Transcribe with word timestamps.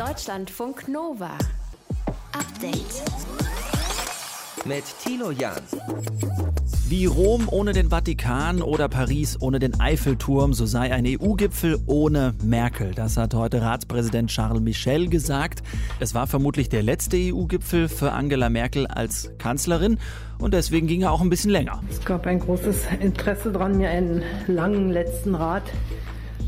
Deutschlandfunk 0.00 0.88
Nova. 0.88 1.36
Update. 2.32 3.02
Mit 4.64 4.84
Tilo 5.04 5.30
Jan. 5.30 5.60
Wie 6.88 7.04
Rom 7.04 7.46
ohne 7.50 7.74
den 7.74 7.90
Vatikan 7.90 8.62
oder 8.62 8.88
Paris 8.88 9.36
ohne 9.42 9.58
den 9.58 9.78
Eiffelturm, 9.78 10.54
so 10.54 10.64
sei 10.64 10.90
ein 10.94 11.04
EU-Gipfel 11.06 11.78
ohne 11.84 12.32
Merkel. 12.42 12.94
Das 12.94 13.18
hat 13.18 13.34
heute 13.34 13.60
Ratspräsident 13.60 14.30
Charles 14.30 14.62
Michel 14.62 15.10
gesagt. 15.10 15.62
Es 15.98 16.14
war 16.14 16.26
vermutlich 16.26 16.70
der 16.70 16.82
letzte 16.82 17.18
EU-Gipfel 17.18 17.90
für 17.90 18.12
Angela 18.12 18.48
Merkel 18.48 18.86
als 18.86 19.30
Kanzlerin 19.36 19.98
und 20.38 20.54
deswegen 20.54 20.86
ging 20.86 21.02
er 21.02 21.12
auch 21.12 21.20
ein 21.20 21.28
bisschen 21.28 21.50
länger. 21.50 21.82
Es 21.90 22.02
gab 22.06 22.26
ein 22.26 22.40
großes 22.40 22.86
Interesse 23.00 23.52
daran, 23.52 23.76
mir 23.76 23.90
einen 23.90 24.22
langen 24.46 24.88
letzten 24.88 25.34
Rat 25.34 25.64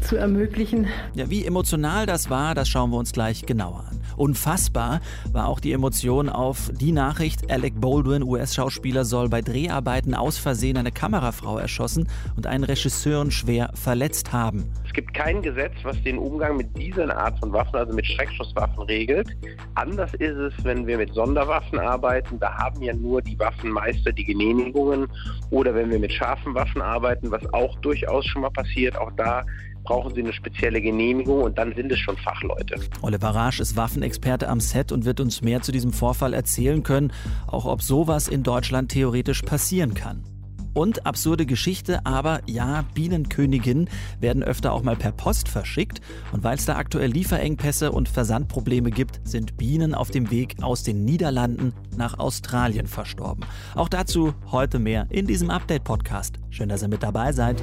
zu 0.03 0.17
ermöglichen. 0.17 0.87
Ja, 1.15 1.31
wie 1.31 1.45
emotional 1.45 2.07
das 2.07 2.31
war, 2.31 2.55
das 2.55 2.69
schauen 2.69 2.91
wir 2.91 2.99
uns 2.99 3.13
gleich 3.13 3.47
genauer 3.47 3.85
an. 3.91 4.01
Unfassbar 4.17 5.01
war 5.33 5.49
auch 5.49 5.61
die 5.61 5.73
Emotion 5.73 6.29
auf 6.29 6.71
die 6.73 6.93
Nachricht, 6.93 7.51
Alec 7.51 7.81
Baldwin, 7.81 8.23
US-Schauspieler, 8.23 9.05
soll 9.05 9.29
bei 9.29 9.41
Dreharbeiten 9.41 10.15
aus 10.15 10.39
Versehen 10.39 10.77
eine 10.77 10.93
Kamerafrau 10.93 11.59
erschossen 11.59 12.09
und 12.37 12.47
einen 12.47 12.65
Regisseuren 12.65 13.31
schwer 13.31 13.71
verletzt 13.75 14.33
haben. 14.33 14.71
Es 14.85 14.93
gibt 14.93 15.15
kein 15.15 15.41
Gesetz, 15.41 15.73
was 15.85 16.01
den 16.03 16.19
Umgang 16.19 16.59
mit 16.59 16.77
dieser 16.77 17.17
Art 17.17 17.39
von 17.39 17.53
Waffen, 17.53 17.77
also 17.77 17.95
mit 17.95 18.05
Schreckschusswaffen, 18.07 18.83
regelt. 18.83 19.29
Anders 19.75 20.13
ist 20.15 20.37
es, 20.37 20.53
wenn 20.65 20.87
wir 20.87 20.99
mit 20.99 21.15
Sonderwaffen 21.15 21.79
arbeiten. 21.79 22.39
Da 22.39 22.53
haben 22.59 22.83
ja 22.83 22.93
nur 22.93 23.23
die 23.23 23.39
Waffenmeister 23.39 24.13
die 24.13 24.25
Genehmigungen. 24.25 25.07
Oder 25.49 25.75
wenn 25.75 25.91
wir 25.91 25.99
mit 25.99 26.13
scharfen 26.13 26.55
Waffen 26.55 26.83
arbeiten, 26.83 27.31
was 27.31 27.43
auch 27.55 27.79
durchaus 27.81 28.27
schon 28.27 28.43
mal 28.43 28.51
passiert. 28.51 28.99
Auch 28.99 29.13
da 29.17 29.47
brauchen 29.85 30.15
sie 30.15 30.21
eine 30.21 30.33
spezielle 30.33 30.81
Genehmigung 30.81 31.43
und 31.43 31.59
dann 31.59 31.75
sind 31.75 31.91
es 31.93 31.99
schon 31.99 32.17
Fachleute. 32.17 32.77
Oliver 33.03 33.31
Rasch 33.31 33.61
ist 33.61 33.77
Waffenexperte 33.77 34.49
am 34.49 34.61
Set 34.61 34.93
und 34.93 35.05
wird 35.05 35.21
uns 35.21 35.43
mehr 35.43 35.63
zu 35.63 35.73
diesem 35.73 35.93
Vorfall 35.93 36.35
erzählen 36.35 36.83
können, 36.83 37.13
auch 37.47 37.65
ob 37.65 37.83
sowas 37.83 38.29
in 38.29 38.43
Deutschland 38.43 38.91
theoretisch 38.91 39.43
passieren 39.43 39.95
kann. 39.95 40.25
Und 40.75 41.05
absurde 41.05 41.45
Geschichte, 41.45 42.07
aber 42.07 42.41
ja, 42.47 42.85
Bienenköniginnen 42.95 43.91
werden 44.21 44.43
öfter 44.43 44.73
auch 44.73 44.83
mal 44.83 44.97
per 44.97 45.13
Post 45.13 45.49
verschickt. 45.49 46.01
Und 46.33 46.45
weil 46.45 46.57
es 46.57 46.65
da 46.65 46.77
aktuell 46.77 47.11
Lieferengpässe 47.11 47.93
und 47.93 48.09
Versandprobleme 48.09 48.91
gibt, 48.91 49.21
sind 49.25 49.59
Bienen 49.59 49.95
auf 49.95 50.11
dem 50.11 50.31
Weg 50.31 50.57
aus 50.63 50.83
den 50.83 51.05
Niederlanden 51.05 51.75
nach 51.97 52.19
Australien 52.19 52.87
verstorben. 52.87 53.45
Auch 53.75 53.91
dazu 53.91 54.33
heute 54.51 54.79
mehr 54.79 55.07
in 55.11 55.27
diesem 55.27 55.51
Update-Podcast. 55.51 56.39
Schön, 56.49 56.71
dass 56.71 56.83
ihr 56.83 56.89
mit 56.89 57.03
dabei 57.03 57.33
seid. 57.33 57.63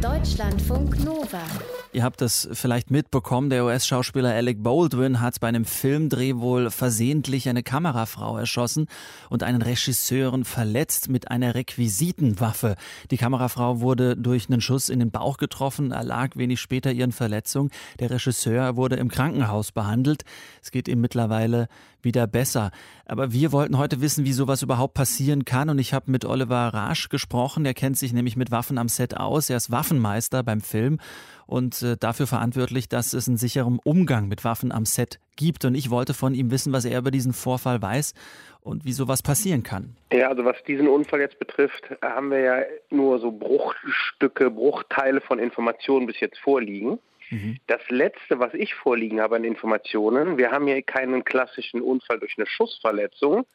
Deutschlandfunk 0.00 1.04
Nova. 1.04 1.83
Ihr 1.94 2.02
habt 2.02 2.20
das 2.20 2.48
vielleicht 2.50 2.90
mitbekommen, 2.90 3.50
der 3.50 3.64
US-Schauspieler 3.64 4.34
Alec 4.34 4.64
Baldwin 4.64 5.20
hat 5.20 5.38
bei 5.38 5.46
einem 5.46 5.64
Filmdreh 5.64 6.34
wohl 6.34 6.72
versehentlich 6.72 7.48
eine 7.48 7.62
Kamerafrau 7.62 8.36
erschossen 8.36 8.88
und 9.30 9.44
einen 9.44 9.62
Regisseuren 9.62 10.44
verletzt 10.44 11.08
mit 11.08 11.30
einer 11.30 11.54
Requisitenwaffe. 11.54 12.74
Die 13.12 13.16
Kamerafrau 13.16 13.78
wurde 13.78 14.16
durch 14.16 14.50
einen 14.50 14.60
Schuss 14.60 14.88
in 14.88 14.98
den 14.98 15.12
Bauch 15.12 15.36
getroffen, 15.36 15.92
erlag 15.92 16.34
wenig 16.34 16.60
später 16.60 16.90
ihren 16.90 17.12
Verletzungen. 17.12 17.70
Der 18.00 18.10
Regisseur 18.10 18.74
wurde 18.74 18.96
im 18.96 19.08
Krankenhaus 19.08 19.70
behandelt. 19.70 20.24
Es 20.64 20.72
geht 20.72 20.88
ihm 20.88 21.00
mittlerweile 21.00 21.68
wieder 22.02 22.26
besser. 22.26 22.70
Aber 23.06 23.32
wir 23.32 23.52
wollten 23.52 23.78
heute 23.78 24.00
wissen, 24.00 24.24
wie 24.24 24.32
sowas 24.32 24.62
überhaupt 24.62 24.94
passieren 24.94 25.44
kann. 25.44 25.70
Und 25.70 25.78
ich 25.78 25.94
habe 25.94 26.10
mit 26.10 26.24
Oliver 26.24 26.74
Rasch 26.74 27.08
gesprochen. 27.08 27.64
Er 27.64 27.74
kennt 27.74 27.98
sich 27.98 28.12
nämlich 28.12 28.36
mit 28.36 28.50
Waffen 28.50 28.78
am 28.78 28.88
Set 28.88 29.16
aus. 29.16 29.50
Er 29.50 29.56
ist 29.56 29.70
Waffenmeister 29.70 30.42
beim 30.42 30.60
Film 30.60 30.98
und 31.46 31.82
äh, 31.82 31.96
dafür 31.98 32.26
verantwortlich, 32.26 32.88
dass 32.88 33.12
es 33.12 33.28
einen 33.28 33.36
sicheren 33.36 33.78
Umgang 33.82 34.28
mit 34.28 34.44
Waffen 34.44 34.72
am 34.72 34.84
Set 34.84 35.18
gibt. 35.36 35.64
Und 35.64 35.74
ich 35.74 35.90
wollte 35.90 36.14
von 36.14 36.34
ihm 36.34 36.50
wissen, 36.50 36.72
was 36.72 36.84
er 36.84 36.98
über 36.98 37.10
diesen 37.10 37.32
Vorfall 37.32 37.80
weiß 37.82 38.14
und 38.62 38.84
wie 38.84 38.92
sowas 38.92 39.22
passieren 39.22 39.62
kann. 39.62 39.96
Ja, 40.12 40.28
also 40.28 40.44
was 40.44 40.56
diesen 40.64 40.88
Unfall 40.88 41.20
jetzt 41.20 41.38
betrifft, 41.38 41.84
haben 42.02 42.30
wir 42.30 42.40
ja 42.40 42.62
nur 42.90 43.18
so 43.18 43.30
Bruchstücke, 43.30 44.50
Bruchteile 44.50 45.20
von 45.20 45.38
Informationen 45.38 46.06
bis 46.06 46.20
jetzt 46.20 46.38
vorliegen. 46.38 46.98
Mhm. 47.30 47.58
Das 47.66 47.80
letzte, 47.88 48.38
was 48.38 48.54
ich 48.54 48.74
vorliegen 48.74 49.20
habe 49.20 49.36
an 49.36 49.44
Informationen, 49.44 50.38
wir 50.38 50.50
haben 50.50 50.66
hier 50.66 50.82
keinen 50.82 51.24
klassischen 51.24 51.80
Unfall 51.80 52.18
durch 52.18 52.34
eine 52.36 52.46
Schussverletzung, 52.46 53.46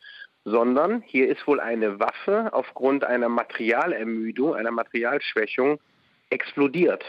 sondern 0.46 1.02
hier 1.02 1.28
ist 1.28 1.46
wohl 1.48 1.60
eine 1.60 2.00
Waffe 2.00 2.50
aufgrund 2.54 3.04
einer 3.04 3.30
Materialermüdung, 3.30 4.56
einer 4.56 4.72
Materialschwächung 4.72 5.80
explodiert. 6.30 7.04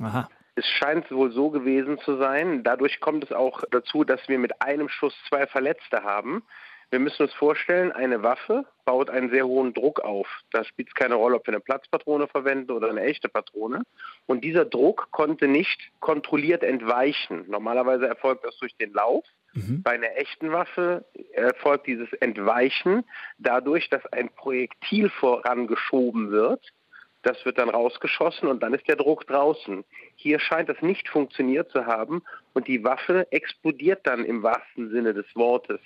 Aha. 0.00 0.28
Es 0.54 0.66
scheint 0.66 1.10
wohl 1.10 1.32
so 1.32 1.50
gewesen 1.50 1.98
zu 2.00 2.16
sein. 2.18 2.62
Dadurch 2.62 3.00
kommt 3.00 3.24
es 3.24 3.32
auch 3.32 3.62
dazu, 3.70 4.04
dass 4.04 4.28
wir 4.28 4.38
mit 4.38 4.60
einem 4.60 4.88
Schuss 4.88 5.14
zwei 5.28 5.46
Verletzte 5.46 6.02
haben. 6.02 6.42
Wir 6.90 6.98
müssen 6.98 7.22
uns 7.22 7.32
vorstellen, 7.32 7.90
eine 7.90 8.22
Waffe 8.22 8.66
baut 8.84 9.08
einen 9.08 9.30
sehr 9.30 9.46
hohen 9.46 9.72
Druck 9.72 10.00
auf. 10.00 10.28
Da 10.50 10.62
spielt 10.62 10.88
es 10.88 10.94
keine 10.94 11.14
Rolle, 11.14 11.36
ob 11.36 11.46
wir 11.46 11.54
eine 11.54 11.60
Platzpatrone 11.60 12.28
verwenden 12.28 12.70
oder 12.70 12.90
eine 12.90 13.00
echte 13.00 13.30
Patrone. 13.30 13.82
Und 14.26 14.44
dieser 14.44 14.66
Druck 14.66 15.08
konnte 15.10 15.48
nicht 15.48 15.90
kontrolliert 16.00 16.62
entweichen. 16.62 17.46
Normalerweise 17.48 18.06
erfolgt 18.06 18.44
das 18.44 18.58
durch 18.58 18.76
den 18.76 18.92
Lauf. 18.92 19.24
Mhm. 19.54 19.82
Bei 19.82 19.92
einer 19.92 20.14
echten 20.18 20.52
Waffe 20.52 21.06
erfolgt 21.32 21.86
dieses 21.86 22.12
Entweichen 22.14 23.04
dadurch, 23.38 23.88
dass 23.88 24.04
ein 24.12 24.28
Projektil 24.28 25.08
vorangeschoben 25.08 26.30
wird 26.30 26.74
das 27.22 27.44
wird 27.44 27.58
dann 27.58 27.68
rausgeschossen 27.68 28.48
und 28.48 28.62
dann 28.62 28.74
ist 28.74 28.86
der 28.88 28.96
Druck 28.96 29.26
draußen. 29.26 29.84
Hier 30.16 30.40
scheint 30.40 30.68
das 30.68 30.80
nicht 30.82 31.08
funktioniert 31.08 31.70
zu 31.70 31.86
haben 31.86 32.22
und 32.52 32.68
die 32.68 32.82
Waffe 32.84 33.26
explodiert 33.30 34.06
dann 34.06 34.24
im 34.24 34.42
wahrsten 34.42 34.90
Sinne 34.90 35.14
des 35.14 35.26
Wortes. 35.34 35.80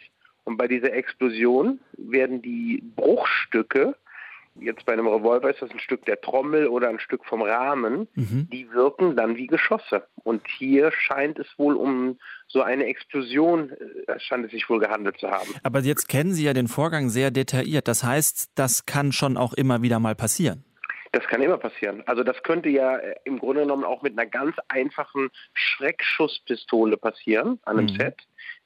Und 0.45 0.57
bei 0.57 0.69
dieser 0.69 0.93
Explosion 0.93 1.81
werden 1.97 2.41
die 2.41 2.83
Bruchstücke, 2.95 3.97
jetzt 4.61 4.87
bei 4.87 4.93
einem 4.93 5.07
Revolver 5.07 5.51
ist 5.51 5.61
das 5.61 5.71
ein 5.71 5.81
Stück 5.81 6.05
der 6.07 6.21
Trommel 6.21 6.69
oder 6.69 6.89
ein 6.89 7.01
Stück 7.01 7.25
vom 7.25 7.43
Rahmen, 7.43 8.09
mhm. 8.15 8.49
die 8.51 8.71
wirken 8.71 9.17
dann 9.17 9.37
wie 9.37 9.47
Geschosse. 9.47 10.07
Und 10.23 10.43
hier 10.49 10.93
scheint 10.93 11.39
es 11.39 11.47
wohl 11.59 11.75
um 11.75 12.19
so 12.49 12.63
eine 12.63 12.87
Explosion, 12.87 13.71
äh, 13.71 14.19
scheint 14.19 14.47
es 14.47 14.53
sich 14.53 14.69
wohl 14.71 14.79
gehandelt 14.79 15.19
zu 15.19 15.31
haben. 15.31 15.49
Aber 15.63 15.81
jetzt 15.81 16.09
kennen 16.09 16.33
Sie 16.33 16.45
ja 16.45 16.55
den 16.55 16.69
Vorgang 16.69 17.09
sehr 17.09 17.31
detailliert. 17.31 17.89
Das 17.89 18.05
heißt, 18.05 18.53
das 18.55 18.87
kann 18.87 19.13
schon 19.13 19.37
auch 19.37 19.53
immer 19.53 19.83
wieder 19.83 19.99
mal 19.99 20.15
passieren. 20.15 20.65
Das 21.17 21.27
kann 21.29 21.41
immer 21.41 21.57
passieren. 21.57 22.03
Also 22.05 22.23
das 22.23 22.43
könnte 22.43 22.69
ja 22.69 22.99
äh, 22.99 23.15
im 23.25 23.39
Grunde 23.39 23.63
genommen 23.63 23.85
auch 23.85 24.03
mit 24.03 24.19
einer 24.19 24.29
ganz 24.29 24.55
einfachen 24.69 25.31
Schreckschusspistole 25.55 26.99
passieren 26.99 27.59
an 27.63 27.79
einem 27.79 27.87
mhm. 27.87 27.99
Set. 27.99 28.17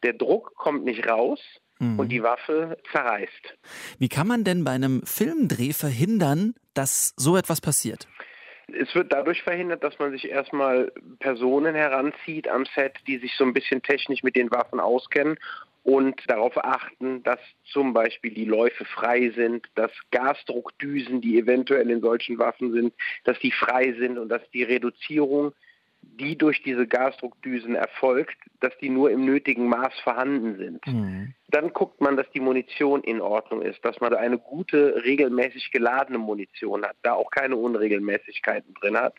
Der 0.02 0.14
Druck 0.14 0.56
kommt 0.56 0.84
nicht 0.84 1.08
raus 1.08 1.38
mhm. 1.78 2.00
und 2.00 2.08
die 2.08 2.24
Waffe 2.24 2.76
zerreißt. 2.90 3.56
Wie 4.00 4.08
kann 4.08 4.26
man 4.26 4.42
denn 4.42 4.64
bei 4.64 4.72
einem 4.72 5.02
Filmdreh 5.04 5.72
verhindern, 5.72 6.54
dass 6.74 7.14
so 7.16 7.36
etwas 7.36 7.60
passiert? 7.60 8.08
Es 8.66 8.92
wird 8.96 9.12
dadurch 9.12 9.44
verhindert, 9.44 9.84
dass 9.84 10.00
man 10.00 10.10
sich 10.10 10.28
erstmal 10.28 10.90
Personen 11.20 11.76
heranzieht 11.76 12.48
am 12.48 12.66
Set, 12.74 12.94
die 13.06 13.18
sich 13.18 13.36
so 13.36 13.44
ein 13.44 13.52
bisschen 13.52 13.80
technisch 13.80 14.24
mit 14.24 14.34
den 14.34 14.50
Waffen 14.50 14.80
auskennen 14.80 15.38
und 15.82 16.20
darauf 16.28 16.62
achten, 16.62 17.22
dass 17.22 17.38
zum 17.64 17.92
Beispiel 17.92 18.32
die 18.32 18.44
Läufe 18.44 18.84
frei 18.84 19.30
sind, 19.30 19.66
dass 19.74 19.90
Gasdruckdüsen, 20.10 21.20
die 21.20 21.38
eventuell 21.38 21.90
in 21.90 22.00
solchen 22.00 22.38
Waffen 22.38 22.72
sind, 22.72 22.92
dass 23.24 23.38
die 23.38 23.50
frei 23.50 23.94
sind 23.98 24.18
und 24.18 24.28
dass 24.28 24.42
die 24.50 24.62
Reduzierung, 24.62 25.52
die 26.02 26.36
durch 26.36 26.62
diese 26.62 26.86
Gasdruckdüsen 26.86 27.74
erfolgt, 27.74 28.36
dass 28.60 28.76
die 28.78 28.90
nur 28.90 29.10
im 29.10 29.24
nötigen 29.24 29.68
Maß 29.68 29.98
vorhanden 30.00 30.56
sind. 30.56 30.86
Mhm. 30.86 31.34
Dann 31.48 31.72
guckt 31.72 32.00
man, 32.00 32.16
dass 32.16 32.30
die 32.30 32.40
Munition 32.40 33.02
in 33.02 33.20
Ordnung 33.20 33.62
ist, 33.62 33.84
dass 33.84 34.00
man 34.00 34.14
eine 34.14 34.38
gute, 34.38 35.02
regelmäßig 35.04 35.70
geladene 35.72 36.18
Munition 36.18 36.84
hat, 36.84 36.96
da 37.02 37.14
auch 37.14 37.30
keine 37.30 37.56
Unregelmäßigkeiten 37.56 38.74
drin 38.74 38.96
hat 38.96 39.14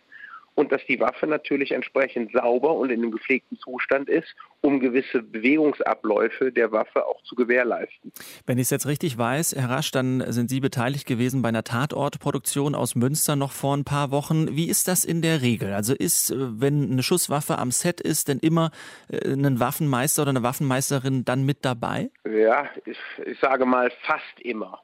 und 0.56 0.72
dass 0.72 0.82
die 0.88 1.00
Waffe 1.00 1.28
natürlich 1.28 1.72
entsprechend 1.72 2.32
sauber 2.34 2.74
und 2.76 2.90
in 2.90 3.02
einem 3.02 3.12
gepflegten 3.12 3.58
Zustand 3.60 4.10
ist, 4.10 4.36
um 4.62 4.80
gewisse 4.80 5.22
Bewegungsabläufe 5.22 6.52
der 6.52 6.72
Waffe 6.72 7.06
auch 7.06 7.22
zu 7.24 7.36
gewährleisten. 7.36 8.12
Wenn 8.46 8.58
ich 8.58 8.64
es 8.64 8.70
jetzt 8.70 8.88
richtig 8.88 9.18
weiß, 9.18 9.56
Herr 9.56 9.70
Rasch, 9.70 9.92
dann 9.92 10.24
sind 10.32 10.50
Sie 10.50 10.60
beteiligt 10.60 11.08
gewesen 11.08 11.42
bei 11.42 11.50
einer 11.50 11.64
Tatortproduktion 11.64 12.76
aus 12.76 12.96
Münster 12.96 13.36
noch 13.36 13.52
vor 13.52 13.76
ein 13.76 13.86
paar 13.86 14.12
Wochen. 14.12 14.56
Wie 14.56 14.70
ist 14.70 14.88
das 14.88 15.06
in 15.06 15.22
der 15.22 15.42
Regel? 15.42 15.74
Also 15.74 15.94
ist, 15.94 16.32
äh, 16.32 16.36
wenn 16.38 16.92
eine 16.92 17.04
Schusswaffe 17.04 17.58
am 17.58 17.72
Set 17.72 18.02
ist, 18.02 18.28
denn 18.28 18.40
immer 18.40 18.72
äh, 19.10 19.32
ein 19.32 19.60
Waffenmeister 19.60 20.24
oder 20.24 20.32
eine 20.32 20.44
Waffenmeisterin 20.44 21.26
dann 21.26 21.46
mit 21.46 21.66
dabei? 21.66 22.10
Ja, 22.26 22.70
ich, 22.86 22.98
ich 23.26 23.40
sage 23.40 23.66
mal 23.66 23.92
fast 24.04 24.40
immer. 24.42 24.82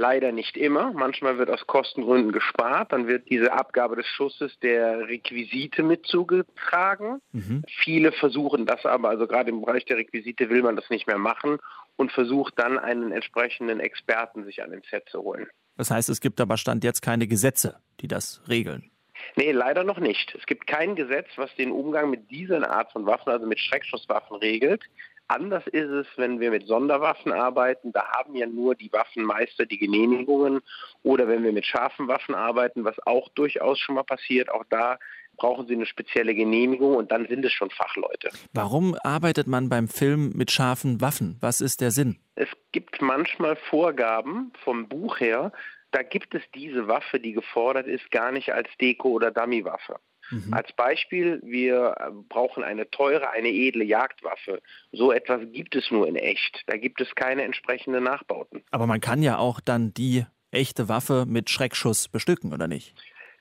Leider 0.00 0.32
nicht 0.32 0.56
immer. 0.56 0.94
Manchmal 0.94 1.36
wird 1.36 1.50
aus 1.50 1.66
Kostengründen 1.66 2.32
gespart. 2.32 2.90
Dann 2.90 3.06
wird 3.06 3.28
diese 3.28 3.52
Abgabe 3.52 3.96
des 3.96 4.06
Schusses 4.06 4.58
der 4.60 5.08
Requisite 5.08 5.82
mit 5.82 6.06
zugetragen. 6.06 7.20
Mhm. 7.32 7.64
Viele 7.68 8.10
versuchen 8.10 8.64
das 8.64 8.86
aber, 8.86 9.10
also 9.10 9.26
gerade 9.26 9.50
im 9.50 9.60
Bereich 9.60 9.84
der 9.84 9.98
Requisite 9.98 10.48
will 10.48 10.62
man 10.62 10.74
das 10.74 10.88
nicht 10.88 11.06
mehr 11.06 11.18
machen 11.18 11.58
und 11.96 12.12
versucht 12.12 12.54
dann 12.58 12.78
einen 12.78 13.12
entsprechenden 13.12 13.78
Experten 13.78 14.46
sich 14.46 14.62
an 14.62 14.70
den 14.70 14.80
Set 14.90 15.06
zu 15.10 15.20
holen. 15.20 15.48
Das 15.76 15.90
heißt, 15.90 16.08
es 16.08 16.22
gibt 16.22 16.40
aber 16.40 16.56
Stand 16.56 16.82
jetzt 16.82 17.02
keine 17.02 17.26
Gesetze, 17.26 17.78
die 18.00 18.08
das 18.08 18.40
regeln. 18.48 18.90
Nee, 19.36 19.52
leider 19.52 19.84
noch 19.84 19.98
nicht. 19.98 20.34
Es 20.34 20.46
gibt 20.46 20.66
kein 20.66 20.96
Gesetz, 20.96 21.28
was 21.36 21.54
den 21.56 21.70
Umgang 21.70 22.08
mit 22.08 22.30
dieser 22.30 22.70
Art 22.70 22.90
von 22.92 23.04
Waffen, 23.04 23.28
also 23.30 23.46
mit 23.46 23.58
Schreckschusswaffen, 23.58 24.38
regelt. 24.38 24.82
Anders 25.30 25.64
ist 25.68 25.90
es, 25.90 26.08
wenn 26.16 26.40
wir 26.40 26.50
mit 26.50 26.66
Sonderwaffen 26.66 27.30
arbeiten. 27.30 27.92
Da 27.92 28.04
haben 28.16 28.34
ja 28.34 28.46
nur 28.48 28.74
die 28.74 28.92
Waffenmeister 28.92 29.64
die 29.64 29.78
Genehmigungen. 29.78 30.60
Oder 31.04 31.28
wenn 31.28 31.44
wir 31.44 31.52
mit 31.52 31.64
scharfen 31.64 32.08
Waffen 32.08 32.34
arbeiten, 32.34 32.84
was 32.84 32.96
auch 33.06 33.28
durchaus 33.36 33.78
schon 33.78 33.94
mal 33.94 34.02
passiert, 34.02 34.50
auch 34.50 34.64
da 34.70 34.98
brauchen 35.36 35.68
sie 35.68 35.74
eine 35.74 35.86
spezielle 35.86 36.34
Genehmigung 36.34 36.96
und 36.96 37.12
dann 37.12 37.28
sind 37.28 37.44
es 37.44 37.52
schon 37.52 37.70
Fachleute. 37.70 38.30
Warum 38.52 38.96
arbeitet 39.04 39.46
man 39.46 39.68
beim 39.68 39.86
Film 39.86 40.32
mit 40.34 40.50
scharfen 40.50 41.00
Waffen? 41.00 41.38
Was 41.40 41.60
ist 41.60 41.80
der 41.80 41.92
Sinn? 41.92 42.18
Es 42.34 42.48
gibt 42.72 43.00
manchmal 43.00 43.54
Vorgaben 43.54 44.52
vom 44.64 44.88
Buch 44.88 45.20
her, 45.20 45.52
da 45.92 46.02
gibt 46.02 46.34
es 46.34 46.42
diese 46.54 46.88
Waffe, 46.88 47.20
die 47.20 47.32
gefordert 47.32 47.86
ist, 47.86 48.10
gar 48.10 48.32
nicht 48.32 48.52
als 48.52 48.68
Deko- 48.80 49.10
oder 49.10 49.30
Dummywaffe. 49.30 49.96
Mhm. 50.30 50.52
Als 50.52 50.72
Beispiel, 50.72 51.40
wir 51.42 51.94
brauchen 52.28 52.62
eine 52.62 52.90
teure, 52.90 53.30
eine 53.30 53.48
edle 53.48 53.84
Jagdwaffe. 53.84 54.60
So 54.92 55.12
etwas 55.12 55.40
gibt 55.52 55.74
es 55.74 55.90
nur 55.90 56.06
in 56.06 56.16
echt. 56.16 56.62
Da 56.66 56.76
gibt 56.76 57.00
es 57.00 57.14
keine 57.14 57.42
entsprechenden 57.42 58.04
Nachbauten. 58.04 58.62
Aber 58.70 58.86
man 58.86 59.00
kann 59.00 59.22
ja 59.22 59.38
auch 59.38 59.60
dann 59.60 59.92
die 59.94 60.24
echte 60.50 60.88
Waffe 60.88 61.26
mit 61.26 61.50
Schreckschuss 61.50 62.08
bestücken, 62.08 62.52
oder 62.52 62.68
nicht? 62.68 62.94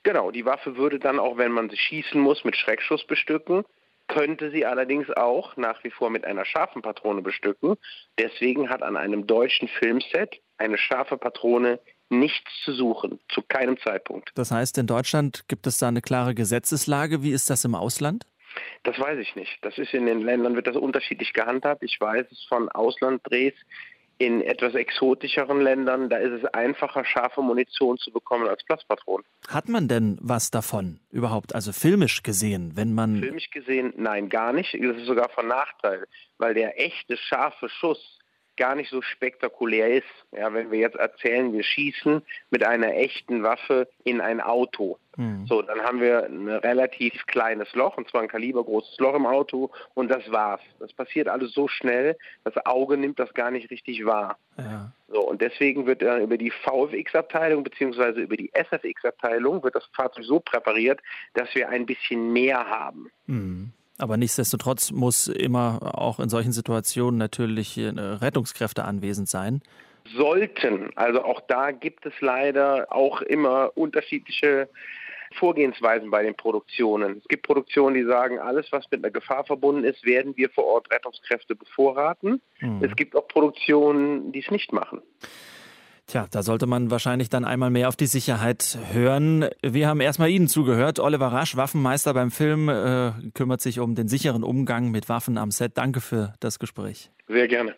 Genau, 0.03 0.31
die 0.31 0.45
Waffe 0.45 0.77
würde 0.77 0.99
dann 0.99 1.19
auch, 1.19 1.37
wenn 1.37 1.51
man 1.51 1.69
sie 1.69 1.77
schießen 1.77 2.19
muss, 2.19 2.43
mit 2.43 2.55
Schreckschuss 2.55 3.05
bestücken 3.05 3.63
könnte 4.09 4.51
sie 4.51 4.65
allerdings 4.65 5.09
auch 5.11 5.55
nach 5.55 5.81
wie 5.83 5.91
vor 5.91 6.09
mit 6.09 6.25
einer 6.25 6.43
scharfen 6.43 6.81
Patrone 6.81 7.21
bestücken. 7.21 7.77
Deswegen 8.17 8.69
hat 8.69 8.83
an 8.83 8.97
einem 8.97 9.25
deutschen 9.25 9.69
Filmset 9.69 10.41
eine 10.57 10.77
scharfe 10.77 11.17
Patrone 11.17 11.79
nichts 12.09 12.49
zu 12.63 12.73
suchen, 12.73 13.19
zu 13.29 13.41
keinem 13.41 13.77
Zeitpunkt. 13.79 14.31
Das 14.35 14.51
heißt, 14.51 14.77
in 14.77 14.87
Deutschland 14.87 15.45
gibt 15.47 15.67
es 15.67 15.77
da 15.77 15.87
eine 15.87 16.01
klare 16.01 16.35
Gesetzeslage. 16.35 17.23
Wie 17.23 17.31
ist 17.31 17.49
das 17.49 17.65
im 17.65 17.75
Ausland? 17.75 18.25
Das 18.83 18.99
weiß 18.99 19.19
ich 19.19 19.35
nicht. 19.35 19.57
Das 19.61 19.77
ist 19.77 19.93
in 19.93 20.05
den 20.05 20.21
Ländern 20.21 20.55
wird 20.55 20.67
das 20.67 20.75
unterschiedlich 20.75 21.33
gehandhabt. 21.33 21.83
Ich 21.83 21.99
weiß 21.99 22.25
es 22.31 22.43
von 22.49 22.69
Auslanddrehs 22.69 23.53
in 24.19 24.41
etwas 24.41 24.75
exotischeren 24.75 25.61
Ländern, 25.61 26.09
da 26.09 26.17
ist 26.17 26.43
es 26.43 26.45
einfacher, 26.53 27.05
scharfe 27.05 27.41
Munition 27.41 27.97
zu 27.97 28.11
bekommen 28.11 28.49
als 28.49 28.61
Platzpatronen. 28.65 29.25
Hat 29.47 29.69
man 29.69 29.87
denn 29.87 30.17
was 30.21 30.51
davon 30.51 30.99
überhaupt, 31.09 31.55
also 31.55 31.71
filmisch 31.71 32.21
gesehen, 32.21 32.73
wenn 32.75 32.93
man... 32.93 33.21
Filmisch 33.21 33.49
gesehen, 33.49 33.93
nein, 33.95 34.27
gar 34.27 34.51
nicht. 34.51 34.73
Das 34.73 34.97
ist 34.97 35.05
sogar 35.05 35.29
von 35.29 35.47
Nachteil, 35.47 36.05
weil 36.37 36.53
der 36.53 36.77
echte 36.79 37.15
scharfe 37.15 37.69
Schuss 37.69 38.18
gar 38.59 38.75
nicht 38.75 38.91
so 38.91 39.01
spektakulär 39.01 39.87
ist. 39.87 40.07
Ja, 40.31 40.53
wenn 40.53 40.69
wir 40.69 40.79
jetzt 40.79 40.97
erzählen, 40.97 41.51
wir 41.51 41.63
schießen 41.63 42.21
mit 42.51 42.63
einer 42.63 42.93
echten 42.93 43.41
Waffe 43.41 43.87
in 44.03 44.21
ein 44.21 44.41
Auto. 44.41 44.99
Mhm. 45.15 45.47
So, 45.47 45.61
dann 45.61 45.79
haben 45.81 46.01
wir 46.01 46.25
ein 46.25 46.47
relativ 46.47 47.25
kleines 47.25 47.73
Loch, 47.73 47.97
und 47.97 48.09
zwar 48.09 48.21
ein 48.21 48.27
kalibergroßes 48.27 48.99
Loch 48.99 49.15
im 49.15 49.25
Auto, 49.25 49.71
und 49.95 50.09
das 50.09 50.29
war's. 50.31 50.61
Das 50.79 50.93
passiert 50.93 51.27
alles 51.27 51.53
so 51.53 51.67
schnell, 51.67 52.17
das 52.43 52.55
Auge 52.65 52.97
nimmt 52.97 53.17
das 53.17 53.33
gar 53.33 53.49
nicht 53.49 53.71
richtig 53.71 54.05
wahr. 54.05 54.37
Ja. 54.57 54.91
So, 55.07 55.21
und 55.21 55.41
deswegen 55.41 55.87
wird 55.87 56.01
dann 56.01 56.21
über 56.21 56.37
die 56.37 56.51
VFX-Abteilung 56.51 57.63
bzw. 57.63 58.21
über 58.21 58.37
die 58.37 58.51
SFX-Abteilung 58.53 59.63
wird 59.63 59.75
das 59.75 59.89
Fahrzeug 59.93 60.25
so 60.25 60.39
präpariert, 60.39 61.01
dass 61.33 61.53
wir 61.55 61.69
ein 61.69 61.85
bisschen 61.85 62.31
mehr 62.31 62.69
haben. 62.69 63.09
Mhm. 63.25 63.71
Aber 63.99 64.17
nichtsdestotrotz 64.17 64.91
muss 64.91 65.27
immer 65.27 65.97
auch 65.97 66.19
in 66.19 66.29
solchen 66.29 66.51
Situationen 66.51 67.17
natürlich 67.17 67.77
Rettungskräfte 67.77 68.83
anwesend 68.85 69.29
sein. 69.29 69.61
Sollten. 70.15 70.89
Also 70.95 71.23
auch 71.23 71.41
da 71.47 71.71
gibt 71.71 72.05
es 72.05 72.13
leider 72.19 72.87
auch 72.89 73.21
immer 73.21 73.71
unterschiedliche 73.75 74.69
Vorgehensweisen 75.37 76.09
bei 76.09 76.23
den 76.23 76.35
Produktionen. 76.35 77.17
Es 77.19 77.27
gibt 77.27 77.45
Produktionen, 77.45 77.93
die 77.93 78.03
sagen, 78.03 78.39
alles, 78.39 78.71
was 78.71 78.89
mit 78.89 79.03
einer 79.03 79.11
Gefahr 79.11 79.43
verbunden 79.45 79.83
ist, 79.83 80.03
werden 80.03 80.35
wir 80.35 80.49
vor 80.49 80.65
Ort 80.65 80.89
Rettungskräfte 80.91 81.55
bevorraten. 81.55 82.41
Mhm. 82.61 82.83
Es 82.83 82.95
gibt 82.95 83.15
auch 83.15 83.27
Produktionen, 83.27 84.31
die 84.31 84.39
es 84.39 84.49
nicht 84.49 84.73
machen. 84.73 85.03
Tja, 86.09 86.25
da 86.31 86.41
sollte 86.41 86.65
man 86.65 86.89
wahrscheinlich 86.89 87.29
dann 87.29 87.45
einmal 87.45 87.69
mehr 87.69 87.87
auf 87.87 87.95
die 87.95 88.07
Sicherheit 88.07 88.79
hören. 88.91 89.47
Wir 89.61 89.87
haben 89.87 90.01
erstmal 90.01 90.31
Ihnen 90.31 90.47
zugehört. 90.47 90.99
Oliver 90.99 91.27
Rasch, 91.27 91.55
Waffenmeister 91.55 92.15
beim 92.15 92.31
Film, 92.31 92.67
äh, 92.67 93.11
kümmert 93.35 93.61
sich 93.61 93.79
um 93.79 93.93
den 93.93 94.07
sicheren 94.07 94.43
Umgang 94.43 94.89
mit 94.89 95.07
Waffen 95.07 95.37
am 95.37 95.51
Set. 95.51 95.77
Danke 95.77 96.01
für 96.01 96.33
das 96.39 96.57
Gespräch. 96.57 97.11
Sehr 97.27 97.47
gerne. 97.47 97.75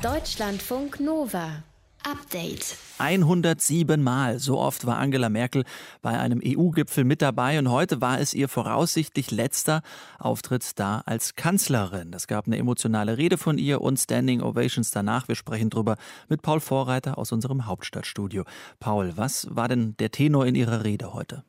Deutschlandfunk 0.00 1.00
Nova. 1.00 1.64
Update. 2.02 2.76
107 2.98 4.02
Mal, 4.02 4.38
so 4.38 4.58
oft 4.58 4.86
war 4.86 4.98
Angela 4.98 5.28
Merkel 5.28 5.64
bei 6.02 6.18
einem 6.18 6.40
EU-Gipfel 6.44 7.04
mit 7.04 7.22
dabei 7.22 7.58
und 7.58 7.70
heute 7.70 8.00
war 8.00 8.20
es 8.20 8.34
ihr 8.34 8.48
voraussichtlich 8.48 9.30
letzter 9.30 9.82
Auftritt 10.18 10.78
da 10.78 11.02
als 11.06 11.34
Kanzlerin. 11.34 12.12
Es 12.12 12.26
gab 12.26 12.46
eine 12.46 12.58
emotionale 12.58 13.18
Rede 13.18 13.38
von 13.38 13.58
ihr 13.58 13.80
und 13.80 13.98
Standing 13.98 14.40
Ovations 14.40 14.90
danach. 14.90 15.28
Wir 15.28 15.34
sprechen 15.34 15.70
drüber 15.70 15.96
mit 16.28 16.42
Paul 16.42 16.60
Vorreiter 16.60 17.18
aus 17.18 17.32
unserem 17.32 17.66
Hauptstadtstudio. 17.66 18.44
Paul, 18.80 19.12
was 19.16 19.46
war 19.50 19.68
denn 19.68 19.96
der 19.98 20.10
Tenor 20.10 20.46
in 20.46 20.54
Ihrer 20.54 20.84
Rede 20.84 21.14
heute? 21.14 21.44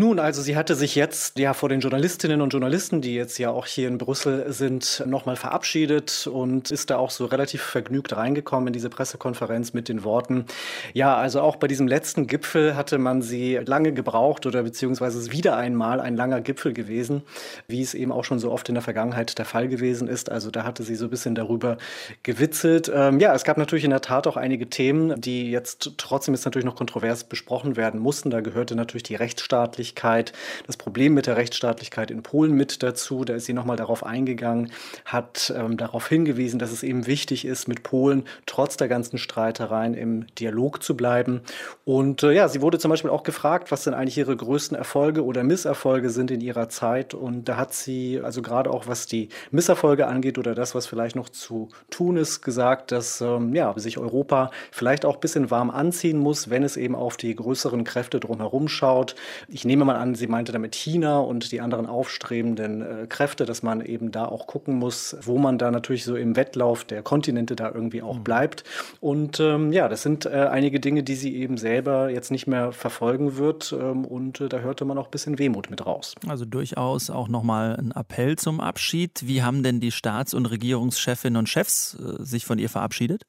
Nun, 0.00 0.20
also 0.20 0.42
sie 0.42 0.54
hatte 0.54 0.76
sich 0.76 0.94
jetzt 0.94 1.40
ja 1.40 1.54
vor 1.54 1.68
den 1.68 1.80
Journalistinnen 1.80 2.40
und 2.40 2.50
Journalisten, 2.50 3.00
die 3.00 3.16
jetzt 3.16 3.36
ja 3.38 3.50
auch 3.50 3.66
hier 3.66 3.88
in 3.88 3.98
Brüssel 3.98 4.52
sind, 4.52 5.02
nochmal 5.06 5.34
verabschiedet 5.34 6.28
und 6.32 6.70
ist 6.70 6.90
da 6.90 6.98
auch 6.98 7.10
so 7.10 7.24
relativ 7.24 7.62
vergnügt 7.62 8.16
reingekommen 8.16 8.68
in 8.68 8.72
diese 8.72 8.90
Pressekonferenz 8.90 9.72
mit 9.72 9.88
den 9.88 10.04
Worten, 10.04 10.44
ja, 10.92 11.16
also 11.16 11.40
auch 11.40 11.56
bei 11.56 11.66
diesem 11.66 11.88
letzten 11.88 12.28
Gipfel 12.28 12.76
hatte 12.76 12.98
man 12.98 13.22
sie 13.22 13.56
lange 13.56 13.92
gebraucht 13.92 14.46
oder 14.46 14.62
beziehungsweise 14.62 15.18
ist 15.18 15.32
wieder 15.32 15.56
einmal 15.56 16.00
ein 16.00 16.14
langer 16.14 16.42
Gipfel 16.42 16.72
gewesen, 16.74 17.22
wie 17.66 17.82
es 17.82 17.92
eben 17.92 18.12
auch 18.12 18.22
schon 18.22 18.38
so 18.38 18.52
oft 18.52 18.68
in 18.68 18.76
der 18.76 18.82
Vergangenheit 18.82 19.36
der 19.36 19.46
Fall 19.46 19.66
gewesen 19.66 20.06
ist. 20.06 20.30
Also 20.30 20.52
da 20.52 20.62
hatte 20.62 20.84
sie 20.84 20.94
so 20.94 21.06
ein 21.06 21.10
bisschen 21.10 21.34
darüber 21.34 21.76
gewitzelt. 22.22 22.88
Ähm, 22.94 23.18
ja, 23.18 23.34
es 23.34 23.42
gab 23.42 23.58
natürlich 23.58 23.82
in 23.82 23.90
der 23.90 24.00
Tat 24.00 24.28
auch 24.28 24.36
einige 24.36 24.70
Themen, 24.70 25.20
die 25.20 25.50
jetzt 25.50 25.94
trotzdem 25.96 26.34
jetzt 26.34 26.44
natürlich 26.44 26.66
noch 26.66 26.76
kontrovers 26.76 27.24
besprochen 27.24 27.76
werden 27.76 27.98
mussten. 27.98 28.30
Da 28.30 28.42
gehörte 28.42 28.76
natürlich 28.76 29.02
die 29.02 29.16
Rechtsstaatlichkeit 29.16 29.87
Rechtsstaatlichkeit, 29.88 30.32
das 30.66 30.76
Problem 30.76 31.14
mit 31.14 31.26
der 31.26 31.36
Rechtsstaatlichkeit 31.36 32.10
in 32.10 32.22
Polen 32.22 32.52
mit 32.52 32.82
dazu. 32.82 33.24
Da 33.24 33.34
ist 33.34 33.46
sie 33.46 33.52
nochmal 33.52 33.76
darauf 33.76 34.04
eingegangen, 34.04 34.70
hat 35.04 35.52
ähm, 35.56 35.76
darauf 35.76 36.08
hingewiesen, 36.08 36.58
dass 36.58 36.72
es 36.72 36.82
eben 36.82 37.06
wichtig 37.06 37.44
ist, 37.44 37.68
mit 37.68 37.82
Polen 37.82 38.24
trotz 38.46 38.76
der 38.76 38.88
ganzen 38.88 39.18
Streitereien 39.18 39.94
im 39.94 40.26
Dialog 40.36 40.82
zu 40.82 40.96
bleiben. 40.96 41.40
Und 41.84 42.22
äh, 42.22 42.32
ja, 42.32 42.48
sie 42.48 42.60
wurde 42.60 42.78
zum 42.78 42.90
Beispiel 42.90 43.10
auch 43.10 43.22
gefragt, 43.22 43.70
was 43.70 43.84
denn 43.84 43.94
eigentlich 43.94 44.18
ihre 44.18 44.36
größten 44.36 44.76
Erfolge 44.76 45.24
oder 45.24 45.42
Misserfolge 45.42 46.10
sind 46.10 46.30
in 46.30 46.40
ihrer 46.40 46.68
Zeit. 46.68 47.14
Und 47.14 47.48
da 47.48 47.56
hat 47.56 47.72
sie, 47.72 48.20
also 48.22 48.42
gerade 48.42 48.70
auch 48.70 48.86
was 48.86 49.06
die 49.06 49.28
Misserfolge 49.50 50.06
angeht 50.06 50.38
oder 50.38 50.54
das, 50.54 50.74
was 50.74 50.86
vielleicht 50.86 51.16
noch 51.16 51.28
zu 51.28 51.68
tun 51.90 52.16
ist, 52.16 52.42
gesagt, 52.42 52.92
dass 52.92 53.20
ähm, 53.20 53.54
ja, 53.54 53.72
sich 53.76 53.98
Europa 53.98 54.50
vielleicht 54.70 55.04
auch 55.04 55.14
ein 55.14 55.20
bisschen 55.20 55.50
warm 55.50 55.70
anziehen 55.70 56.18
muss, 56.18 56.50
wenn 56.50 56.62
es 56.62 56.76
eben 56.76 56.94
auf 56.94 57.16
die 57.16 57.34
größeren 57.34 57.84
Kräfte 57.84 58.20
drumherum 58.20 58.68
schaut. 58.68 59.14
Ich 59.48 59.64
nehme 59.68 59.84
mal 59.84 59.96
an, 59.96 60.16
sie 60.16 60.26
meinte 60.26 60.50
damit 60.50 60.74
China 60.74 61.20
und 61.20 61.52
die 61.52 61.60
anderen 61.60 61.86
aufstrebenden 61.86 62.82
äh, 62.82 63.06
Kräfte, 63.06 63.46
dass 63.46 63.62
man 63.62 63.80
eben 63.80 64.10
da 64.10 64.24
auch 64.24 64.48
gucken 64.48 64.74
muss, 64.74 65.16
wo 65.22 65.38
man 65.38 65.58
da 65.58 65.70
natürlich 65.70 66.04
so 66.04 66.16
im 66.16 66.34
Wettlauf 66.34 66.84
der 66.84 67.02
Kontinente 67.02 67.54
da 67.54 67.70
irgendwie 67.72 68.02
auch 68.02 68.16
mhm. 68.18 68.24
bleibt. 68.24 68.64
Und 69.00 69.38
ähm, 69.38 69.72
ja, 69.72 69.88
das 69.88 70.02
sind 70.02 70.26
äh, 70.26 70.48
einige 70.50 70.80
Dinge, 70.80 71.04
die 71.04 71.14
sie 71.14 71.36
eben 71.36 71.56
selber 71.56 72.10
jetzt 72.10 72.32
nicht 72.32 72.48
mehr 72.48 72.72
verfolgen 72.72 73.36
wird. 73.36 73.72
Ähm, 73.78 74.04
und 74.04 74.40
äh, 74.40 74.48
da 74.48 74.58
hörte 74.58 74.84
man 74.84 74.98
auch 74.98 75.06
ein 75.06 75.10
bisschen 75.12 75.38
Wehmut 75.38 75.70
mit 75.70 75.86
raus. 75.86 76.14
Also 76.26 76.44
durchaus 76.44 77.10
auch 77.10 77.28
nochmal 77.28 77.76
ein 77.76 77.92
Appell 77.92 78.36
zum 78.36 78.60
Abschied. 78.60 79.20
Wie 79.24 79.42
haben 79.42 79.62
denn 79.62 79.78
die 79.78 79.92
Staats- 79.92 80.34
und 80.34 80.46
Regierungschefinnen 80.46 81.36
und 81.36 81.48
Chefs 81.48 81.96
äh, 82.00 82.24
sich 82.24 82.44
von 82.44 82.58
ihr 82.58 82.70
verabschiedet? 82.70 83.22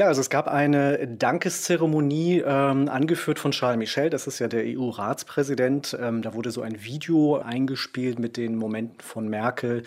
Ja, 0.00 0.06
also 0.06 0.22
es 0.22 0.30
gab 0.30 0.48
eine 0.48 1.06
Dankeszeremonie, 1.06 2.42
ähm, 2.46 2.88
angeführt 2.88 3.38
von 3.38 3.50
Charles 3.50 3.76
Michel, 3.76 4.08
das 4.08 4.26
ist 4.26 4.38
ja 4.38 4.48
der 4.48 4.64
EU-Ratspräsident. 4.64 5.94
Ähm, 6.00 6.22
da 6.22 6.32
wurde 6.32 6.52
so 6.52 6.62
ein 6.62 6.82
Video 6.82 7.36
eingespielt 7.36 8.18
mit 8.18 8.38
den 8.38 8.56
Momenten 8.56 9.02
von 9.02 9.28
Merkel. 9.28 9.82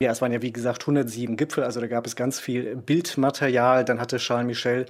Ja, 0.00 0.12
es 0.12 0.20
waren 0.20 0.32
ja 0.32 0.42
wie 0.42 0.52
gesagt 0.52 0.82
107 0.82 1.38
Gipfel, 1.38 1.64
also 1.64 1.80
da 1.80 1.86
gab 1.86 2.06
es 2.06 2.14
ganz 2.14 2.40
viel 2.40 2.76
Bildmaterial. 2.76 3.86
Dann 3.86 4.00
hatte 4.00 4.18
Charles 4.18 4.46
Michel 4.48 4.84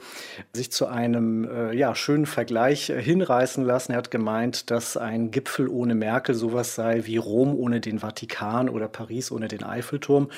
sich 0.52 0.72
zu 0.72 0.88
einem 0.88 1.44
äh, 1.44 1.76
ja, 1.76 1.94
schönen 1.94 2.26
Vergleich 2.26 2.90
äh, 2.90 3.00
hinreißen 3.00 3.64
lassen. 3.64 3.92
Er 3.92 3.98
hat 3.98 4.10
gemeint, 4.10 4.72
dass 4.72 4.96
ein 4.96 5.30
Gipfel 5.30 5.68
ohne 5.68 5.94
Merkel 5.94 6.34
sowas 6.34 6.74
sei 6.74 7.02
wie 7.04 7.16
Rom 7.16 7.54
ohne 7.54 7.80
den 7.80 8.00
Vatikan 8.00 8.68
oder 8.68 8.88
Paris 8.88 9.30
ohne 9.30 9.46
den 9.46 9.62
Eiffelturm. 9.62 10.30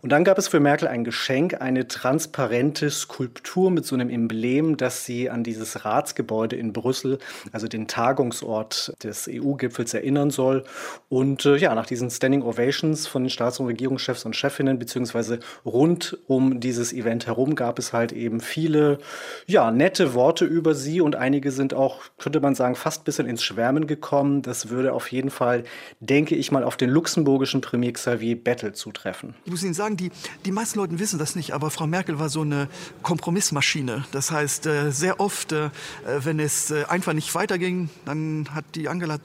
Und 0.00 0.12
dann 0.12 0.24
gab 0.24 0.38
es 0.38 0.48
für 0.48 0.60
Merkel 0.60 0.88
ein 0.88 1.04
Geschenk, 1.04 1.60
eine 1.60 1.88
transparente 1.88 2.88
Skulptur 2.88 3.70
mit 3.70 3.81
mit 3.82 3.88
so 3.88 3.96
einem 3.96 4.10
Emblem, 4.10 4.76
das 4.76 5.04
sie 5.04 5.28
an 5.28 5.42
dieses 5.42 5.84
Ratsgebäude 5.84 6.54
in 6.54 6.72
Brüssel, 6.72 7.18
also 7.50 7.66
den 7.66 7.88
Tagungsort 7.88 8.94
des 9.02 9.28
EU-Gipfels, 9.28 9.92
erinnern 9.92 10.30
soll. 10.30 10.62
Und 11.08 11.44
äh, 11.46 11.56
ja, 11.56 11.74
nach 11.74 11.86
diesen 11.86 12.08
Standing 12.08 12.42
Ovations 12.42 13.08
von 13.08 13.24
den 13.24 13.30
Staats- 13.30 13.58
und 13.58 13.66
Regierungschefs 13.66 14.24
und 14.24 14.36
Chefinnen, 14.36 14.78
beziehungsweise 14.78 15.40
rund 15.66 16.16
um 16.28 16.60
dieses 16.60 16.92
Event 16.92 17.26
herum, 17.26 17.56
gab 17.56 17.80
es 17.80 17.92
halt 17.92 18.12
eben 18.12 18.38
viele, 18.38 18.98
ja, 19.48 19.72
nette 19.72 20.14
Worte 20.14 20.44
über 20.44 20.76
sie 20.76 21.00
und 21.00 21.16
einige 21.16 21.50
sind 21.50 21.74
auch, 21.74 22.02
könnte 22.18 22.38
man 22.38 22.54
sagen, 22.54 22.76
fast 22.76 23.02
ein 23.02 23.04
bisschen 23.04 23.26
ins 23.26 23.42
Schwärmen 23.42 23.88
gekommen. 23.88 24.42
Das 24.42 24.68
würde 24.68 24.92
auf 24.92 25.10
jeden 25.10 25.30
Fall, 25.30 25.64
denke 25.98 26.36
ich 26.36 26.52
mal, 26.52 26.62
auf 26.62 26.76
den 26.76 26.90
luxemburgischen 26.90 27.62
Premier 27.62 27.92
Xavier 27.92 28.36
Bettel 28.36 28.74
zutreffen. 28.74 29.34
Ich 29.44 29.50
muss 29.50 29.64
Ihnen 29.64 29.74
sagen, 29.74 29.96
die, 29.96 30.12
die 30.44 30.52
meisten 30.52 30.78
Leute 30.78 31.00
wissen 31.00 31.18
das 31.18 31.34
nicht, 31.34 31.52
aber 31.52 31.70
Frau 31.72 31.88
Merkel 31.88 32.20
war 32.20 32.28
so 32.28 32.42
eine 32.42 32.68
Kompromissmaschine. 33.02 33.61
Das 34.12 34.30
heißt, 34.30 34.66
äh, 34.66 34.90
sehr 34.90 35.20
oft, 35.20 35.52
äh, 35.52 35.70
wenn 36.04 36.40
es 36.40 36.70
äh, 36.70 36.84
einfach 36.84 37.12
nicht 37.12 37.34
weiterging, 37.34 37.90
dann 38.04 38.48
hat 38.54 38.64
die 38.74 38.88
Angela 38.88 39.18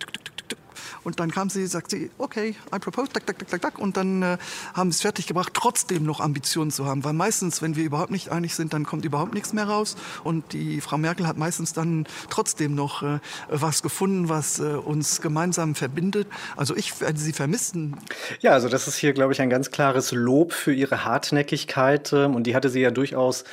und 1.04 1.20
dann 1.20 1.32
kam 1.32 1.50
sie, 1.50 1.66
sagt 1.68 1.92
sie, 1.92 2.10
okay, 2.18 2.56
I 2.74 2.80
propose, 2.80 3.10
tak, 3.12 3.26
tak, 3.26 3.40
tak, 3.40 3.48
tak, 3.50 3.62
tak. 3.62 3.80
Und 3.80 3.98
dann 3.98 4.22
äh, 4.22 4.38
haben 4.74 4.92
sie 4.92 4.98
es 4.98 5.02
fertiggebracht, 5.02 5.54
trotzdem 5.54 6.04
noch 6.04 6.20
Ambitionen 6.20 6.72
zu 6.72 6.86
haben. 6.86 7.04
Weil 7.04 7.14
meistens, 7.14 7.62
wenn 7.62 7.76
wir 7.76 7.84
überhaupt 7.84 8.12
nicht 8.12 8.30
einig 8.30 8.56
sind, 8.56 8.74
dann 8.74 8.86
kommt 8.86 9.06
überhaupt 9.06 9.34
nichts 9.34 9.54
mehr 9.54 9.66
raus. 9.66 9.96
Und 10.24 10.54
die 10.54 10.82
Frau 10.82 10.98
Merkel 10.98 11.28
hat 11.28 11.38
meistens 11.38 11.74
dann 11.74 12.08
trotzdem 12.30 12.76
noch 12.76 13.04
äh, 13.04 13.20
was 13.50 13.82
gefunden, 13.82 14.30
was 14.30 14.60
äh, 14.60 14.64
uns 14.64 15.22
gemeinsam 15.22 15.76
verbindet. 15.76 16.28
Also 16.56 16.76
ich 16.76 17.00
werde 17.02 17.20
sie 17.20 17.34
vermissen. 17.34 17.98
Ja, 18.40 18.52
also 18.52 18.70
das 18.70 18.88
ist 18.88 18.98
hier, 18.98 19.14
glaube 19.14 19.34
ich, 19.34 19.42
ein 19.42 19.50
ganz 19.50 19.72
klares 19.72 20.12
Lob 20.12 20.54
für 20.54 20.74
ihre 20.74 21.06
Hartnäckigkeit. 21.06 22.14
Ähm, 22.14 22.36
und 22.36 22.46
die 22.46 22.56
hatte 22.56 22.70
sie 22.70 22.82
ja 22.82 22.92
durchaus 22.92 23.44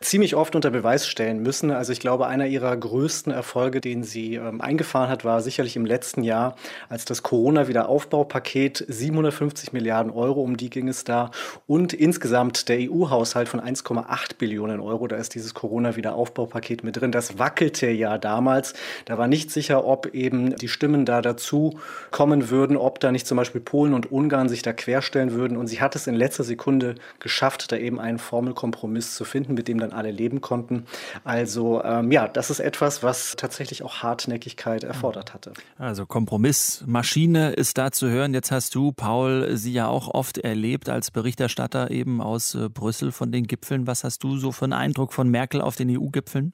ziemlich 0.00 0.34
oft 0.34 0.54
unter 0.54 0.70
Beweis 0.70 1.06
stellen 1.06 1.42
müssen. 1.42 1.70
Also 1.70 1.92
ich 1.92 2.00
glaube, 2.00 2.26
einer 2.26 2.46
ihrer 2.46 2.76
größten 2.76 3.32
Erfolge, 3.32 3.80
den 3.80 4.04
sie 4.04 4.34
ähm, 4.34 4.60
eingefahren 4.60 5.08
hat, 5.08 5.24
war 5.24 5.42
sicherlich 5.42 5.76
im 5.76 5.86
letzten 5.86 6.22
Jahr, 6.22 6.56
als 6.88 7.04
das 7.04 7.22
Corona-Wiederaufbaupaket 7.22 8.84
750 8.88 9.72
Milliarden 9.72 10.12
Euro, 10.12 10.42
um 10.42 10.56
die 10.56 10.70
ging 10.70 10.88
es 10.88 11.04
da. 11.04 11.30
Und 11.66 11.92
insgesamt 11.92 12.68
der 12.68 12.78
EU-Haushalt 12.90 13.48
von 13.48 13.60
1,8 13.60 14.36
Billionen 14.38 14.80
Euro. 14.80 15.06
Da 15.06 15.16
ist 15.16 15.34
dieses 15.34 15.54
Corona-Wiederaufbaupaket 15.54 16.84
mit 16.84 17.00
drin. 17.00 17.12
Das 17.12 17.38
wackelte 17.38 17.88
ja 17.88 18.18
damals. 18.18 18.74
Da 19.04 19.18
war 19.18 19.26
nicht 19.26 19.50
sicher, 19.50 19.84
ob 19.84 20.14
eben 20.14 20.56
die 20.56 20.68
Stimmen 20.68 21.04
da 21.04 21.22
dazu 21.22 21.78
kommen 22.10 22.50
würden, 22.50 22.76
ob 22.76 23.00
da 23.00 23.12
nicht 23.12 23.26
zum 23.26 23.36
Beispiel 23.36 23.60
Polen 23.60 23.94
und 23.94 24.10
Ungarn 24.10 24.48
sich 24.48 24.62
da 24.62 24.72
querstellen 24.72 25.32
würden. 25.32 25.56
Und 25.56 25.66
sie 25.66 25.80
hat 25.80 25.96
es 25.96 26.06
in 26.06 26.14
letzter 26.14 26.44
Sekunde 26.44 26.94
geschafft, 27.20 27.72
da 27.72 27.76
eben 27.76 28.00
einen 28.00 28.18
Formelkompromiss 28.18 29.14
zu 29.14 29.24
finden, 29.24 29.54
mit 29.54 29.68
dem 29.68 29.78
dann 29.78 29.92
alle 29.92 30.10
leben 30.10 30.40
konnten. 30.40 30.86
Also 31.24 31.82
ähm, 31.84 32.10
ja, 32.12 32.28
das 32.28 32.50
ist 32.50 32.60
etwas, 32.60 33.02
was 33.02 33.36
tatsächlich 33.36 33.82
auch 33.82 34.02
Hartnäckigkeit 34.02 34.84
erfordert 34.84 35.34
hatte. 35.34 35.52
Also 35.78 36.06
Kompromiss 36.06 36.63
Maschine 36.86 37.52
ist 37.52 37.78
da 37.78 37.90
zu 37.90 38.08
hören. 38.08 38.34
Jetzt 38.34 38.50
hast 38.50 38.74
du, 38.74 38.92
Paul, 38.92 39.56
sie 39.56 39.72
ja 39.72 39.88
auch 39.88 40.08
oft 40.08 40.38
erlebt 40.38 40.88
als 40.88 41.10
Berichterstatter 41.10 41.90
eben 41.90 42.20
aus 42.20 42.54
äh, 42.54 42.68
Brüssel 42.68 43.12
von 43.12 43.32
den 43.32 43.46
Gipfeln. 43.46 43.86
Was 43.86 44.04
hast 44.04 44.22
du 44.22 44.36
so 44.36 44.52
für 44.52 44.64
einen 44.64 44.72
Eindruck 44.72 45.12
von 45.12 45.28
Merkel 45.28 45.60
auf 45.60 45.76
den 45.76 45.90
EU-Gipfeln? 45.90 46.52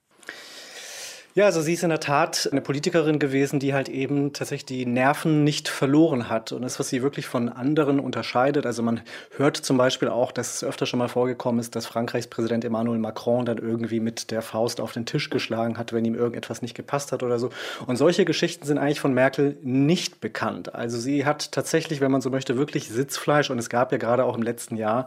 Ja, 1.32 1.44
also 1.44 1.60
sie 1.60 1.74
ist 1.74 1.84
in 1.84 1.90
der 1.90 2.00
Tat 2.00 2.48
eine 2.50 2.60
Politikerin 2.60 3.20
gewesen, 3.20 3.60
die 3.60 3.72
halt 3.72 3.88
eben 3.88 4.32
tatsächlich 4.32 4.64
die 4.64 4.84
Nerven 4.84 5.44
nicht 5.44 5.68
verloren 5.68 6.28
hat. 6.28 6.50
Und 6.50 6.62
das, 6.62 6.80
was 6.80 6.88
sie 6.88 7.02
wirklich 7.02 7.26
von 7.28 7.48
anderen 7.48 8.00
unterscheidet, 8.00 8.66
also 8.66 8.82
man 8.82 9.00
hört 9.36 9.56
zum 9.56 9.76
Beispiel 9.76 10.08
auch, 10.08 10.32
dass 10.32 10.56
es 10.56 10.64
öfter 10.64 10.86
schon 10.86 10.98
mal 10.98 11.06
vorgekommen 11.06 11.60
ist, 11.60 11.76
dass 11.76 11.86
Frankreichs 11.86 12.26
Präsident 12.26 12.64
Emmanuel 12.64 12.98
Macron 12.98 13.46
dann 13.46 13.58
irgendwie 13.58 14.00
mit 14.00 14.32
der 14.32 14.42
Faust 14.42 14.80
auf 14.80 14.90
den 14.90 15.06
Tisch 15.06 15.30
geschlagen 15.30 15.78
hat, 15.78 15.92
wenn 15.92 16.04
ihm 16.04 16.16
irgendetwas 16.16 16.62
nicht 16.62 16.74
gepasst 16.74 17.12
hat 17.12 17.22
oder 17.22 17.38
so. 17.38 17.50
Und 17.86 17.94
solche 17.94 18.24
Geschichten 18.24 18.66
sind 18.66 18.78
eigentlich 18.78 18.98
von 18.98 19.14
Merkel 19.14 19.56
nicht 19.62 20.20
bekannt. 20.20 20.74
Also 20.74 20.98
sie 20.98 21.26
hat 21.26 21.52
tatsächlich, 21.52 22.00
wenn 22.00 22.10
man 22.10 22.22
so 22.22 22.30
möchte, 22.30 22.56
wirklich 22.56 22.88
Sitzfleisch. 22.88 23.50
Und 23.50 23.60
es 23.60 23.68
gab 23.68 23.92
ja 23.92 23.98
gerade 23.98 24.24
auch 24.24 24.36
im 24.36 24.42
letzten 24.42 24.76
Jahr 24.76 25.06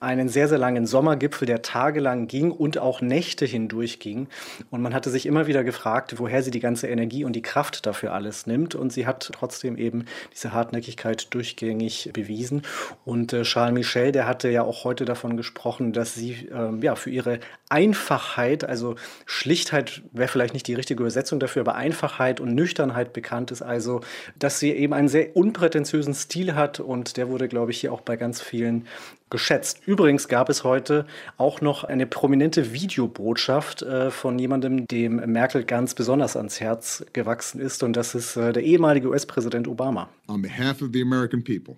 einen 0.00 0.28
sehr, 0.28 0.48
sehr 0.48 0.58
langen 0.58 0.84
Sommergipfel, 0.84 1.46
der 1.46 1.62
tagelang 1.62 2.26
ging 2.28 2.50
und 2.50 2.76
auch 2.76 3.00
Nächte 3.00 3.46
hindurch 3.46 4.00
ging. 4.00 4.28
Und 4.70 4.82
man 4.82 4.92
hatte 4.92 5.08
sich 5.08 5.24
immer 5.24 5.46
wieder 5.46 5.61
gefragt, 5.64 6.14
woher 6.18 6.42
sie 6.42 6.50
die 6.50 6.60
ganze 6.60 6.88
Energie 6.88 7.24
und 7.24 7.34
die 7.34 7.42
Kraft 7.42 7.86
dafür 7.86 8.12
alles 8.12 8.46
nimmt. 8.46 8.74
Und 8.74 8.92
sie 8.92 9.06
hat 9.06 9.30
trotzdem 9.32 9.76
eben 9.76 10.04
diese 10.32 10.52
Hartnäckigkeit 10.52 11.32
durchgängig 11.34 12.10
bewiesen. 12.12 12.62
Und 13.04 13.32
äh, 13.32 13.42
Charles 13.42 13.74
Michel, 13.74 14.12
der 14.12 14.26
hatte 14.26 14.48
ja 14.48 14.62
auch 14.62 14.84
heute 14.84 15.04
davon 15.04 15.36
gesprochen, 15.36 15.92
dass 15.92 16.14
sie 16.14 16.48
ähm, 16.52 16.82
ja 16.82 16.94
für 16.94 17.10
ihre 17.10 17.40
Einfachheit, 17.68 18.64
also 18.64 18.96
Schlichtheit 19.24 20.02
wäre 20.12 20.28
vielleicht 20.28 20.54
nicht 20.54 20.66
die 20.66 20.74
richtige 20.74 21.02
Übersetzung 21.02 21.40
dafür, 21.40 21.62
aber 21.62 21.74
Einfachheit 21.74 22.40
und 22.40 22.54
Nüchternheit 22.54 23.12
bekannt 23.12 23.50
ist. 23.50 23.62
Also, 23.62 24.00
dass 24.38 24.58
sie 24.58 24.72
eben 24.72 24.92
einen 24.92 25.08
sehr 25.08 25.36
unprätentiösen 25.36 26.14
Stil 26.14 26.54
hat 26.54 26.80
und 26.80 27.16
der 27.16 27.28
wurde, 27.28 27.48
glaube 27.48 27.70
ich, 27.70 27.80
hier 27.80 27.92
auch 27.92 28.02
bei 28.02 28.16
ganz 28.16 28.40
vielen 28.42 28.86
geschätzt. 29.32 29.80
Übrigens 29.86 30.28
gab 30.28 30.48
es 30.48 30.62
heute 30.62 31.06
auch 31.38 31.60
noch 31.60 31.82
eine 31.82 32.06
prominente 32.06 32.72
Videobotschaft 32.72 33.82
äh, 33.82 34.12
von 34.12 34.38
jemandem, 34.38 34.86
dem 34.86 35.16
Merkel 35.32 35.64
ganz 35.64 35.94
besonders 35.94 36.36
ans 36.36 36.60
Herz 36.60 37.04
gewachsen 37.12 37.60
ist 37.60 37.82
und 37.82 37.94
das 37.94 38.14
ist 38.14 38.36
äh, 38.36 38.52
der 38.52 38.62
ehemalige 38.62 39.08
US-Präsident 39.08 39.66
Obama. 39.66 40.08
On 40.28 40.40
behalf 40.40 40.82
of 40.82 40.90
the 40.92 41.02
American 41.02 41.42
people, 41.42 41.76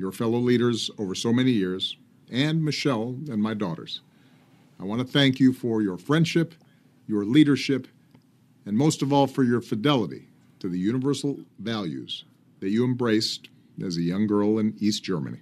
your 0.00 0.10
fellow 0.10 0.40
leaders 0.40 0.90
over 0.98 1.14
so 1.14 1.32
many 1.32 1.50
years, 1.52 1.96
and 2.32 2.64
Michelle 2.64 3.14
and 3.30 3.36
my 3.36 3.54
daughters, 3.54 4.02
I 4.80 4.84
want 4.84 5.00
to 5.00 5.06
thank 5.06 5.38
you 5.38 5.52
for 5.52 5.82
your 5.82 5.98
friendship, 5.98 6.54
your 7.06 7.24
leadership, 7.24 7.86
and 8.66 8.76
most 8.76 9.02
of 9.02 9.12
all 9.12 9.26
for 9.26 9.44
your 9.44 9.60
fidelity 9.60 10.26
to 10.58 10.68
the 10.68 10.78
universal 10.78 11.36
values 11.58 12.24
that 12.60 12.70
you 12.70 12.84
embraced 12.84 13.50
as 13.84 13.96
a 13.98 14.02
young 14.02 14.26
girl 14.26 14.58
in 14.58 14.74
East 14.80 15.04
Germany. 15.04 15.40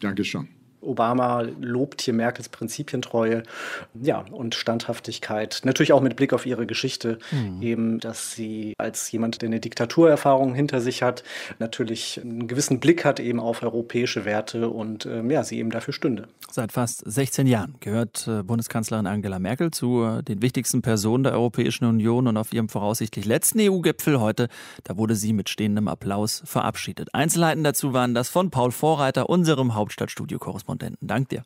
Dankeschön. 0.00 0.55
Obama 0.86 1.42
lobt 1.60 2.02
hier 2.02 2.14
Merkels 2.14 2.48
Prinzipientreue 2.48 3.42
ja, 3.94 4.24
und 4.30 4.54
Standhaftigkeit. 4.54 5.60
Natürlich 5.64 5.92
auch 5.92 6.00
mit 6.00 6.16
Blick 6.16 6.32
auf 6.32 6.46
ihre 6.46 6.66
Geschichte, 6.66 7.18
mhm. 7.30 7.62
eben, 7.62 8.00
dass 8.00 8.32
sie 8.32 8.74
als 8.78 9.10
jemand, 9.10 9.42
der 9.42 9.48
eine 9.48 9.60
Diktaturerfahrung 9.60 10.54
hinter 10.54 10.80
sich 10.80 11.02
hat, 11.02 11.24
natürlich 11.58 12.20
einen 12.22 12.46
gewissen 12.46 12.80
Blick 12.80 13.04
hat 13.04 13.20
eben 13.20 13.40
auf 13.40 13.62
europäische 13.62 14.24
Werte 14.24 14.68
und 14.68 15.06
ähm, 15.06 15.30
ja, 15.30 15.42
sie 15.42 15.58
eben 15.58 15.70
dafür 15.70 15.92
stünde. 15.92 16.28
Seit 16.50 16.72
fast 16.72 17.02
16 17.04 17.46
Jahren 17.46 17.74
gehört 17.80 18.28
äh, 18.28 18.42
Bundeskanzlerin 18.42 19.06
Angela 19.06 19.38
Merkel 19.38 19.70
zu 19.70 20.04
äh, 20.04 20.22
den 20.22 20.42
wichtigsten 20.42 20.82
Personen 20.82 21.24
der 21.24 21.32
Europäischen 21.32 21.84
Union 21.84 22.28
und 22.28 22.36
auf 22.36 22.52
ihrem 22.52 22.68
voraussichtlich 22.68 23.24
letzten 23.24 23.60
EU-Gipfel 23.60 24.20
heute, 24.20 24.48
da 24.84 24.96
wurde 24.96 25.16
sie 25.16 25.32
mit 25.32 25.48
stehendem 25.48 25.88
Applaus 25.88 26.42
verabschiedet. 26.44 27.14
Einzelheiten 27.14 27.64
dazu 27.64 27.92
waren 27.92 28.14
das 28.14 28.28
von 28.28 28.50
Paul 28.50 28.70
Vorreiter, 28.70 29.28
unserem 29.28 29.74
Hauptstadtstudio-Korrespondenten. 29.74 30.75
Korrespondenten. 30.76 30.98
Dank 31.00 31.28
dir. 31.28 31.42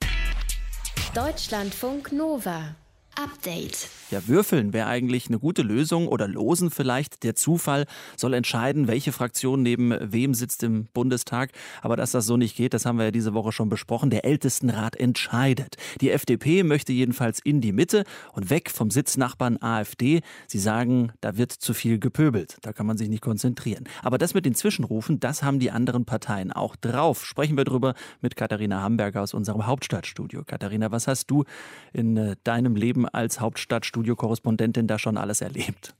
Deutschlandfunk 1.14 2.12
Nova. 2.12 2.76
Update. 3.22 3.90
Ja, 4.10 4.26
würfeln 4.26 4.72
wäre 4.72 4.88
eigentlich 4.88 5.28
eine 5.28 5.38
gute 5.38 5.62
Lösung 5.62 6.08
oder 6.08 6.26
losen 6.26 6.70
vielleicht. 6.70 7.22
Der 7.22 7.36
Zufall 7.36 7.84
soll 8.16 8.34
entscheiden, 8.34 8.88
welche 8.88 9.12
Fraktion 9.12 9.62
neben 9.62 9.94
wem 10.00 10.34
sitzt 10.34 10.62
im 10.62 10.86
Bundestag. 10.86 11.52
Aber 11.82 11.96
dass 11.96 12.10
das 12.10 12.26
so 12.26 12.36
nicht 12.36 12.56
geht, 12.56 12.74
das 12.74 12.86
haben 12.86 12.98
wir 12.98 13.04
ja 13.04 13.10
diese 13.10 13.34
Woche 13.34 13.52
schon 13.52 13.68
besprochen. 13.68 14.10
Der 14.10 14.24
Ältestenrat 14.24 14.96
entscheidet. 14.96 15.76
Die 16.00 16.10
FDP 16.10 16.64
möchte 16.64 16.92
jedenfalls 16.92 17.40
in 17.40 17.60
die 17.60 17.72
Mitte 17.72 18.04
und 18.32 18.50
weg 18.50 18.70
vom 18.70 18.90
Sitznachbarn 18.90 19.62
AfD. 19.62 20.22
Sie 20.48 20.58
sagen, 20.58 21.12
da 21.20 21.36
wird 21.36 21.52
zu 21.52 21.74
viel 21.74 21.98
gepöbelt. 21.98 22.56
Da 22.62 22.72
kann 22.72 22.86
man 22.86 22.96
sich 22.96 23.10
nicht 23.10 23.22
konzentrieren. 23.22 23.84
Aber 24.02 24.18
das 24.18 24.34
mit 24.34 24.46
den 24.46 24.54
Zwischenrufen, 24.54 25.20
das 25.20 25.42
haben 25.42 25.60
die 25.60 25.70
anderen 25.70 26.04
Parteien 26.04 26.52
auch 26.52 26.74
drauf. 26.74 27.24
Sprechen 27.24 27.56
wir 27.56 27.64
drüber 27.64 27.94
mit 28.22 28.34
Katharina 28.34 28.80
Hamburger 28.80 29.22
aus 29.22 29.34
unserem 29.34 29.66
Hauptstadtstudio. 29.66 30.42
Katharina, 30.44 30.90
was 30.90 31.06
hast 31.06 31.30
du 31.30 31.44
in 31.92 32.16
äh, 32.16 32.36
deinem 32.42 32.74
Leben 32.74 33.06
als 33.12 33.40
Hauptstadtstudio-Korrespondentin 33.40 34.86
da 34.86 34.98
schon 34.98 35.16
alles 35.16 35.40
erlebt? 35.40 35.94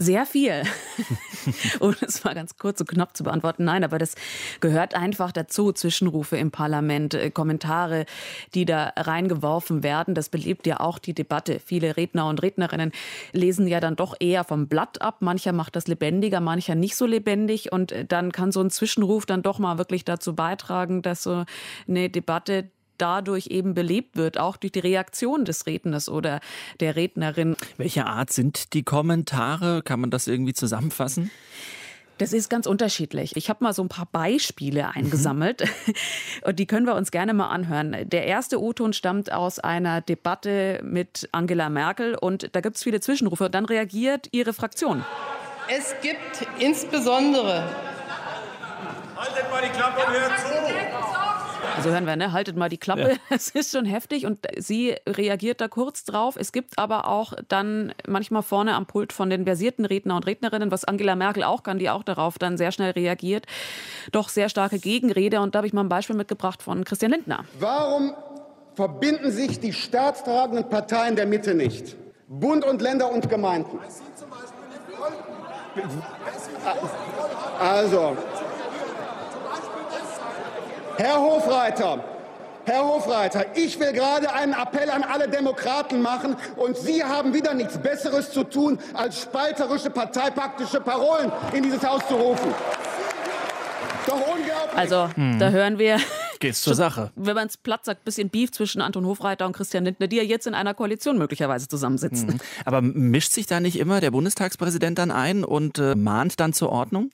Sehr 0.00 0.26
viel. 0.26 0.62
um 1.80 1.92
es 2.00 2.22
mal 2.22 2.32
ganz 2.32 2.56
kurz 2.56 2.80
und 2.80 2.88
knapp 2.88 3.16
zu 3.16 3.24
beantworten. 3.24 3.64
Nein, 3.64 3.82
aber 3.82 3.98
das 3.98 4.14
gehört 4.60 4.94
einfach 4.94 5.32
dazu. 5.32 5.72
Zwischenrufe 5.72 6.36
im 6.36 6.52
Parlament, 6.52 7.14
äh, 7.14 7.32
Kommentare, 7.32 8.06
die 8.54 8.64
da 8.64 8.92
reingeworfen 8.96 9.82
werden. 9.82 10.14
Das 10.14 10.28
belebt 10.28 10.68
ja 10.68 10.78
auch 10.78 11.00
die 11.00 11.14
Debatte. 11.14 11.58
Viele 11.58 11.96
Redner 11.96 12.28
und 12.28 12.40
Rednerinnen 12.42 12.92
lesen 13.32 13.66
ja 13.66 13.80
dann 13.80 13.96
doch 13.96 14.14
eher 14.20 14.44
vom 14.44 14.68
Blatt 14.68 15.02
ab. 15.02 15.16
Mancher 15.18 15.52
macht 15.52 15.74
das 15.74 15.88
lebendiger, 15.88 16.38
mancher 16.38 16.76
nicht 16.76 16.94
so 16.94 17.04
lebendig. 17.04 17.72
Und 17.72 17.90
äh, 17.90 18.04
dann 18.04 18.30
kann 18.30 18.52
so 18.52 18.60
ein 18.60 18.70
Zwischenruf 18.70 19.26
dann 19.26 19.42
doch 19.42 19.58
mal 19.58 19.78
wirklich 19.78 20.04
dazu 20.04 20.36
beitragen, 20.36 21.02
dass 21.02 21.24
so 21.24 21.44
eine 21.88 22.08
Debatte 22.08 22.70
dadurch 22.98 23.48
eben 23.48 23.74
belebt 23.74 24.16
wird, 24.16 24.38
auch 24.38 24.56
durch 24.56 24.72
die 24.72 24.80
Reaktion 24.80 25.44
des 25.44 25.66
Redners 25.66 26.08
oder 26.08 26.40
der 26.80 26.96
Rednerin. 26.96 27.56
Welche 27.76 28.06
Art 28.06 28.32
sind 28.32 28.74
die 28.74 28.82
Kommentare? 28.82 29.82
Kann 29.82 30.00
man 30.00 30.10
das 30.10 30.26
irgendwie 30.26 30.54
zusammenfassen? 30.54 31.30
Das 32.18 32.32
ist 32.32 32.48
ganz 32.48 32.66
unterschiedlich. 32.66 33.36
Ich 33.36 33.48
habe 33.48 33.62
mal 33.62 33.72
so 33.72 33.82
ein 33.82 33.88
paar 33.88 34.08
Beispiele 34.10 34.88
eingesammelt 34.88 35.60
mhm. 35.60 35.94
und 36.44 36.58
die 36.58 36.66
können 36.66 36.84
wir 36.84 36.96
uns 36.96 37.12
gerne 37.12 37.32
mal 37.32 37.48
anhören. 37.48 37.96
Der 38.02 38.26
erste 38.26 38.60
O-Ton 38.60 38.92
stammt 38.92 39.32
aus 39.32 39.60
einer 39.60 40.00
Debatte 40.00 40.80
mit 40.82 41.28
Angela 41.30 41.68
Merkel 41.68 42.16
und 42.16 42.54
da 42.54 42.60
gibt 42.60 42.76
es 42.76 42.82
viele 42.82 43.00
Zwischenrufe. 43.00 43.48
Dann 43.48 43.64
reagiert 43.64 44.28
ihre 44.32 44.52
Fraktion. 44.52 45.04
Es 45.68 45.94
gibt 46.02 46.46
insbesondere. 46.58 47.62
Haltet 49.16 49.50
mal 49.50 49.62
die 49.62 49.68
Klappe 49.68 50.00
und 50.06 50.12
hört 50.12 50.38
zu. 50.40 51.17
Also 51.78 51.90
hören 51.90 52.06
wir, 52.06 52.16
ne? 52.16 52.32
haltet 52.32 52.56
mal 52.56 52.68
die 52.68 52.76
Klappe. 52.76 53.18
Es 53.30 53.50
ist 53.50 53.70
schon 53.70 53.84
heftig 53.84 54.26
und 54.26 54.40
sie 54.56 54.96
reagiert 55.06 55.60
da 55.60 55.68
kurz 55.68 56.02
drauf. 56.02 56.34
Es 56.36 56.50
gibt 56.50 56.76
aber 56.76 57.06
auch 57.06 57.34
dann 57.46 57.94
manchmal 58.08 58.42
vorne 58.42 58.74
am 58.74 58.86
Pult 58.86 59.12
von 59.12 59.30
den 59.30 59.44
versierten 59.44 59.84
Redner 59.84 60.16
und 60.16 60.26
Rednerinnen, 60.26 60.72
was 60.72 60.84
Angela 60.84 61.14
Merkel 61.14 61.44
auch 61.44 61.62
kann, 61.62 61.78
die 61.78 61.88
auch 61.88 62.02
darauf 62.02 62.36
dann 62.36 62.58
sehr 62.58 62.72
schnell 62.72 62.90
reagiert, 62.90 63.46
doch 64.10 64.28
sehr 64.28 64.48
starke 64.48 64.80
Gegenrede. 64.80 65.40
Und 65.40 65.54
da 65.54 65.58
habe 65.58 65.68
ich 65.68 65.72
mal 65.72 65.82
ein 65.82 65.88
Beispiel 65.88 66.16
mitgebracht 66.16 66.62
von 66.62 66.84
Christian 66.84 67.12
Lindner. 67.12 67.44
Warum 67.60 68.12
verbinden 68.74 69.30
sich 69.30 69.60
die 69.60 69.72
staatstragenden 69.72 70.68
Parteien 70.68 71.14
der 71.14 71.26
Mitte 71.26 71.54
nicht? 71.54 71.96
Bund 72.26 72.64
und 72.64 72.82
Länder 72.82 73.08
und 73.12 73.30
Gemeinden. 73.30 73.78
Also, 77.60 78.16
Herr 80.98 81.20
Hofreiter, 81.20 82.02
Herr 82.64 82.84
Hofreiter, 82.84 83.46
ich 83.54 83.78
will 83.78 83.92
gerade 83.92 84.32
einen 84.32 84.52
Appell 84.52 84.90
an 84.90 85.04
alle 85.04 85.28
Demokraten 85.28 86.02
machen 86.02 86.34
und 86.56 86.76
Sie 86.76 87.04
haben 87.04 87.32
wieder 87.32 87.54
nichts 87.54 87.78
Besseres 87.78 88.32
zu 88.32 88.42
tun, 88.42 88.80
als 88.94 89.22
spalterische 89.22 89.90
parteipaktische 89.90 90.80
Parolen 90.80 91.30
in 91.52 91.62
dieses 91.62 91.86
Haus 91.86 92.02
zu 92.08 92.16
rufen. 92.16 92.52
Doch 94.08 94.16
unglaublich. 94.16 94.76
Also, 94.76 95.08
hm. 95.14 95.38
da 95.38 95.50
hören 95.50 95.78
wir. 95.78 96.00
Geht's 96.40 96.62
zur 96.62 96.74
Sache. 96.74 97.12
Wenn 97.14 97.36
man 97.36 97.46
es 97.46 97.56
platt 97.56 97.84
sagt, 97.84 98.00
ein 98.00 98.04
bisschen 98.04 98.28
Beef 98.28 98.50
zwischen 98.50 98.82
Anton 98.82 99.06
Hofreiter 99.06 99.46
und 99.46 99.52
Christian 99.52 99.84
Lindner, 99.84 100.08
die 100.08 100.16
ja 100.16 100.24
jetzt 100.24 100.48
in 100.48 100.54
einer 100.54 100.74
Koalition 100.74 101.16
möglicherweise 101.16 101.68
zusammensitzen. 101.68 102.28
Hm. 102.28 102.40
Aber 102.64 102.82
mischt 102.82 103.30
sich 103.30 103.46
da 103.46 103.60
nicht 103.60 103.78
immer 103.78 104.00
der 104.00 104.10
Bundestagspräsident 104.10 104.98
dann 104.98 105.12
ein 105.12 105.44
und 105.44 105.78
äh, 105.78 105.94
mahnt 105.94 106.40
dann 106.40 106.52
zur 106.52 106.70
Ordnung? 106.70 107.12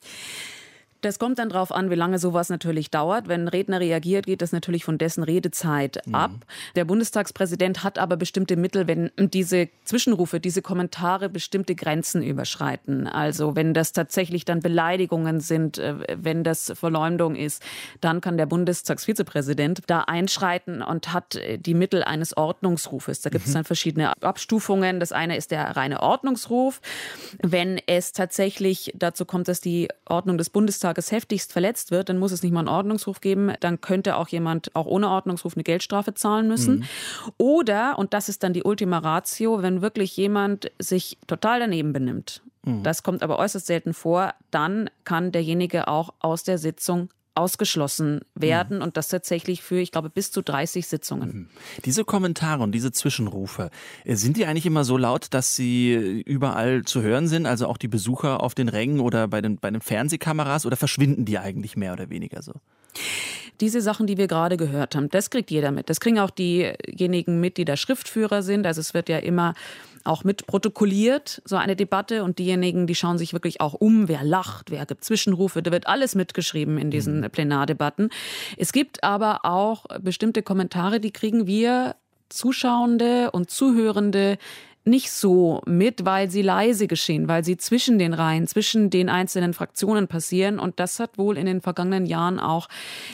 Das 1.05 1.19
kommt 1.19 1.37
dann 1.37 1.49
darauf 1.49 1.71
an, 1.71 1.91
wie 1.91 1.95
lange 1.95 2.17
sowas 2.17 2.49
natürlich 2.49 2.89
dauert. 2.89 3.27
Wenn 3.27 3.41
ein 3.41 3.47
Redner 3.47 3.79
reagiert, 3.79 4.25
geht 4.25 4.41
das 4.41 4.51
natürlich 4.51 4.85
von 4.85 4.97
dessen 4.97 5.21
Redezeit 5.21 6.01
mhm. 6.07 6.15
ab. 6.15 6.31
Der 6.75 6.83
Bundestagspräsident 6.83 7.83
hat 7.83 7.99
aber 7.99 8.17
bestimmte 8.17 8.55
Mittel, 8.55 8.87
wenn 8.87 9.11
diese 9.19 9.69
Zwischenrufe, 9.83 10.39
diese 10.39 10.63
Kommentare 10.63 11.29
bestimmte 11.29 11.75
Grenzen 11.75 12.23
überschreiten. 12.23 13.05
Also 13.05 13.55
wenn 13.55 13.75
das 13.75 13.91
tatsächlich 13.91 14.45
dann 14.45 14.61
Beleidigungen 14.61 15.41
sind, 15.41 15.77
äh, 15.77 15.93
wenn 16.17 16.43
das 16.43 16.73
Verleumdung 16.73 17.35
ist, 17.35 17.61
dann 18.01 18.19
kann 18.19 18.37
der 18.37 18.47
Bundestagsvizepräsident 18.47 19.83
da 19.85 19.99
einschreiten 20.01 20.81
und 20.81 21.13
hat 21.13 21.35
äh, 21.35 21.59
die 21.59 21.75
Mittel 21.75 22.03
eines 22.03 22.35
Ordnungsrufes. 22.35 23.21
Da 23.21 23.29
gibt 23.29 23.45
es 23.45 23.51
mhm. 23.51 23.57
dann 23.57 23.63
verschiedene 23.65 24.23
Abstufungen. 24.23 24.99
Das 24.99 25.11
eine 25.11 25.37
ist 25.37 25.51
der 25.51 25.77
reine 25.77 26.01
Ordnungsruf. 26.01 26.81
Wenn 27.43 27.79
es 27.85 28.11
tatsächlich 28.11 28.91
dazu 28.95 29.25
kommt, 29.25 29.47
dass 29.47 29.61
die 29.61 29.87
Ordnung 30.05 30.39
des 30.39 30.49
Bundestags 30.49 30.94
Tages 30.95 31.11
heftigst 31.11 31.51
verletzt 31.51 31.91
wird, 31.91 32.09
dann 32.09 32.17
muss 32.17 32.31
es 32.31 32.41
nicht 32.41 32.51
mal 32.51 32.59
einen 32.59 32.69
Ordnungsruf 32.69 33.21
geben. 33.21 33.53
Dann 33.59 33.81
könnte 33.81 34.15
auch 34.15 34.29
jemand 34.29 34.75
auch 34.75 34.85
ohne 34.85 35.09
Ordnungsruf 35.09 35.55
eine 35.55 35.63
Geldstrafe 35.63 36.13
zahlen 36.13 36.47
müssen. 36.47 36.79
Mhm. 36.79 36.83
Oder, 37.37 37.99
und 37.99 38.13
das 38.13 38.29
ist 38.29 38.43
dann 38.43 38.53
die 38.53 38.63
Ultima 38.63 38.99
Ratio, 38.99 39.61
wenn 39.61 39.81
wirklich 39.81 40.15
jemand 40.17 40.71
sich 40.79 41.17
total 41.27 41.59
daneben 41.59 41.93
benimmt. 41.93 42.41
Mhm. 42.63 42.83
Das 42.83 43.03
kommt 43.03 43.23
aber 43.23 43.37
äußerst 43.37 43.67
selten 43.67 43.93
vor. 43.93 44.33
Dann 44.51 44.89
kann 45.03 45.31
derjenige 45.31 45.87
auch 45.87 46.13
aus 46.19 46.43
der 46.43 46.57
Sitzung 46.57 47.09
ausgeschlossen 47.35 48.21
werden 48.33 48.77
mhm. 48.77 48.83
und 48.83 48.97
das 48.97 49.09
tatsächlich 49.09 49.61
für, 49.61 49.79
ich 49.79 49.91
glaube, 49.91 50.09
bis 50.09 50.31
zu 50.31 50.41
30 50.41 50.87
Sitzungen. 50.87 51.29
Mhm. 51.29 51.47
Diese 51.83 52.05
Kommentare 52.05 52.63
und 52.63 52.71
diese 52.71 52.91
Zwischenrufe, 52.91 53.69
äh, 54.03 54.15
sind 54.15 54.37
die 54.37 54.45
eigentlich 54.45 54.65
immer 54.65 54.83
so 54.83 54.97
laut, 54.97 55.27
dass 55.31 55.55
sie 55.55 55.93
überall 56.25 56.83
zu 56.83 57.01
hören 57.01 57.27
sind, 57.27 57.45
also 57.45 57.67
auch 57.67 57.77
die 57.77 57.87
Besucher 57.87 58.41
auf 58.41 58.55
den 58.55 58.69
Rängen 58.69 58.99
oder 58.99 59.27
bei 59.27 59.41
den, 59.41 59.57
bei 59.57 59.69
den 59.69 59.81
Fernsehkameras 59.81 60.65
oder 60.65 60.77
verschwinden 60.77 61.25
die 61.25 61.37
eigentlich 61.37 61.75
mehr 61.75 61.93
oder 61.93 62.09
weniger 62.09 62.41
so? 62.41 62.53
Diese 63.61 63.81
Sachen, 63.81 64.07
die 64.07 64.17
wir 64.17 64.27
gerade 64.27 64.57
gehört 64.57 64.95
haben, 64.95 65.09
das 65.09 65.29
kriegt 65.29 65.51
jeder 65.51 65.71
mit. 65.71 65.89
Das 65.89 65.99
kriegen 65.99 66.19
auch 66.19 66.29
diejenigen 66.29 67.39
mit, 67.39 67.57
die 67.57 67.65
da 67.65 67.77
Schriftführer 67.77 68.41
sind. 68.41 68.65
Also 68.65 68.81
es 68.81 68.93
wird 68.93 69.07
ja 69.07 69.17
immer 69.17 69.53
auch 70.05 70.23
mit 70.23 70.47
protokolliert, 70.47 71.41
so 71.45 71.55
eine 71.55 71.75
Debatte. 71.75 72.23
Und 72.23 72.39
diejenigen, 72.39 72.87
die 72.87 72.95
schauen 72.95 73.17
sich 73.17 73.33
wirklich 73.33 73.61
auch 73.61 73.73
um, 73.73 74.07
wer 74.07 74.23
lacht, 74.23 74.71
wer 74.71 74.85
gibt 74.85 75.03
Zwischenrufe, 75.03 75.61
da 75.61 75.71
wird 75.71 75.87
alles 75.87 76.15
mitgeschrieben 76.15 76.77
in 76.77 76.91
diesen 76.91 77.21
mhm. 77.21 77.29
Plenardebatten. 77.29 78.09
Es 78.57 78.71
gibt 78.71 79.03
aber 79.03 79.45
auch 79.45 79.85
bestimmte 80.01 80.43
Kommentare, 80.43 80.99
die 80.99 81.11
kriegen 81.11 81.47
wir 81.47 81.95
Zuschauende 82.29 83.31
und 83.31 83.49
Zuhörende 83.49 84.37
nicht 84.85 85.11
so 85.11 85.61
mit, 85.65 86.05
weil 86.05 86.29
sie 86.29 86.43
leise 86.43 86.85
geschehen, 86.85 87.27
weil 87.27 87.43
sie 87.43 87.57
zwischen 87.57 87.97
den 87.97 88.13
Reihen, 88.13 88.45
zwischen 88.45 88.91
den 88.91 89.09
einzelnen 89.09 89.53
Fraktionen 89.55 90.07
passieren. 90.07 90.59
Und 90.59 90.79
das 90.79 90.99
hat 90.99 91.17
wohl 91.17 91.37
in 91.37 91.47
den 91.47 91.61
vergangenen 91.61 92.05
Jahren 92.05 92.39
auch 92.39 92.69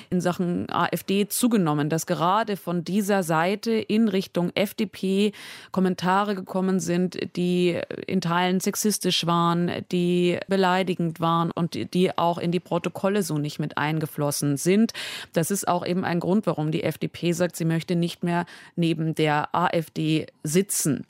in 0.10 0.20
Sachen 0.20 0.70
AfD 0.70 1.30
zugenommen, 1.30 1.90
dass 1.90 2.06
gerade 2.06 2.58
von 2.58 2.84
dieser 2.84 3.24
Seite 3.24 3.72
in 3.72 4.10
Richtung 4.10 4.52
FDP 4.54 5.32
Kommentare 5.72 6.36
gekommen 6.36 6.82
sind, 6.82 7.18
die 7.38 7.80
in 8.06 8.20
Teilen 8.20 8.60
sexistisch 8.60 9.26
waren, 9.26 9.72
die 9.94 10.40
beleidigend 10.48 11.22
waren 11.22 11.52
und 11.52 11.94
die 11.94 12.18
auch 12.18 12.38
in 12.38 12.52
die 12.52 12.60
Protokolle 12.60 13.24
so 13.24 13.38
nicht 13.38 13.60
mit 13.60 13.78
eingeflossen 13.78 14.58
sind. 14.58 14.92
Das 15.32 15.52
ist 15.52 15.70
auch 15.70 15.86
eben 15.86 16.04
ein 16.04 16.20
Grund, 16.20 16.46
warum 16.48 16.72
die 16.72 16.84
FDP 16.84 17.32
sagt, 17.32 17.56
sie 17.56 17.66
möchte 17.66 17.96
nicht 17.96 18.24
mehr 18.24 18.46
neben 18.76 19.16
der 19.16 19.56
AfD 19.56 20.28
sitzen. 20.44 21.06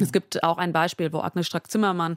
Es 0.00 0.12
gibt 0.12 0.44
auch 0.44 0.58
ein 0.58 0.72
Beispiel, 0.72 1.12
wo 1.12 1.18
Agnes 1.18 1.46
Strack-Zimmermann, 1.46 2.16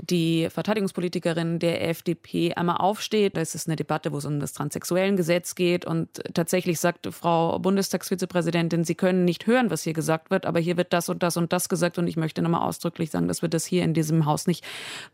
die 0.00 0.48
Verteidigungspolitikerin 0.48 1.58
der 1.58 1.88
FDP, 1.88 2.54
einmal 2.54 2.78
aufsteht. 2.78 3.36
Das 3.36 3.54
ist 3.54 3.68
eine 3.68 3.76
Debatte, 3.76 4.12
wo 4.12 4.18
es 4.18 4.24
um 4.24 4.40
das 4.40 4.54
Transsexuellengesetz 4.54 5.54
geht 5.54 5.84
und 5.84 6.08
tatsächlich 6.32 6.80
sagt 6.80 7.06
Frau 7.12 7.58
Bundestagsvizepräsidentin, 7.58 8.84
Sie 8.84 8.94
können 8.94 9.26
nicht 9.26 9.46
hören, 9.46 9.70
was 9.70 9.82
hier 9.82 9.92
gesagt 9.92 10.30
wird, 10.30 10.46
aber 10.46 10.58
hier 10.58 10.78
wird 10.78 10.92
das 10.94 11.10
und 11.10 11.22
das 11.22 11.36
und 11.36 11.52
das 11.52 11.68
gesagt 11.68 11.98
und 11.98 12.06
ich 12.06 12.16
möchte 12.16 12.40
nochmal 12.40 12.66
ausdrücklich 12.66 13.10
sagen, 13.10 13.28
dass 13.28 13.42
wir 13.42 13.50
das 13.50 13.66
hier 13.66 13.82
in 13.82 13.92
diesem 13.92 14.24
Haus 14.24 14.46
nicht 14.46 14.64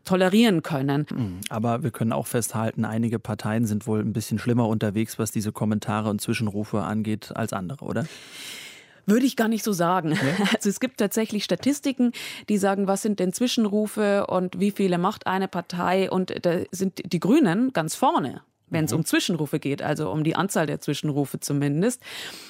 tolerieren 0.04 0.62
können. 0.62 1.06
Hm, 1.08 1.40
aber 1.48 1.82
wir 1.82 1.90
können 1.90 2.12
auch 2.12 2.28
festhalten, 2.28 2.84
einige 2.84 3.18
Parteien 3.18 3.66
sind 3.66 3.88
wohl 3.88 4.00
ein 4.00 4.12
bisschen 4.12 4.38
schlimmer 4.38 4.68
unterwegs, 4.68 5.18
was 5.18 5.32
diese 5.32 5.50
Kommentare 5.50 6.10
und 6.10 6.20
Zwischenrufe 6.20 6.82
angeht, 6.82 7.32
als 7.34 7.52
andere, 7.52 7.84
oder? 7.84 8.06
Würde 9.08 9.24
ich 9.24 9.36
gar 9.36 9.48
nicht 9.48 9.64
so 9.64 9.72
sagen. 9.72 10.12
Ja? 10.12 10.18
Also 10.54 10.68
es 10.68 10.80
gibt 10.80 10.98
tatsächlich 10.98 11.44
Statistiken, 11.44 12.12
die 12.48 12.58
sagen, 12.58 12.86
was 12.86 13.02
sind 13.02 13.20
denn 13.20 13.32
Zwischenrufe 13.32 14.26
und 14.26 14.60
wie 14.60 14.70
viele 14.70 14.98
macht 14.98 15.26
eine 15.26 15.48
Partei 15.48 16.10
und 16.10 16.44
da 16.44 16.60
sind 16.70 17.12
die 17.12 17.20
Grünen 17.20 17.72
ganz 17.72 17.94
vorne 17.94 18.42
wenn 18.70 18.84
es 18.84 18.92
mhm. 18.92 18.98
um 18.98 19.04
Zwischenrufe 19.04 19.58
geht, 19.58 19.82
also 19.82 20.10
um 20.10 20.24
die 20.24 20.36
Anzahl 20.36 20.66
der 20.66 20.80
Zwischenrufe 20.80 21.40
zumindest. 21.40 22.02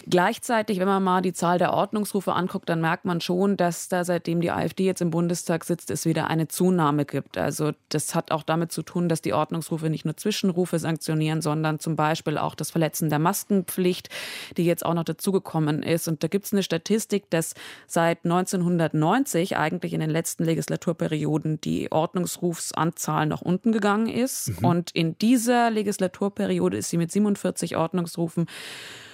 Gleichzeitig, 0.07 0.79
wenn 0.79 0.89
man 0.89 1.03
mal 1.03 1.23
die 1.23 1.33
Zahl 1.33 1.59
der 1.59 1.73
Ordnungsrufe 1.73 2.33
anguckt, 2.33 2.69
dann 2.69 2.81
merkt 2.81 3.05
man 3.05 3.21
schon, 3.21 3.57
dass 3.57 3.89
da 3.89 4.05
seitdem 4.05 4.41
die 4.41 4.51
AfD 4.51 4.85
jetzt 4.85 5.01
im 5.01 5.11
Bundestag 5.11 5.65
sitzt, 5.65 5.91
es 5.91 6.05
wieder 6.05 6.29
eine 6.29 6.49
Zunahme 6.49 7.05
gibt. 7.05 7.39
Also 7.39 7.73
das 7.89 8.15
hat 8.15 8.31
auch 8.31 8.43
damit 8.43 8.73
zu 8.73 8.83
tun, 8.83 9.09
dass 9.09 9.23
die 9.23 9.33
Ordnungsrufe 9.33 9.91
nicht 9.91 10.05
nur 10.05 10.17
Zwischenrufe 10.17 10.79
sanktionieren, 10.79 11.43
sondern 11.43 11.79
zum 11.79 11.97
Beispiel 11.97 12.39
auch 12.39 12.55
das 12.55 12.71
Verletzen 12.71 13.11
der 13.11 13.19
Maskenpflicht, 13.19 14.09
die 14.57 14.65
jetzt 14.65 14.85
auch 14.85 14.95
noch 14.95 15.05
dazugekommen 15.05 15.83
ist. 15.83 16.09
Und 16.09 16.23
da 16.23 16.29
gibt 16.29 16.47
es 16.47 16.53
eine 16.53 16.63
Statistik, 16.63 17.31
dass 17.31 17.55
seit 17.87 18.25
1990 18.25 19.57
eigentlich 19.57 19.93
in 19.93 20.01
den 20.01 20.11
letzten 20.11 20.45
Legislaturperioden 20.45 21.61
die 21.61 21.91
Ordnungsrufsanzahl 21.93 23.27
nach 23.27 23.41
unten 23.41 23.73
gegangen 23.73 24.09
ist. 24.09 24.61
Mhm. 24.61 24.65
Und 24.65 24.91
in 24.93 25.19
dieser 25.19 25.71
Legislatur 25.71 26.08
Legislaturperiode 26.09 26.77
ist 26.77 26.91
sie 26.91 26.99
mit 26.99 27.13
47 27.13 27.77
Ordnungsrufen 27.77 28.47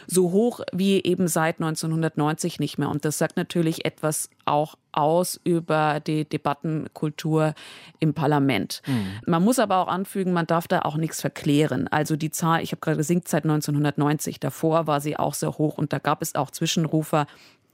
so 0.07 0.33
hoch 0.33 0.61
wie 0.71 1.03
eben 1.03 1.29
seit 1.29 1.61
1990 1.61 2.61
nicht 2.61 2.77
mehr. 2.77 2.91
Und 2.91 3.07
das 3.07 3.17
sagt 3.17 3.39
natürlich 3.39 3.87
etwas 3.87 4.29
auch 4.45 4.75
aus 4.93 5.41
über 5.45 5.99
die 6.01 6.29
Debattenkultur 6.29 7.55
im 8.01 8.13
Parlament. 8.13 8.83
Mhm. 8.87 9.07
Man 9.27 9.43
muss 9.43 9.59
aber 9.59 9.79
auch 9.79 9.89
anfügen, 9.89 10.35
man 10.35 10.47
darf 10.47 10.69
da 10.69 10.81
auch 10.81 10.99
nichts 10.99 11.23
verklären. 11.23 11.89
Also 11.89 12.17
die 12.17 12.31
Zahl, 12.31 12.63
ich 12.63 12.73
habe 12.73 12.81
gerade 12.81 12.99
gesinkt 12.99 13.29
seit 13.29 13.45
1990, 13.45 14.41
davor 14.41 14.87
war 14.87 15.01
sie 15.01 15.17
auch 15.17 15.33
sehr 15.33 15.57
hoch 15.57 15.79
und 15.79 15.95
da 15.95 15.99
gab 15.99 16.21
es 16.21 16.35
auch 16.35 16.51
Zwischenrufer, 16.51 17.27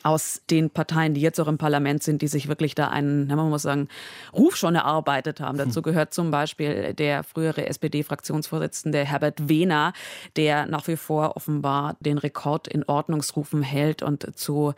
aus 0.03 0.43
den 0.51 0.71
Parteien, 0.71 1.15
die 1.15 1.21
jetzt 1.21 1.41
auch 1.41 1.49
im 1.49 1.59
Parlament 1.59 2.03
sind, 2.03 2.23
die 2.23 2.29
sich 2.29 2.49
wirklich 2.49 2.75
da 2.75 2.89
einen, 2.89 3.27
man 3.27 3.51
muss 3.51 3.63
sagen, 3.63 3.89
Ruf 4.33 4.57
schon 4.57 4.75
erarbeitet 4.75 5.41
haben. 5.41 5.59
Dazu 5.59 5.83
gehört 5.83 6.15
zum 6.15 6.31
Beispiel 6.31 6.95
der 6.95 7.23
frühere 7.23 7.67
SPD-Fraktionsvorsitzende 7.67 9.05
Herbert 9.05 9.49
Wehner, 9.49 9.93
der 10.37 10.67
nach 10.67 10.89
wie 10.89 10.97
vor 10.97 11.37
offenbar 11.37 11.97
den 12.01 12.19
Rekord 12.19 12.69
in 12.69 12.85
Ordnungsrufen 12.85 13.63
hält 13.63 14.03
und 14.03 14.39
zu 14.39 14.75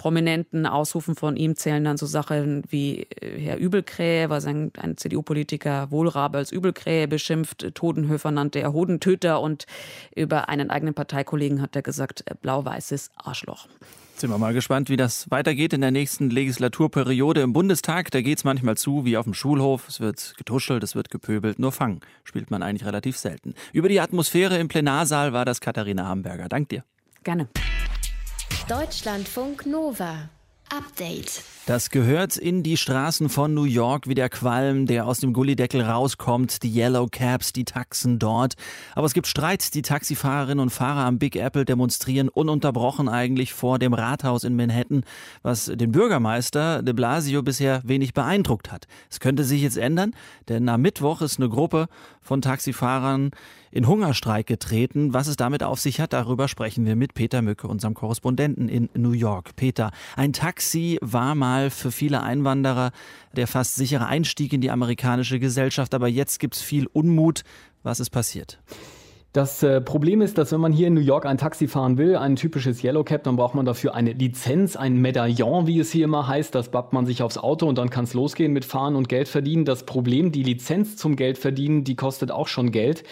prominenten 0.00 0.64
Ausrufen 0.64 1.14
von 1.14 1.36
ihm 1.36 1.56
zählen 1.56 1.84
dann 1.84 1.98
so 1.98 2.06
Sachen 2.06 2.62
wie 2.70 3.02
äh, 3.02 3.38
Herr 3.38 3.58
Übelkrähe, 3.58 4.30
was 4.30 4.46
ein, 4.46 4.72
ein 4.78 4.96
CDU-Politiker 4.96 5.90
Wohlrabe 5.90 6.38
als 6.38 6.52
Übelkrähe 6.52 7.06
beschimpft, 7.06 7.74
Todenhöfer 7.74 8.30
nannte 8.30 8.60
er 8.60 8.72
Hodentöter 8.72 9.42
und 9.42 9.66
über 10.16 10.48
einen 10.48 10.70
eigenen 10.70 10.94
Parteikollegen 10.94 11.60
hat 11.60 11.76
er 11.76 11.82
gesagt, 11.82 12.24
blau-weißes 12.40 13.10
Arschloch. 13.14 13.68
Sind 14.20 14.28
wir 14.28 14.36
mal 14.36 14.52
gespannt, 14.52 14.90
wie 14.90 14.98
das 14.98 15.30
weitergeht 15.30 15.72
in 15.72 15.80
der 15.80 15.92
nächsten 15.92 16.28
Legislaturperiode 16.28 17.40
im 17.40 17.54
Bundestag. 17.54 18.10
Da 18.10 18.20
geht 18.20 18.36
es 18.36 18.44
manchmal 18.44 18.76
zu 18.76 19.06
wie 19.06 19.16
auf 19.16 19.24
dem 19.24 19.32
Schulhof. 19.32 19.88
Es 19.88 19.98
wird 19.98 20.34
getuschelt, 20.36 20.82
es 20.82 20.94
wird 20.94 21.08
gepöbelt. 21.08 21.58
Nur 21.58 21.72
Fang 21.72 22.02
spielt 22.22 22.50
man 22.50 22.62
eigentlich 22.62 22.84
relativ 22.84 23.16
selten. 23.16 23.54
Über 23.72 23.88
die 23.88 23.98
Atmosphäre 23.98 24.58
im 24.58 24.68
Plenarsaal 24.68 25.32
war 25.32 25.46
das 25.46 25.62
Katharina 25.62 26.06
Hamburger. 26.06 26.50
Dank 26.50 26.68
dir. 26.68 26.84
Gerne. 27.24 27.48
Deutschlandfunk 28.68 29.64
Nova. 29.64 30.28
Update. 30.70 31.42
Das 31.66 31.90
gehört 31.90 32.36
in 32.36 32.62
die 32.62 32.76
Straßen 32.76 33.28
von 33.28 33.54
New 33.54 33.64
York 33.64 34.08
wie 34.08 34.14
der 34.14 34.28
Qualm, 34.28 34.86
der 34.86 35.06
aus 35.06 35.20
dem 35.20 35.32
Gullideckel 35.32 35.82
rauskommt, 35.82 36.62
die 36.62 36.74
Yellow 36.74 37.06
Cabs, 37.10 37.52
die 37.52 37.64
Taxen 37.64 38.18
dort. 38.18 38.54
Aber 38.94 39.06
es 39.06 39.12
gibt 39.12 39.26
Streit. 39.26 39.74
Die 39.74 39.82
Taxifahrerinnen 39.82 40.60
und 40.60 40.70
Fahrer 40.70 41.04
am 41.04 41.18
Big 41.18 41.36
Apple 41.36 41.64
demonstrieren 41.64 42.28
ununterbrochen 42.28 43.08
eigentlich 43.08 43.52
vor 43.52 43.78
dem 43.78 43.94
Rathaus 43.94 44.44
in 44.44 44.56
Manhattan, 44.56 45.04
was 45.42 45.66
den 45.66 45.92
Bürgermeister 45.92 46.82
de 46.82 46.94
Blasio 46.94 47.42
bisher 47.42 47.82
wenig 47.84 48.14
beeindruckt 48.14 48.72
hat. 48.72 48.86
Es 49.10 49.20
könnte 49.20 49.44
sich 49.44 49.62
jetzt 49.62 49.78
ändern, 49.78 50.14
denn 50.48 50.68
am 50.68 50.80
Mittwoch 50.80 51.20
ist 51.20 51.38
eine 51.38 51.48
Gruppe 51.48 51.88
von 52.20 52.42
Taxifahrern 52.42 53.30
in 53.70 53.86
Hungerstreik 53.86 54.46
getreten. 54.46 55.14
Was 55.14 55.26
es 55.26 55.36
damit 55.36 55.62
auf 55.62 55.80
sich 55.80 56.00
hat, 56.00 56.12
darüber 56.12 56.48
sprechen 56.48 56.86
wir 56.86 56.96
mit 56.96 57.14
Peter 57.14 57.42
Mücke, 57.42 57.68
unserem 57.68 57.94
Korrespondenten 57.94 58.68
in 58.68 58.88
New 58.94 59.12
York. 59.12 59.56
Peter, 59.56 59.90
ein 60.16 60.32
Taxi 60.32 60.98
war 61.00 61.34
mal 61.34 61.70
für 61.70 61.90
viele 61.90 62.22
Einwanderer 62.22 62.92
der 63.36 63.46
fast 63.46 63.76
sichere 63.76 64.06
Einstieg 64.06 64.52
in 64.52 64.60
die 64.60 64.70
amerikanische 64.70 65.38
Gesellschaft, 65.38 65.94
aber 65.94 66.08
jetzt 66.08 66.40
gibt 66.40 66.56
es 66.56 66.62
viel 66.62 66.86
Unmut. 66.86 67.42
Was 67.82 68.00
ist 68.00 68.10
passiert? 68.10 68.60
Das 69.32 69.62
äh, 69.62 69.80
Problem 69.80 70.22
ist, 70.22 70.38
dass 70.38 70.50
wenn 70.50 70.58
man 70.58 70.72
hier 70.72 70.88
in 70.88 70.94
New 70.94 71.00
York 71.00 71.24
ein 71.24 71.38
Taxi 71.38 71.68
fahren 71.68 71.98
will, 71.98 72.16
ein 72.16 72.34
typisches 72.34 72.82
Yellow 72.82 73.04
Cab, 73.04 73.22
dann 73.22 73.36
braucht 73.36 73.54
man 73.54 73.64
dafür 73.64 73.94
eine 73.94 74.12
Lizenz, 74.12 74.74
ein 74.74 74.96
Medaillon, 74.96 75.68
wie 75.68 75.78
es 75.78 75.92
hier 75.92 76.06
immer 76.06 76.26
heißt. 76.26 76.52
Das 76.52 76.70
bappt 76.70 76.92
man 76.92 77.06
sich 77.06 77.22
aufs 77.22 77.38
Auto 77.38 77.68
und 77.68 77.78
dann 77.78 77.90
kann 77.90 78.02
es 78.02 78.12
losgehen 78.12 78.52
mit 78.52 78.64
Fahren 78.64 78.96
und 78.96 79.08
Geld 79.08 79.28
verdienen. 79.28 79.64
Das 79.64 79.84
Problem, 79.84 80.32
die 80.32 80.42
Lizenz 80.42 80.96
zum 80.96 81.14
Geld 81.14 81.38
verdienen, 81.38 81.84
die 81.84 81.94
kostet 81.94 82.32
auch 82.32 82.48
schon 82.48 82.72
Geld 82.72 83.04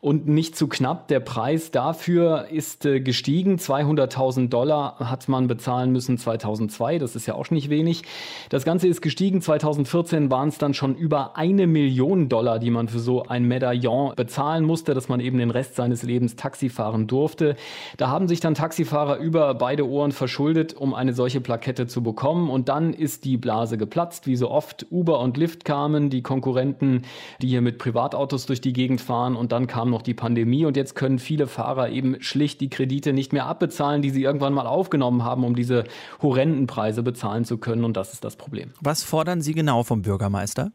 und 0.00 0.28
nicht 0.28 0.54
zu 0.56 0.68
knapp. 0.68 1.08
Der 1.08 1.18
Preis 1.18 1.72
dafür 1.72 2.46
ist 2.52 2.86
äh, 2.86 3.00
gestiegen. 3.00 3.56
200.000 3.56 4.50
Dollar 4.50 5.00
hat 5.00 5.28
man 5.28 5.48
bezahlen 5.48 5.90
müssen 5.90 6.18
2002. 6.18 7.00
Das 7.00 7.16
ist 7.16 7.26
ja 7.26 7.34
auch 7.34 7.50
nicht 7.50 7.68
wenig. 7.68 8.02
Das 8.48 8.64
Ganze 8.64 8.86
ist 8.86 9.02
gestiegen. 9.02 9.40
2014 9.40 10.30
waren 10.30 10.50
es 10.50 10.58
dann 10.58 10.72
schon 10.72 10.94
über 10.94 11.36
eine 11.36 11.66
Million 11.66 12.28
Dollar, 12.28 12.60
die 12.60 12.70
man 12.70 12.86
für 12.86 13.00
so 13.00 13.24
ein 13.24 13.42
Medaillon 13.42 14.14
bezahlen 14.14 14.64
musste, 14.64 14.94
dass 14.94 15.08
man 15.08 15.18
eben 15.18 15.38
den 15.38 15.50
Rest 15.50 15.63
Rest 15.64 15.76
seines 15.76 16.02
Lebens 16.02 16.36
Taxi 16.36 16.68
fahren 16.68 17.06
durfte. 17.06 17.56
Da 17.96 18.08
haben 18.08 18.28
sich 18.28 18.40
dann 18.40 18.54
Taxifahrer 18.54 19.16
über 19.16 19.54
beide 19.54 19.88
Ohren 19.88 20.12
verschuldet, 20.12 20.74
um 20.74 20.92
eine 20.92 21.14
solche 21.14 21.40
Plakette 21.40 21.86
zu 21.86 22.02
bekommen. 22.02 22.50
Und 22.50 22.68
dann 22.68 22.92
ist 22.92 23.24
die 23.24 23.38
Blase 23.38 23.78
geplatzt, 23.78 24.26
wie 24.26 24.36
so 24.36 24.50
oft. 24.50 24.86
Uber 24.90 25.20
und 25.20 25.38
Lyft 25.38 25.64
kamen, 25.64 26.10
die 26.10 26.22
Konkurrenten, 26.22 27.02
die 27.40 27.48
hier 27.48 27.62
mit 27.62 27.78
Privatautos 27.78 28.44
durch 28.44 28.60
die 28.60 28.74
Gegend 28.74 29.00
fahren. 29.00 29.36
Und 29.36 29.52
dann 29.52 29.66
kam 29.66 29.88
noch 29.88 30.02
die 30.02 30.12
Pandemie. 30.12 30.66
Und 30.66 30.76
jetzt 30.76 30.94
können 30.94 31.18
viele 31.18 31.46
Fahrer 31.46 31.88
eben 31.88 32.20
schlicht 32.20 32.60
die 32.60 32.68
Kredite 32.68 33.14
nicht 33.14 33.32
mehr 33.32 33.46
abbezahlen, 33.46 34.02
die 34.02 34.10
sie 34.10 34.22
irgendwann 34.22 34.52
mal 34.52 34.66
aufgenommen 34.66 35.24
haben, 35.24 35.44
um 35.44 35.56
diese 35.56 35.84
horrenden 36.20 36.66
Preise 36.66 37.02
bezahlen 37.02 37.46
zu 37.46 37.56
können. 37.56 37.84
Und 37.84 37.96
das 37.96 38.12
ist 38.12 38.22
das 38.22 38.36
Problem. 38.36 38.70
Was 38.82 39.02
fordern 39.02 39.40
Sie 39.40 39.54
genau 39.54 39.82
vom 39.82 40.02
Bürgermeister? 40.02 40.72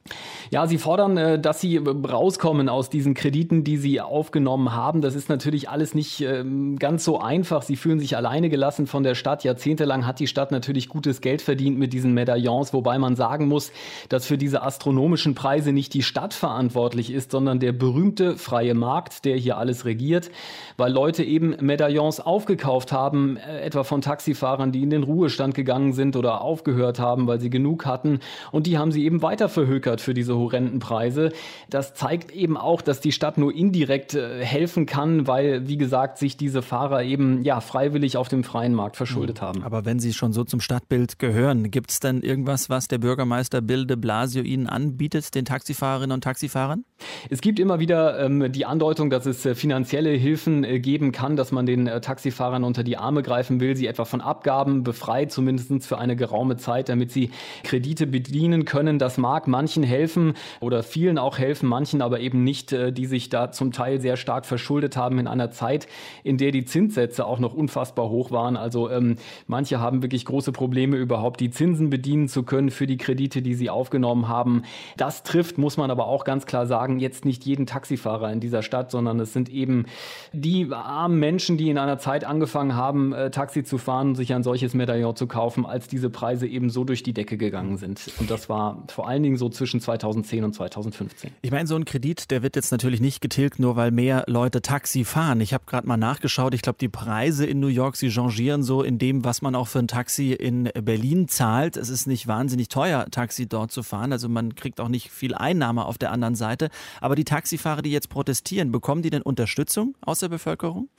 Ja, 0.49 0.65
Sie 0.65 0.79
fordern, 0.79 1.17
äh, 1.17 1.39
dass 1.39 1.61
Sie 1.61 1.77
rauskommen 1.77 2.69
aus 2.69 2.89
diesen 2.89 3.13
Krediten, 3.13 3.63
die 3.63 3.77
Sie 3.77 4.01
aufgenommen 4.01 4.73
haben 4.73 4.78
haben. 4.79 5.01
Das 5.01 5.13
ist 5.13 5.29
natürlich 5.29 5.69
alles 5.69 5.93
nicht 5.93 6.21
ähm, 6.21 6.79
ganz 6.79 7.03
so 7.03 7.19
einfach. 7.19 7.61
Sie 7.61 7.75
fühlen 7.75 7.99
sich 7.99 8.15
alleine 8.15 8.49
gelassen 8.49 8.87
von 8.87 9.03
der 9.03 9.15
Stadt. 9.15 9.43
Jahrzehntelang 9.43 10.07
hat 10.07 10.19
die 10.19 10.27
Stadt 10.27 10.51
natürlich 10.51 10.89
gutes 10.89 11.21
Geld 11.21 11.41
verdient 11.41 11.77
mit 11.77 11.91
diesen 11.93 12.13
Medaillons, 12.13 12.73
wobei 12.73 12.97
man 12.97 13.15
sagen 13.15 13.47
muss, 13.47 13.71
dass 14.07 14.25
für 14.25 14.37
diese 14.37 14.61
astronomischen 14.63 15.35
Preise 15.35 15.73
nicht 15.73 15.93
die 15.93 16.03
Stadt 16.03 16.33
verantwortlich 16.33 17.11
ist, 17.11 17.31
sondern 17.31 17.59
der 17.59 17.73
berühmte 17.73 18.37
freie 18.37 18.73
Markt, 18.73 19.25
der 19.25 19.35
hier 19.35 19.57
alles 19.57 19.85
regiert, 19.85 20.31
weil 20.77 20.91
Leute 20.91 21.23
eben 21.23 21.55
Medaillons 21.59 22.19
aufgekauft 22.19 22.91
haben, 22.91 23.37
äh, 23.37 23.59
etwa 23.61 23.83
von 23.83 24.01
Taxifahrern, 24.01 24.71
die 24.71 24.81
in 24.81 24.89
den 24.89 25.03
Ruhestand 25.03 25.53
gegangen 25.53 25.93
sind 25.93 26.15
oder 26.15 26.41
aufgehört 26.41 26.99
haben, 26.99 27.27
weil 27.27 27.39
sie 27.39 27.49
genug 27.49 27.85
hatten. 27.85 28.19
Und 28.51 28.65
die 28.65 28.77
haben 28.77 28.91
sie 28.91 29.03
eben 29.03 29.21
weiter 29.21 29.49
verhökert 29.49 30.01
für 30.01 30.13
diese 30.13 30.37
horrenden 30.37 30.79
Preise. 30.79 31.31
Das 31.69 31.93
zeigt 31.93 32.31
eben 32.31 32.57
auch, 32.57 32.81
dass 32.81 33.01
die 33.01 33.11
Stadt 33.11 33.37
nur 33.37 33.53
indirekt 33.53 34.15
äh, 34.15 34.43
helfen 34.43 34.68
helfen 34.69 34.85
kann, 34.85 35.25
weil, 35.25 35.67
wie 35.67 35.77
gesagt, 35.77 36.19
sich 36.19 36.37
diese 36.37 36.61
Fahrer 36.61 37.01
eben 37.01 37.43
ja 37.43 37.59
freiwillig 37.59 38.17
auf 38.17 38.27
dem 38.27 38.43
freien 38.43 38.75
Markt 38.75 38.97
verschuldet 38.97 39.41
hm. 39.41 39.47
haben. 39.47 39.63
Aber 39.63 39.83
wenn 39.83 39.99
sie 39.99 40.13
schon 40.13 40.31
so 40.31 40.43
zum 40.43 40.61
Stadtbild 40.61 41.17
gehören, 41.17 41.71
gibt 41.71 41.89
es 41.89 41.99
denn 41.99 42.21
irgendwas, 42.21 42.69
was 42.69 42.87
der 42.87 42.99
Bürgermeister 42.99 43.61
Bill 43.61 43.87
de 43.87 43.97
Blasio 43.97 44.43
ihnen 44.43 44.67
anbietet, 44.67 45.33
den 45.33 45.45
Taxifahrerinnen 45.45 46.13
und 46.13 46.23
Taxifahrern? 46.23 46.85
Es 47.31 47.41
gibt 47.41 47.59
immer 47.59 47.79
wieder 47.79 48.19
ähm, 48.19 48.51
die 48.51 48.65
Andeutung, 48.67 49.09
dass 49.09 49.25
es 49.25 49.43
äh, 49.43 49.55
finanzielle 49.55 50.11
Hilfen 50.11 50.63
äh, 50.63 50.79
geben 50.79 51.11
kann, 51.11 51.35
dass 51.35 51.51
man 51.51 51.65
den 51.65 51.87
äh, 51.87 51.99
Taxifahrern 51.99 52.63
unter 52.63 52.83
die 52.83 52.97
Arme 52.97 53.23
greifen 53.23 53.59
will, 53.59 53.75
sie 53.75 53.87
etwa 53.87 54.05
von 54.05 54.21
Abgaben 54.21 54.83
befreit, 54.83 55.31
zumindest 55.31 55.87
für 55.87 55.97
eine 55.97 56.15
geraume 56.15 56.57
Zeit, 56.57 56.89
damit 56.89 57.11
sie 57.11 57.31
Kredite 57.63 58.05
bedienen 58.05 58.65
können. 58.65 58.99
Das 58.99 59.17
mag 59.17 59.47
manchen 59.47 59.81
helfen 59.81 60.33
oder 60.59 60.83
vielen 60.83 61.17
auch 61.17 61.39
helfen, 61.39 61.67
manchen 61.67 62.03
aber 62.03 62.19
eben 62.19 62.43
nicht, 62.43 62.71
äh, 62.71 62.93
die 62.93 63.07
sich 63.07 63.29
da 63.29 63.51
zum 63.51 63.71
Teil 63.71 63.99
sehr 63.99 64.15
stark 64.15 64.45
verschulden 64.45 64.58
verschuldet 64.59 64.97
haben 64.97 65.19
in 65.19 65.27
einer 65.27 65.51
Zeit, 65.51 65.87
in 66.23 66.37
der 66.37 66.51
die 66.51 66.65
Zinssätze 66.65 67.25
auch 67.25 67.39
noch 67.39 67.53
unfassbar 67.53 68.09
hoch 68.09 68.29
waren. 68.29 68.57
Also 68.57 68.89
ähm, 68.89 69.15
manche 69.47 69.79
haben 69.79 70.01
wirklich 70.01 70.25
große 70.25 70.51
Probleme, 70.51 70.97
überhaupt 70.97 71.39
die 71.39 71.49
Zinsen 71.49 71.89
bedienen 71.89 72.27
zu 72.27 72.43
können 72.43 72.69
für 72.69 72.85
die 72.85 72.97
Kredite, 72.97 73.41
die 73.41 73.53
sie 73.53 73.69
aufgenommen 73.69 74.27
haben. 74.27 74.63
Das 74.97 75.23
trifft, 75.23 75.57
muss 75.57 75.77
man 75.77 75.91
aber 75.91 76.07
auch 76.07 76.25
ganz 76.25 76.45
klar 76.45 76.67
sagen, 76.67 76.99
jetzt 76.99 77.23
nicht 77.23 77.45
jeden 77.45 77.65
Taxifahrer 77.65 78.31
in 78.31 78.41
dieser 78.41 78.61
Stadt, 78.61 78.91
sondern 78.91 79.19
es 79.21 79.31
sind 79.31 79.49
eben 79.49 79.85
die 80.33 80.67
armen 80.73 81.19
Menschen, 81.19 81.57
die 81.57 81.69
in 81.69 81.77
einer 81.77 81.97
Zeit 81.97 82.25
angefangen 82.25 82.75
haben, 82.75 83.13
äh, 83.13 83.31
Taxi 83.31 83.63
zu 83.63 83.77
fahren 83.77 84.09
und 84.09 84.15
sich 84.15 84.33
ein 84.33 84.43
solches 84.43 84.73
Medaillon 84.73 85.15
zu 85.15 85.25
kaufen, 85.25 85.65
als 85.65 85.87
diese 85.87 86.09
Preise 86.09 86.47
eben 86.47 86.69
so 86.69 86.83
durch 86.83 87.01
die 87.01 87.13
Decke 87.13 87.37
gegangen 87.37 87.77
sind. 87.77 88.11
Und 88.19 88.29
das 88.29 88.49
war 88.49 88.83
vor 88.89 89.07
allen 89.07 89.23
Dingen 89.23 89.37
so 89.37 89.47
zwischen 89.47 89.79
2010 89.79 90.43
und 90.43 90.53
2015. 90.53 91.31
Ich 91.41 91.51
meine, 91.51 91.65
so 91.65 91.75
ein 91.77 91.85
Kredit, 91.85 92.29
der 92.29 92.43
wird 92.43 92.57
jetzt 92.57 92.71
natürlich 92.71 92.99
nicht 92.99 93.21
getilgt, 93.21 93.59
nur 93.59 93.77
weil 93.77 93.91
mehr 93.91 94.25
Leute 94.27 94.48
Leute 94.49 94.63
Taxi 94.63 95.05
fahren. 95.05 95.41
Ich 95.41 95.53
habe 95.53 95.65
gerade 95.67 95.87
mal 95.87 95.95
nachgeschaut. 95.95 96.55
Ich 96.55 96.63
glaube, 96.63 96.79
die 96.81 96.89
Preise 96.89 97.45
in 97.45 97.59
New 97.59 97.67
York, 97.67 97.95
sie 97.95 98.09
changieren 98.09 98.63
so 98.63 98.81
in 98.81 98.97
dem, 98.97 99.23
was 99.23 99.43
man 99.43 99.53
auch 99.53 99.67
für 99.67 99.77
ein 99.77 99.87
Taxi 99.87 100.33
in 100.33 100.71
Berlin 100.73 101.27
zahlt. 101.27 101.77
Es 101.77 101.89
ist 101.89 102.07
nicht 102.07 102.25
wahnsinnig 102.25 102.67
teuer, 102.67 103.05
Taxi 103.11 103.47
dort 103.47 103.71
zu 103.71 103.83
fahren. 103.83 104.11
Also 104.11 104.27
man 104.27 104.55
kriegt 104.55 104.79
auch 104.79 104.87
nicht 104.87 105.11
viel 105.11 105.35
Einnahme 105.35 105.85
auf 105.85 105.99
der 105.99 106.11
anderen 106.11 106.33
Seite. 106.33 106.69
Aber 106.99 107.13
die 107.13 107.25
Taxifahrer, 107.25 107.83
die 107.83 107.91
jetzt 107.91 108.09
protestieren, 108.09 108.71
bekommen 108.71 109.03
die 109.03 109.11
denn 109.11 109.21
Unterstützung 109.21 109.93
aus 110.01 110.17
der 110.17 110.29
Bevölkerung? 110.29 110.89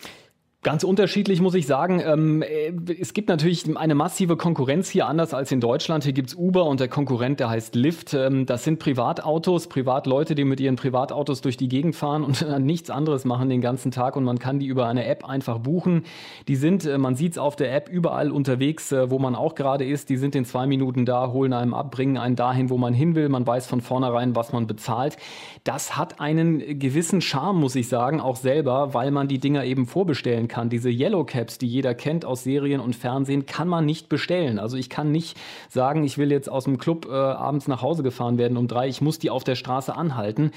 Ganz 0.62 0.84
unterschiedlich 0.84 1.40
muss 1.40 1.54
ich 1.54 1.66
sagen. 1.66 2.02
Ähm, 2.04 2.42
äh, 2.42 2.74
es 3.00 3.14
gibt 3.14 3.30
natürlich 3.30 3.64
eine 3.78 3.94
massive 3.94 4.36
Konkurrenz 4.36 4.90
hier, 4.90 5.06
anders 5.06 5.32
als 5.32 5.50
in 5.52 5.60
Deutschland. 5.60 6.04
Hier 6.04 6.12
gibt's 6.12 6.34
Uber 6.34 6.66
und 6.66 6.80
der 6.80 6.88
Konkurrent, 6.88 7.40
der 7.40 7.48
heißt 7.48 7.74
Lyft. 7.74 8.12
Ähm, 8.12 8.44
das 8.44 8.64
sind 8.64 8.78
Privatautos, 8.78 9.68
Privatleute, 9.68 10.34
die 10.34 10.44
mit 10.44 10.60
ihren 10.60 10.76
Privatautos 10.76 11.40
durch 11.40 11.56
die 11.56 11.68
Gegend 11.70 11.96
fahren 11.96 12.22
und 12.24 12.46
nichts 12.60 12.90
anderes 12.90 13.24
machen 13.24 13.48
den 13.48 13.62
ganzen 13.62 13.90
Tag 13.90 14.16
und 14.16 14.24
man 14.24 14.38
kann 14.38 14.58
die 14.58 14.66
über 14.66 14.86
eine 14.86 15.06
App 15.06 15.24
einfach 15.24 15.60
buchen. 15.60 16.04
Die 16.46 16.56
sind, 16.56 16.84
äh, 16.84 16.98
man 16.98 17.14
sieht's 17.14 17.38
auf 17.38 17.56
der 17.56 17.74
App, 17.74 17.88
überall 17.88 18.30
unterwegs, 18.30 18.92
äh, 18.92 19.10
wo 19.10 19.18
man 19.18 19.36
auch 19.36 19.54
gerade 19.54 19.86
ist. 19.86 20.10
Die 20.10 20.18
sind 20.18 20.34
in 20.34 20.44
zwei 20.44 20.66
Minuten 20.66 21.06
da, 21.06 21.28
holen 21.32 21.54
einem 21.54 21.72
ab, 21.72 21.90
bringen 21.90 22.18
einen 22.18 22.36
dahin, 22.36 22.68
wo 22.68 22.76
man 22.76 22.92
hin 22.92 23.14
will. 23.14 23.30
Man 23.30 23.46
weiß 23.46 23.66
von 23.66 23.80
vornherein, 23.80 24.36
was 24.36 24.52
man 24.52 24.66
bezahlt. 24.66 25.16
Das 25.64 25.96
hat 25.96 26.20
einen 26.20 26.78
gewissen 26.78 27.22
Charme, 27.22 27.60
muss 27.60 27.76
ich 27.76 27.88
sagen, 27.88 28.20
auch 28.20 28.36
selber, 28.36 28.92
weil 28.92 29.10
man 29.10 29.26
die 29.26 29.38
Dinger 29.38 29.64
eben 29.64 29.86
vorbestellen 29.86 30.48
kann. 30.50 30.68
Diese 30.68 30.90
Yellow 30.90 31.24
Caps, 31.24 31.56
die 31.56 31.66
jeder 31.66 31.94
kennt 31.94 32.26
aus 32.26 32.44
Serien 32.44 32.80
und 32.80 32.94
Fernsehen, 32.94 33.46
kann 33.46 33.68
man 33.68 33.86
nicht 33.86 34.10
bestellen. 34.10 34.58
Also 34.58 34.76
ich 34.76 34.90
kann 34.90 35.10
nicht 35.10 35.38
sagen, 35.70 36.04
ich 36.04 36.18
will 36.18 36.30
jetzt 36.30 36.50
aus 36.50 36.64
dem 36.64 36.76
Club 36.76 37.06
äh, 37.10 37.14
abends 37.14 37.68
nach 37.68 37.80
Hause 37.80 38.02
gefahren 38.02 38.36
werden 38.36 38.58
um 38.58 38.68
drei. 38.68 38.88
Ich 38.88 39.00
muss 39.00 39.18
die 39.18 39.30
auf 39.30 39.44
der 39.44 39.54
Straße 39.54 39.96
anhalten. 39.96 40.50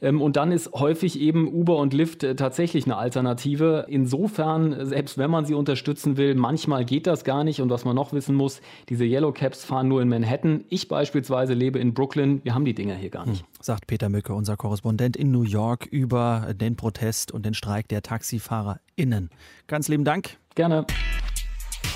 Ähm, 0.00 0.22
und 0.22 0.36
dann 0.36 0.52
ist 0.52 0.72
häufig 0.72 1.18
eben 1.20 1.52
Uber 1.52 1.78
und 1.78 1.92
Lyft 1.92 2.22
äh, 2.22 2.36
tatsächlich 2.36 2.84
eine 2.84 2.96
Alternative. 2.96 3.86
Insofern, 3.88 4.86
selbst 4.86 5.18
wenn 5.18 5.30
man 5.30 5.44
sie 5.44 5.54
unterstützen 5.54 6.16
will, 6.16 6.36
manchmal 6.36 6.84
geht 6.84 7.06
das 7.08 7.24
gar 7.24 7.42
nicht. 7.42 7.60
Und 7.60 7.70
was 7.70 7.84
man 7.84 7.96
noch 7.96 8.12
wissen 8.12 8.36
muss, 8.36 8.60
diese 8.88 9.04
Yellow 9.04 9.32
Caps 9.32 9.64
fahren 9.64 9.88
nur 9.88 10.02
in 10.02 10.08
Manhattan. 10.08 10.64
Ich 10.68 10.86
beispielsweise 10.86 11.54
lebe 11.54 11.78
in 11.78 11.94
Brooklyn. 11.94 12.40
Wir 12.44 12.54
haben 12.54 12.64
die 12.64 12.74
Dinger 12.74 12.94
hier 12.94 13.10
gar 13.10 13.26
nicht. 13.26 13.40
Hm, 13.40 13.46
sagt 13.60 13.86
Peter 13.86 14.08
Mücke, 14.08 14.34
unser 14.34 14.56
Korrespondent 14.56 15.16
in 15.16 15.30
New 15.30 15.42
York, 15.42 15.86
über 15.86 16.54
den 16.54 16.76
Protest 16.76 17.32
und 17.32 17.44
den 17.44 17.54
Streik 17.54 17.88
der 17.88 18.02
TaxifahrerInnen. 18.02 19.30
Ganz 19.66 19.88
lieben 19.88 20.04
Dank. 20.04 20.38
Gerne. 20.54 20.86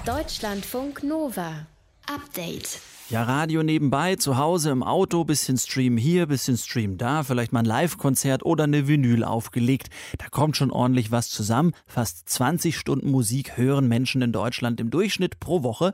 Deutschlandfunk 0.04 1.02
Nova. 1.02 1.66
Update. 2.06 2.80
Ja, 3.08 3.24
Radio 3.24 3.62
nebenbei, 3.62 4.16
zu 4.16 4.38
Hause 4.38 4.70
im 4.70 4.82
Auto, 4.82 5.24
bisschen 5.24 5.58
Stream 5.58 5.96
hier, 5.96 6.26
bisschen 6.26 6.56
Stream 6.56 6.96
da, 6.96 7.22
vielleicht 7.22 7.52
mal 7.52 7.58
ein 7.58 7.66
Live-Konzert 7.66 8.42
oder 8.42 8.64
eine 8.64 8.88
Vinyl 8.88 9.22
aufgelegt. 9.22 9.90
Da 10.18 10.28
kommt 10.30 10.56
schon 10.56 10.70
ordentlich 10.70 11.10
was 11.10 11.28
zusammen. 11.28 11.72
Fast 11.86 12.28
20 12.30 12.78
Stunden 12.78 13.10
Musik 13.10 13.56
hören 13.58 13.86
Menschen 13.86 14.22
in 14.22 14.32
Deutschland 14.32 14.80
im 14.80 14.90
Durchschnitt 14.90 15.40
pro 15.40 15.62
Woche 15.62 15.92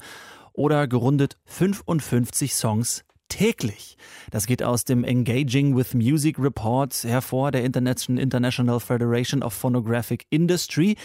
oder 0.52 0.86
gerundet 0.86 1.38
55 1.46 2.54
Songs 2.54 3.04
täglich. 3.28 3.96
Das 4.30 4.46
geht 4.46 4.62
aus 4.62 4.84
dem 4.84 5.04
Engaging 5.04 5.76
with 5.76 5.94
Music 5.94 6.38
Report 6.38 6.92
hervor 7.04 7.50
der 7.50 7.64
International 7.64 8.80
Federation 8.80 9.42
of 9.42 9.54
Phonographic 9.54 10.26
Industry. 10.30 10.96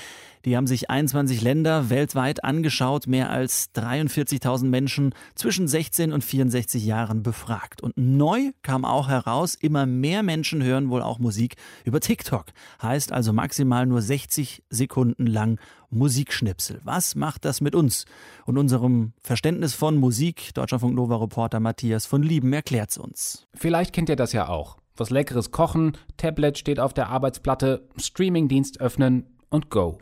Die 0.45 0.57
haben 0.57 0.67
sich 0.67 0.89
21 0.89 1.41
Länder 1.41 1.89
weltweit 1.89 2.43
angeschaut, 2.43 3.07
mehr 3.07 3.29
als 3.29 3.73
43.000 3.75 4.65
Menschen 4.65 5.15
zwischen 5.35 5.69
16 5.69 6.11
und 6.11 6.21
64 6.21 6.85
Jahren 6.85 7.23
befragt. 7.23 7.81
Und 7.81 7.95
neu 7.95 8.51
kam 8.61 8.83
auch 8.83 9.07
heraus, 9.07 9.55
immer 9.55 9.85
mehr 9.85 10.21
Menschen 10.21 10.61
hören 10.61 10.89
wohl 10.89 11.01
auch 11.01 11.19
Musik 11.19 11.55
über 11.85 12.01
TikTok. 12.01 12.47
Heißt 12.81 13.13
also 13.13 13.31
maximal 13.31 13.85
nur 13.85 14.01
60 14.01 14.63
Sekunden 14.69 15.27
lang 15.27 15.59
Musikschnipsel. 15.93 16.81
Was 16.83 17.15
macht 17.15 17.45
das 17.45 17.61
mit 17.61 17.75
uns 17.75 18.05
und 18.45 18.57
unserem 18.57 19.13
Verständnis 19.21 19.73
von 19.73 19.97
Musik? 19.97 20.53
Deutschlandfunk 20.53 20.95
Nova 20.95 21.17
Reporter 21.17 21.59
Matthias 21.59 22.05
von 22.05 22.23
Lieben 22.23 22.51
erklärt 22.53 22.91
es 22.91 22.97
uns. 22.97 23.47
Vielleicht 23.53 23.93
kennt 23.93 24.09
ihr 24.09 24.15
das 24.15 24.33
ja 24.33 24.49
auch. 24.49 24.77
Was 24.95 25.09
leckeres 25.09 25.51
kochen, 25.51 25.97
Tablet 26.17 26.57
steht 26.57 26.79
auf 26.79 26.93
der 26.93 27.09
Arbeitsplatte, 27.09 27.87
Streamingdienst 27.97 28.79
öffnen 28.79 29.25
und 29.49 29.69
go. 29.69 29.97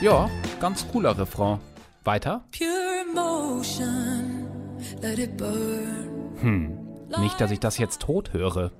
Ja, 0.00 0.28
ganz 0.60 0.86
cooler 0.88 1.16
Refrain. 1.16 1.60
Weiter? 2.04 2.44
Hm, 6.40 6.81
nicht, 7.18 7.40
dass 7.40 7.50
ich 7.50 7.60
das 7.60 7.78
jetzt 7.78 8.02
tot 8.02 8.32
höre. 8.32 8.72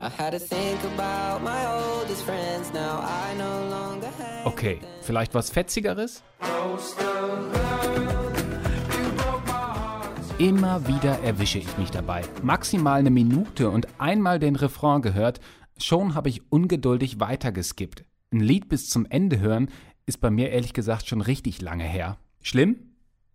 Okay, 4.45 4.81
vielleicht 5.03 5.35
was 5.35 5.51
Fetzigeres? 5.51 6.23
Immer 10.39 10.89
wieder 10.89 11.21
erwische 11.21 11.59
ich 11.59 11.79
mich 11.79 11.91
dabei. 11.91 12.23
Maximal 12.43 12.99
eine 12.99 13.11
Minute 13.11 13.71
und 13.71 13.87
einmal 13.99 14.39
den 14.39 14.57
Refrain 14.57 15.03
gehört, 15.03 15.41
schon 15.79 16.15
habe 16.15 16.29
ich 16.29 16.51
ungeduldig 16.51 17.21
weitergeskippt. 17.21 18.05
Ein 18.33 18.41
Lied 18.41 18.69
bis 18.69 18.89
zum 18.89 19.07
Ende 19.07 19.39
hören 19.39 19.71
ist 20.07 20.21
bei 20.21 20.31
mir 20.31 20.51
ehrlich 20.51 20.73
gesagt 20.73 21.07
schon 21.07 21.21
richtig 21.21 21.61
lange 21.61 21.85
her. 21.85 22.17
Schlimm? 22.41 22.77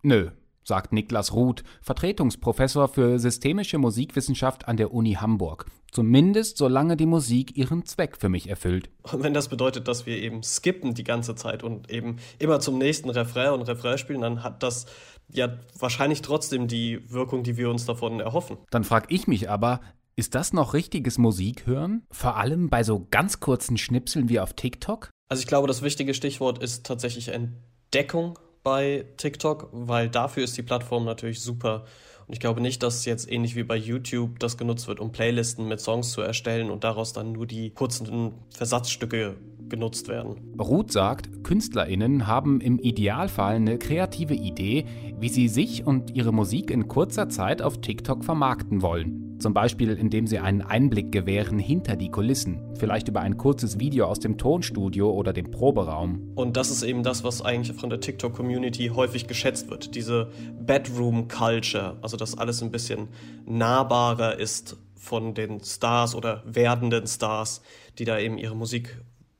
Nö, 0.01 0.31
sagt 0.67 0.91
Niklas 0.91 1.33
Ruth, 1.33 1.63
Vertretungsprofessor 1.81 2.89
für 2.89 3.19
systemische 3.19 3.77
Musikwissenschaft 3.77 4.67
an 4.67 4.77
der 4.77 4.93
Uni 4.93 5.13
Hamburg. 5.13 5.65
Zumindest 5.91 6.57
solange 6.57 6.97
die 6.97 7.05
Musik 7.05 7.55
ihren 7.57 7.85
Zweck 7.85 8.17
für 8.17 8.29
mich 8.29 8.49
erfüllt. 8.49 8.89
Und 9.03 9.23
wenn 9.23 9.33
das 9.33 9.47
bedeutet, 9.47 9.87
dass 9.87 10.05
wir 10.05 10.17
eben 10.17 10.43
skippen 10.43 10.93
die 10.93 11.05
ganze 11.05 11.35
Zeit 11.35 11.63
und 11.63 11.89
eben 11.89 12.17
immer 12.37 12.59
zum 12.59 12.77
nächsten 12.77 13.09
Refrain 13.09 13.53
und 13.53 13.61
Refrain 13.63 13.97
spielen, 13.97 14.21
dann 14.21 14.43
hat 14.43 14.61
das 14.61 14.85
ja 15.29 15.57
wahrscheinlich 15.79 16.21
trotzdem 16.21 16.67
die 16.67 17.09
Wirkung, 17.11 17.43
die 17.43 17.57
wir 17.57 17.69
uns 17.69 17.85
davon 17.85 18.19
erhoffen. 18.19 18.57
Dann 18.69 18.83
frage 18.83 19.07
ich 19.09 19.27
mich 19.27 19.49
aber, 19.49 19.79
ist 20.17 20.35
das 20.35 20.51
noch 20.51 20.73
richtiges 20.73 21.17
Musikhören? 21.17 22.03
Vor 22.11 22.37
allem 22.37 22.69
bei 22.69 22.83
so 22.83 23.07
ganz 23.09 23.39
kurzen 23.39 23.77
Schnipseln 23.77 24.29
wie 24.29 24.39
auf 24.39 24.53
TikTok? 24.53 25.11
Also 25.29 25.41
ich 25.41 25.47
glaube, 25.47 25.67
das 25.67 25.81
wichtige 25.81 26.13
Stichwort 26.13 26.61
ist 26.61 26.85
tatsächlich 26.85 27.29
Entdeckung 27.29 28.39
bei 28.67 29.05
TikTok, 29.15 29.69
weil 29.71 30.09
dafür 30.09 30.43
ist 30.43 30.57
die 30.57 30.61
Plattform 30.61 31.05
natürlich 31.05 31.39
super. 31.39 31.85
Und 32.27 32.33
ich 32.33 32.41
glaube 32.41 32.59
nicht, 32.59 32.83
dass 32.83 33.05
jetzt 33.05 33.31
ähnlich 33.31 33.55
wie 33.55 33.63
bei 33.63 33.77
YouTube 33.77 34.39
das 34.39 34.57
genutzt 34.57 34.89
wird, 34.89 34.99
um 34.99 35.13
Playlisten 35.13 35.69
mit 35.69 35.79
Songs 35.79 36.11
zu 36.11 36.19
erstellen 36.19 36.69
und 36.69 36.83
daraus 36.83 37.13
dann 37.13 37.31
nur 37.31 37.47
die 37.47 37.69
kurzen 37.69 38.33
Versatzstücke 38.49 39.37
genutzt 39.69 40.07
werden. 40.07 40.35
Ruth 40.59 40.91
sagt, 40.91 41.43
KünstlerInnen 41.43 42.27
haben 42.27 42.61
im 42.61 42.79
Idealfall 42.79 43.55
eine 43.55 43.77
kreative 43.77 44.33
Idee, 44.33 44.85
wie 45.19 45.29
sie 45.29 45.47
sich 45.47 45.85
und 45.85 46.15
ihre 46.15 46.31
Musik 46.31 46.71
in 46.71 46.87
kurzer 46.87 47.29
Zeit 47.29 47.61
auf 47.61 47.79
TikTok 47.79 48.23
vermarkten 48.23 48.81
wollen. 48.81 49.27
Zum 49.39 49.53
Beispiel, 49.53 49.91
indem 49.91 50.25
sie 50.25 50.39
einen 50.39 50.63
Einblick 50.63 51.11
gewähren 51.11 51.59
hinter 51.59 51.95
die 51.95 52.09
Kulissen, 52.09 52.59
vielleicht 52.73 53.07
über 53.07 53.21
ein 53.21 53.37
kurzes 53.37 53.79
Video 53.79 54.07
aus 54.07 54.19
dem 54.19 54.39
Tonstudio 54.39 55.11
oder 55.11 55.31
dem 55.31 55.51
Proberaum. 55.51 56.31
Und 56.33 56.57
das 56.57 56.71
ist 56.71 56.81
eben 56.81 57.03
das, 57.03 57.23
was 57.23 57.43
eigentlich 57.43 57.77
von 57.77 57.91
der 57.91 57.99
TikTok-Community 57.99 58.91
häufig 58.95 59.27
geschätzt 59.27 59.69
wird, 59.69 59.93
diese 59.93 60.31
Bedroom-Culture, 60.65 61.97
also 62.01 62.17
dass 62.17 62.35
alles 62.35 62.63
ein 62.63 62.71
bisschen 62.71 63.09
nahbarer 63.45 64.39
ist 64.39 64.75
von 64.95 65.35
den 65.35 65.63
Stars 65.63 66.15
oder 66.15 66.41
werdenden 66.45 67.05
Stars, 67.05 67.61
die 67.99 68.05
da 68.05 68.17
eben 68.17 68.39
ihre 68.39 68.55
Musik 68.55 68.97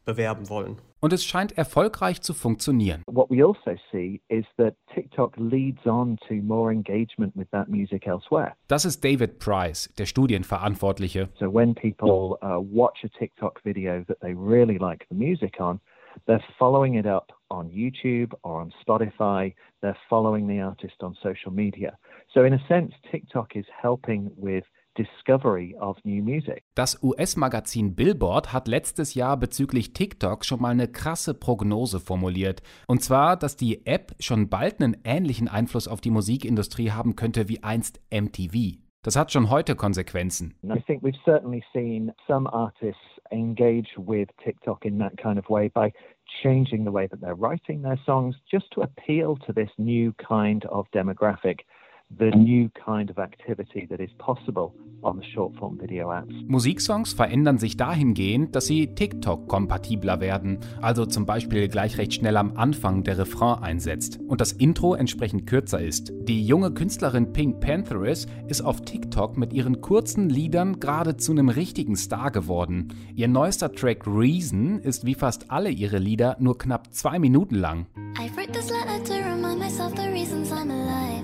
bewerben 0.07 0.49
wollen. 0.49 0.77
Und 0.99 1.13
es 1.13 1.23
scheint 1.23 1.55
erfolgreich 1.55 2.21
zu 2.23 2.33
funktionieren. 2.33 3.03
What 3.05 3.29
we 3.29 3.45
also 3.45 3.75
see 3.91 4.19
is 4.29 4.45
that 4.57 4.73
TikTok 4.91 5.35
leads 5.37 5.85
on 5.85 6.17
to 6.27 6.35
more 6.41 6.71
engagement 6.71 7.35
with 7.35 7.47
that 7.51 7.67
music 7.69 8.07
elsewhere. 8.07 8.53
Das 8.67 8.85
ist 8.85 9.03
David 9.03 9.37
Price, 9.37 9.93
der 9.99 10.07
Studienverantwortliche. 10.07 11.29
So 11.37 11.53
when 11.53 11.75
people 11.75 12.39
uh, 12.41 12.59
watch 12.59 13.03
a 13.03 13.09
TikTok 13.09 13.61
video 13.63 14.03
that 14.07 14.19
they 14.21 14.33
really 14.33 14.79
like 14.79 15.05
the 15.09 15.15
music 15.15 15.59
on, 15.59 15.79
they're 16.25 16.43
following 16.57 16.95
it 16.95 17.05
up 17.05 17.31
on 17.51 17.69
YouTube 17.69 18.33
or 18.41 18.59
on 18.59 18.73
Spotify. 18.81 19.53
They're 19.81 19.97
following 20.09 20.47
the 20.47 20.61
artist 20.61 21.03
on 21.03 21.15
social 21.21 21.51
media. 21.51 21.95
So 22.33 22.43
in 22.43 22.53
a 22.53 22.67
sense, 22.67 22.93
TikTok 23.11 23.55
is 23.55 23.65
helping 23.81 24.31
with 24.35 24.63
discovery 24.97 25.75
of 25.79 25.97
new 26.03 26.23
music. 26.23 26.63
Das 26.75 27.01
US-Magazin 27.03 27.95
Billboard 27.95 28.53
hat 28.53 28.67
letztes 28.67 29.13
Jahr 29.13 29.37
bezüglich 29.37 29.93
TikTok 29.93 30.45
schon 30.45 30.61
mal 30.61 30.69
eine 30.69 30.87
krasse 30.87 31.33
Prognose 31.33 31.99
formuliert. 31.99 32.61
Und 32.87 33.01
zwar, 33.01 33.37
dass 33.37 33.55
die 33.55 33.85
App 33.85 34.15
schon 34.19 34.49
bald 34.49 34.81
einen 34.81 34.97
ähnlichen 35.03 35.47
Einfluss 35.47 35.87
auf 35.87 36.01
die 36.01 36.11
Musikindustrie 36.11 36.91
haben 36.91 37.15
könnte 37.15 37.49
wie 37.49 37.63
einst 37.63 38.01
MTV. 38.11 38.77
Das 39.03 39.15
hat 39.15 39.31
schon 39.31 39.49
heute 39.49 39.75
Konsequenzen. 39.75 40.55
I 40.63 40.81
think 40.81 41.01
we've 41.01 41.17
certainly 41.23 41.63
seen 41.71 42.11
some 42.27 42.51
artists 42.51 42.99
engage 43.31 43.87
with 43.97 44.27
TikTok 44.43 44.83
in 44.83 44.97
that 44.99 45.15
kind 45.17 45.39
of 45.39 45.49
way 45.49 45.69
by 45.69 45.93
changing 46.41 46.83
the 46.83 46.91
way 46.91 47.07
that 47.07 47.21
they're 47.21 47.39
writing 47.39 47.81
their 47.83 47.97
songs 48.05 48.35
just 48.51 48.69
to 48.71 48.81
appeal 48.81 49.37
to 49.45 49.53
this 49.53 49.69
new 49.77 50.13
kind 50.13 50.65
of 50.65 50.87
demographic 50.91 51.61
the 52.09 52.31
new 52.31 52.69
kind 52.69 53.09
of 53.09 53.17
activity 53.17 53.85
that 53.89 53.99
is 53.99 54.11
possible 54.17 54.73
on 55.03 55.19
the 55.19 55.25
short 55.33 55.55
form 55.57 55.79
video 55.79 56.11
apps. 56.11 56.33
Musiksongs 56.47 57.13
verändern 57.13 57.57
sich 57.57 57.77
dahingehend, 57.77 58.55
dass 58.55 58.65
sie 58.65 58.87
TikTok-kompatibler 58.95 60.19
werden, 60.19 60.59
also 60.81 61.05
zum 61.05 61.25
Beispiel 61.25 61.67
gleich 61.67 61.97
recht 61.97 62.15
schnell 62.15 62.37
am 62.37 62.57
Anfang 62.57 63.03
der 63.03 63.19
Refrain 63.19 63.61
einsetzt 63.61 64.19
und 64.27 64.41
das 64.41 64.53
Intro 64.53 64.95
entsprechend 64.95 65.45
kürzer 65.45 65.79
ist. 65.79 66.11
Die 66.23 66.45
junge 66.45 66.71
Künstlerin 66.71 67.33
Pink 67.33 67.59
Pantheris 67.59 68.25
ist 68.47 68.61
auf 68.61 68.81
TikTok 68.81 69.37
mit 69.37 69.53
ihren 69.53 69.81
kurzen 69.81 70.29
Liedern 70.29 70.79
gerade 70.79 71.17
zu 71.17 71.31
einem 71.31 71.49
richtigen 71.49 71.95
Star 71.95 72.31
geworden. 72.31 72.93
Ihr 73.15 73.27
neuester 73.27 73.71
Track 73.71 74.07
Reason 74.07 74.79
ist 74.79 75.05
wie 75.05 75.15
fast 75.15 75.51
alle 75.51 75.69
ihre 75.69 75.99
Lieder 75.99 76.37
nur 76.39 76.57
knapp 76.57 76.93
zwei 76.93 77.19
Minuten 77.19 77.55
lang. 77.55 77.85
I've 78.17 78.35
written 78.35 78.53
this 78.53 78.71
letter 78.71 79.03
to 79.03 79.13
remind 79.13 79.59
myself 79.59 79.93
the 79.95 80.09
reasons 80.09 80.51
I'm 80.51 80.71
alive. 80.71 81.16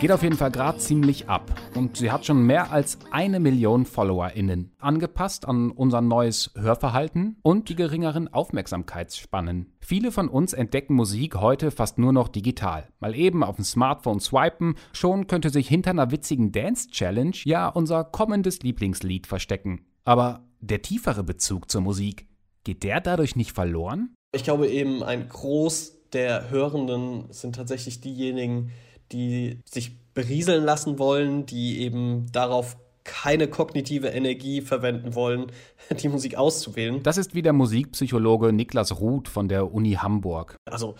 Geht 0.00 0.12
auf 0.12 0.22
jeden 0.22 0.36
Fall 0.36 0.52
gerade 0.52 0.78
ziemlich 0.78 1.28
ab 1.28 1.52
und 1.74 1.96
sie 1.96 2.12
hat 2.12 2.24
schon 2.24 2.46
mehr 2.46 2.70
als 2.70 2.98
eine 3.10 3.40
Million 3.40 3.84
FollowerInnen, 3.84 4.70
angepasst 4.78 5.48
an 5.48 5.72
unser 5.72 6.00
neues 6.00 6.52
Hörverhalten 6.54 7.36
und 7.42 7.68
die 7.68 7.74
geringeren 7.74 8.32
Aufmerksamkeitsspannen. 8.32 9.72
Viele 9.80 10.12
von 10.12 10.28
uns 10.28 10.52
entdecken 10.52 10.94
Musik 10.94 11.34
heute 11.34 11.72
fast 11.72 11.98
nur 11.98 12.12
noch 12.12 12.28
digital. 12.28 12.86
Mal 13.00 13.16
eben 13.16 13.42
auf 13.42 13.56
dem 13.56 13.64
Smartphone 13.64 14.20
swipen, 14.20 14.76
schon 14.92 15.26
könnte 15.26 15.50
sich 15.50 15.66
hinter 15.66 15.90
einer 15.90 16.12
witzigen 16.12 16.52
Dance-Challenge 16.52 17.34
ja 17.42 17.66
unser 17.68 18.04
kommendes 18.04 18.60
Lieblingslied 18.60 19.26
verstecken. 19.26 19.80
Aber 20.04 20.44
der 20.60 20.80
tiefere 20.80 21.24
Bezug 21.24 21.68
zur 21.68 21.80
Musik, 21.80 22.28
geht 22.62 22.84
der 22.84 23.00
dadurch 23.00 23.34
nicht 23.34 23.50
verloren? 23.50 24.14
Ich 24.32 24.44
glaube 24.44 24.68
eben, 24.68 25.02
ein 25.02 25.28
Groß 25.28 25.94
der 26.12 26.50
Hörenden 26.50 27.32
sind 27.32 27.54
tatsächlich 27.54 28.00
diejenigen, 28.00 28.70
die 29.12 29.60
sich 29.64 29.96
berieseln 30.12 30.64
lassen 30.64 30.98
wollen, 30.98 31.46
die 31.46 31.80
eben 31.80 32.26
darauf 32.32 32.76
keine 33.04 33.48
kognitive 33.48 34.08
Energie 34.08 34.60
verwenden 34.60 35.14
wollen, 35.14 35.46
die 36.02 36.08
Musik 36.08 36.36
auszuwählen. 36.36 37.02
Das 37.02 37.16
ist 37.16 37.34
wie 37.34 37.40
der 37.40 37.54
Musikpsychologe 37.54 38.52
Niklas 38.52 39.00
Ruth 39.00 39.28
von 39.28 39.48
der 39.48 39.72
Uni 39.72 39.92
Hamburg. 39.92 40.56
Also 40.66 40.96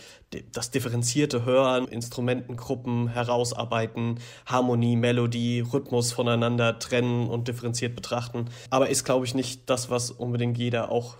das 0.52 0.70
differenzierte 0.70 1.44
Hören, 1.44 1.86
Instrumentengruppen 1.86 3.08
herausarbeiten, 3.08 4.20
Harmonie, 4.46 4.96
Melodie, 4.96 5.60
Rhythmus 5.60 6.12
voneinander 6.12 6.78
trennen 6.78 7.28
und 7.28 7.46
differenziert 7.46 7.94
betrachten. 7.94 8.46
Aber 8.70 8.88
ist, 8.88 9.04
glaube 9.04 9.26
ich, 9.26 9.34
nicht 9.34 9.68
das, 9.68 9.90
was 9.90 10.10
unbedingt 10.10 10.56
jeder 10.56 10.90
auch 10.90 11.16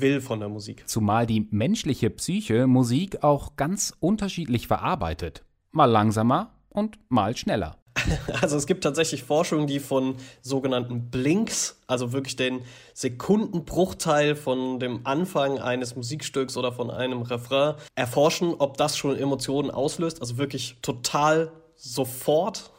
will 0.00 0.20
von 0.20 0.40
der 0.40 0.48
Musik. 0.48 0.88
Zumal 0.88 1.26
die 1.26 1.46
menschliche 1.50 2.10
Psyche 2.10 2.66
Musik 2.66 3.22
auch 3.22 3.56
ganz 3.56 3.94
unterschiedlich 4.00 4.66
verarbeitet. 4.66 5.44
Mal 5.72 5.86
langsamer 5.86 6.52
und 6.68 6.98
mal 7.08 7.36
schneller. 7.36 7.78
Also 8.40 8.56
es 8.56 8.66
gibt 8.66 8.84
tatsächlich 8.84 9.22
Forschungen, 9.22 9.66
die 9.66 9.80
von 9.80 10.16
sogenannten 10.42 11.10
Blinks, 11.10 11.80
also 11.86 12.12
wirklich 12.12 12.36
den 12.36 12.60
Sekundenbruchteil 12.92 14.36
von 14.36 14.78
dem 14.78 15.06
Anfang 15.06 15.58
eines 15.58 15.96
Musikstücks 15.96 16.56
oder 16.56 16.72
von 16.72 16.90
einem 16.90 17.22
Refrain, 17.22 17.74
erforschen, 17.94 18.54
ob 18.58 18.76
das 18.76 18.96
schon 18.96 19.16
Emotionen 19.16 19.70
auslöst. 19.70 20.20
Also 20.20 20.38
wirklich 20.38 20.76
total 20.82 21.52
sofort. 21.76 22.70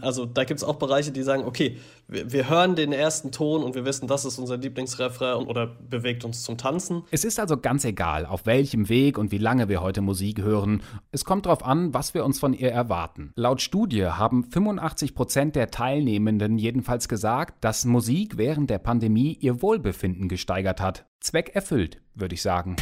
Also 0.00 0.26
da 0.26 0.44
gibt 0.44 0.58
es 0.58 0.64
auch 0.64 0.76
Bereiche, 0.76 1.12
die 1.12 1.22
sagen, 1.22 1.44
okay, 1.44 1.76
wir, 2.08 2.32
wir, 2.32 2.48
hören 2.48 2.76
den 2.76 2.92
ersten 2.92 3.32
Ton 3.32 3.62
und 3.62 3.74
wir 3.74 3.84
wissen, 3.84 4.08
das 4.08 4.24
ist 4.24 4.38
unser 4.38 4.56
Lieblingsrefrain 4.56 5.46
oder 5.46 5.66
bewegt 5.66 6.24
uns 6.24 6.42
zum 6.42 6.58
Tanzen. 6.58 7.02
Es 7.10 7.24
ist 7.24 7.38
also 7.38 7.56
ganz 7.56 7.84
egal, 7.84 8.26
auf 8.26 8.46
welchem 8.46 8.88
Weg 8.88 9.18
und 9.18 9.32
wie 9.32 9.38
lange 9.38 9.68
wir 9.68 9.82
heute 9.82 10.00
Musik 10.00 10.40
hören. 10.40 10.82
Es 11.10 11.24
kommt 11.24 11.46
darauf 11.46 11.64
an, 11.64 11.94
was 11.94 12.14
wir 12.14 12.24
uns 12.24 12.38
von 12.40 12.52
ihr 12.52 12.70
erwarten. 12.70 13.32
Laut 13.36 13.60
Studie 13.60 14.06
haben 14.06 14.44
85 14.44 15.14
Prozent 15.14 15.56
der 15.56 15.70
Teilnehmenden 15.70 16.58
jedenfalls 16.58 17.08
gesagt, 17.08 17.64
dass 17.64 17.84
Musik 17.84 18.36
während 18.36 18.70
der 18.70 18.78
Pandemie 18.78 19.36
ihr 19.40 19.62
Wohlbefinden 19.62 20.28
gesteigert 20.28 20.80
hat. 20.80 21.06
Zweck 21.20 21.54
erfüllt, 21.54 22.00
würde 22.14 22.34
ich 22.34 22.42
sagen. 22.42 22.76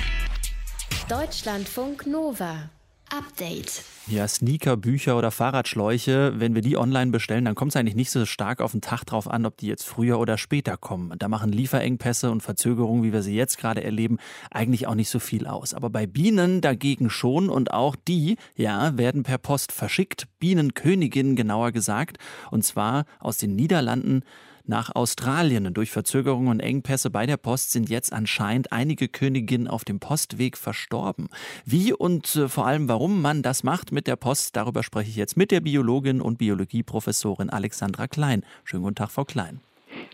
Deutschlandfunk 1.09 2.07
Nova 2.07 2.70
Update. 3.11 3.83
Ja, 4.07 4.27
Sneaker, 4.27 4.77
Bücher 4.77 5.16
oder 5.16 5.31
Fahrradschläuche, 5.31 6.35
wenn 6.37 6.55
wir 6.55 6.62
die 6.62 6.77
online 6.77 7.11
bestellen, 7.11 7.44
dann 7.44 7.55
kommt 7.55 7.73
es 7.73 7.77
eigentlich 7.77 7.94
nicht 7.94 8.11
so 8.11 8.25
stark 8.27 8.61
auf 8.61 8.73
den 8.73 8.81
Tag 8.81 9.05
drauf 9.05 9.29
an, 9.31 9.46
ob 9.46 9.57
die 9.57 9.66
jetzt 9.66 9.85
früher 9.85 10.18
oder 10.18 10.38
später 10.38 10.77
kommen. 10.77 11.16
Da 11.18 11.29
machen 11.29 11.53
Lieferengpässe 11.53 12.31
und 12.31 12.42
Verzögerungen, 12.42 13.05
wie 13.05 13.12
wir 13.12 13.23
sie 13.23 13.37
jetzt 13.37 13.59
gerade 13.59 13.85
erleben, 13.85 14.18
eigentlich 14.51 14.87
auch 14.87 14.94
nicht 14.94 15.11
so 15.11 15.18
viel 15.18 15.46
aus. 15.46 15.75
Aber 15.75 15.90
bei 15.90 16.07
Bienen 16.07 16.61
dagegen 16.61 17.11
schon 17.11 17.49
und 17.49 17.73
auch 17.73 17.94
die, 17.94 18.37
ja, 18.57 18.96
werden 18.96 19.23
per 19.23 19.38
Post 19.38 19.73
verschickt. 19.73 20.27
Bienenköniginnen 20.38 21.37
genauer 21.37 21.73
gesagt. 21.73 22.18
Und 22.51 22.64
zwar 22.64 23.05
aus 23.18 23.37
den 23.37 23.55
Niederlanden 23.55 24.23
nach 24.70 24.94
Australien. 24.94 25.74
Durch 25.74 25.90
Verzögerungen 25.90 26.48
und 26.48 26.61
Engpässe 26.61 27.11
bei 27.11 27.26
der 27.26 27.37
Post 27.37 27.72
sind 27.72 27.90
jetzt 27.90 28.14
anscheinend 28.14 28.72
einige 28.72 29.09
Königinnen 29.09 29.68
auf 29.68 29.85
dem 29.85 30.00
Postweg 30.00 30.56
verstorben. 30.56 31.28
Wie 31.66 31.92
und 31.92 32.35
äh, 32.37 32.48
vor 32.48 32.66
allem 32.66 32.88
warum 32.88 33.20
man 33.20 33.42
das 33.42 33.62
macht 33.62 33.92
mit 33.92 34.06
der 34.06 34.16
Post, 34.16 34.56
darüber 34.56 34.83
spreche 34.83 35.11
ich 35.11 35.16
jetzt 35.16 35.37
mit 35.37 35.50
der 35.50 35.61
Biologin 35.61 36.22
und 36.22 36.38
Biologieprofessorin 36.38 37.50
Alexandra 37.50 38.06
Klein. 38.06 38.46
Schönen 38.64 38.85
guten 38.85 38.94
Tag, 38.94 39.11
Frau 39.11 39.26
Klein. 39.26 39.61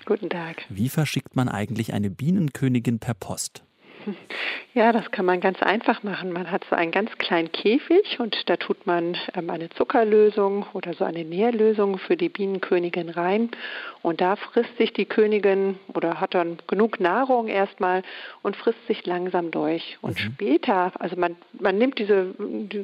Guten 0.04 0.30
Tag. 0.30 0.64
Wie 0.68 0.88
verschickt 0.88 1.36
man 1.36 1.48
eigentlich 1.48 1.92
eine 1.92 2.10
Bienenkönigin 2.10 2.98
per 2.98 3.14
Post? 3.14 3.62
Ja, 4.74 4.92
das 4.92 5.10
kann 5.10 5.24
man 5.24 5.40
ganz 5.40 5.62
einfach 5.62 6.02
machen. 6.02 6.32
Man 6.32 6.50
hat 6.50 6.64
so 6.68 6.76
einen 6.76 6.90
ganz 6.90 7.10
kleinen 7.16 7.50
Käfig 7.50 8.20
und 8.20 8.48
da 8.50 8.56
tut 8.56 8.86
man 8.86 9.16
ähm, 9.34 9.48
eine 9.48 9.70
Zuckerlösung 9.70 10.66
oder 10.74 10.92
so 10.92 11.04
eine 11.04 11.24
Nährlösung 11.24 11.98
für 11.98 12.16
die 12.16 12.28
Bienenkönigin 12.28 13.08
rein. 13.08 13.50
Und 14.02 14.20
da 14.20 14.36
frisst 14.36 14.76
sich 14.76 14.92
die 14.92 15.06
Königin 15.06 15.78
oder 15.94 16.20
hat 16.20 16.34
dann 16.34 16.58
genug 16.68 17.00
Nahrung 17.00 17.48
erstmal 17.48 18.02
und 18.42 18.54
frisst 18.54 18.86
sich 18.86 19.04
langsam 19.06 19.50
durch. 19.50 19.98
Und 20.00 20.16
mhm. 20.16 20.32
später, 20.32 20.92
also 21.00 21.16
man, 21.16 21.36
man 21.58 21.78
nimmt 21.78 21.98
diese, 21.98 22.34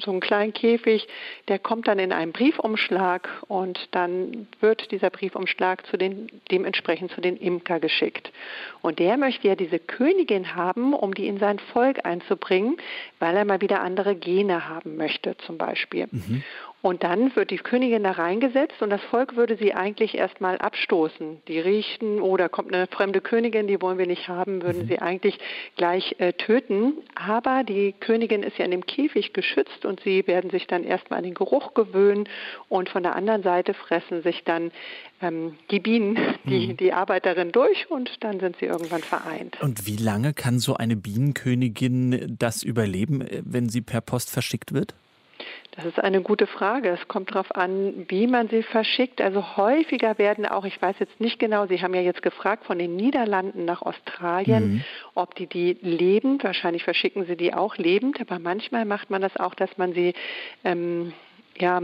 so 0.03 0.11
einen 0.11 0.21
kleinen 0.21 0.53
Käfig, 0.53 1.07
der 1.49 1.59
kommt 1.59 1.89
dann 1.89 1.99
in 1.99 2.13
einen 2.13 2.33
Briefumschlag 2.33 3.29
und 3.49 3.89
dann 3.93 4.49
wird 4.61 4.91
dieser 4.91 5.11
Briefumschlag 5.11 5.87
zu 5.87 5.97
den, 5.97 6.29
dementsprechend 6.51 7.13
zu 7.13 7.21
den 7.21 7.37
Imker 7.37 7.79
geschickt. 7.79 8.33
Und 8.81 8.99
der 8.99 9.17
möchte 9.17 9.47
ja 9.47 9.55
diese 9.55 9.79
Königin 9.79 10.57
haben, 10.57 10.95
um 10.95 11.12
die 11.15 11.27
in 11.27 11.39
sein 11.39 11.59
Volk 11.59 12.05
einzubringen, 12.05 12.77
weil 13.19 13.37
er 13.37 13.45
mal 13.45 13.61
wieder 13.61 13.81
andere 13.81 14.15
Gene 14.15 14.69
haben 14.69 14.97
möchte 14.97 15.37
zum 15.39 15.59
Beispiel. 15.59 16.09
Mhm. 16.11 16.43
Und 16.83 17.05
dann 17.05 17.35
wird 17.37 17.53
die 17.53 17.59
Königin 17.59 18.03
da 18.03 18.11
reingesetzt 18.11 18.83
und 18.83 18.91
das 18.91 19.01
Volk 19.03 19.37
würde 19.37 19.57
sie 19.57 19.73
eigentlich 19.73 20.17
erstmal 20.17 20.59
abstoßen. 20.59 21.41
Die 21.47 21.61
riechen, 21.61 22.21
oh, 22.21 22.37
da 22.37 22.49
kommt 22.49 22.75
eine 22.75 22.89
fremde 22.89 23.21
Königin, 23.21 23.69
die 23.69 23.81
wollen 23.81 23.99
wir 23.99 24.09
nicht 24.09 24.27
haben, 24.27 24.63
würden 24.63 24.83
mhm. 24.83 24.89
sie 24.89 24.99
eigentlich 24.99 25.39
gleich 25.77 26.17
äh, 26.19 26.33
töten. 26.33 26.95
Aber 27.15 27.63
die 27.63 27.93
Königin 27.93 28.43
ist 28.43 28.59
ja 28.59 28.65
in 28.65 28.73
dem 28.73 28.85
Käfig 28.85 29.33
geschützt 29.33 29.85
und 29.85 30.01
sie 30.01 30.27
werden 30.27 30.51
sich 30.51 30.67
dann 30.67 30.83
erstmal 30.83 31.19
an 31.19 31.25
den 31.25 31.35
Geruch 31.35 31.73
gewöhnen 31.75 32.29
und 32.69 32.89
von 32.89 33.05
der 33.05 33.15
anderen 33.15 33.45
Seite 33.45 33.75
fressen 33.75 34.23
sich 34.23 34.43
dann 34.43 34.73
ähm, 35.21 35.55
die 35.71 35.79
Bienen, 35.79 36.19
die, 36.47 36.67
mhm. 36.67 36.77
die 36.79 36.93
Arbeiterin 36.93 37.53
durch 37.53 37.93
und 37.93 38.11
dann 38.25 38.41
sind 38.41 38.57
sie 38.57 38.67
irgendwann 38.67 39.03
vereint. 39.03 39.57
Und 39.63 39.87
wie 39.87 39.97
lange 39.97 40.35
kann 40.35 40.59
so 40.59 40.75
eine 40.75 40.97
Bienenkönigin 40.97 42.35
das 42.41 42.65
überleben, 42.65 43.21
äh, 43.21 43.41
wenn 43.45 43.69
sie 43.69 43.83
per 43.83 44.01
Post 44.01 44.31
verschickt 44.31 44.75
wird? 44.75 44.95
Das 45.73 45.87
ist 45.87 45.99
eine 45.99 46.21
gute 46.21 46.47
Frage. 46.47 46.91
Es 46.91 47.09
kommt 47.09 47.31
darauf 47.31 47.55
an, 47.57 48.05
wie 48.09 48.27
man 48.27 48.49
sie 48.49 48.63
verschickt. 48.63 49.23
Also 49.23 49.57
häufiger 49.57 50.19
werden 50.19 50.45
auch, 50.45 50.67
ich 50.67 50.81
weiß 50.81 50.97
jetzt 50.99 51.19
nicht 51.19 51.39
genau, 51.39 51.67
Sie 51.67 51.81
haben 51.81 51.95
ja 51.95 52.03
jetzt 52.03 52.23
gefragt 52.23 52.67
von 52.67 52.79
den 52.79 52.95
Niederlanden 52.95 53.65
nach 53.65 53.81
Australien, 53.81 54.75
mhm. 54.75 54.85
ob 55.15 55.35
die 55.35 55.47
die 55.47 55.79
lebend, 55.81 56.45
wahrscheinlich 56.45 56.85
verschicken 56.85 57.25
sie 57.25 57.37
die 57.37 57.55
auch 57.55 57.77
lebend, 57.77 58.21
aber 58.21 58.39
manchmal 58.39 58.85
macht 58.85 59.09
man 59.09 59.23
das 59.23 59.37
auch, 59.39 59.55
dass 59.55 59.79
man 59.79 59.95
sie 59.95 60.13
ähm, 60.63 61.15
ja, 61.59 61.81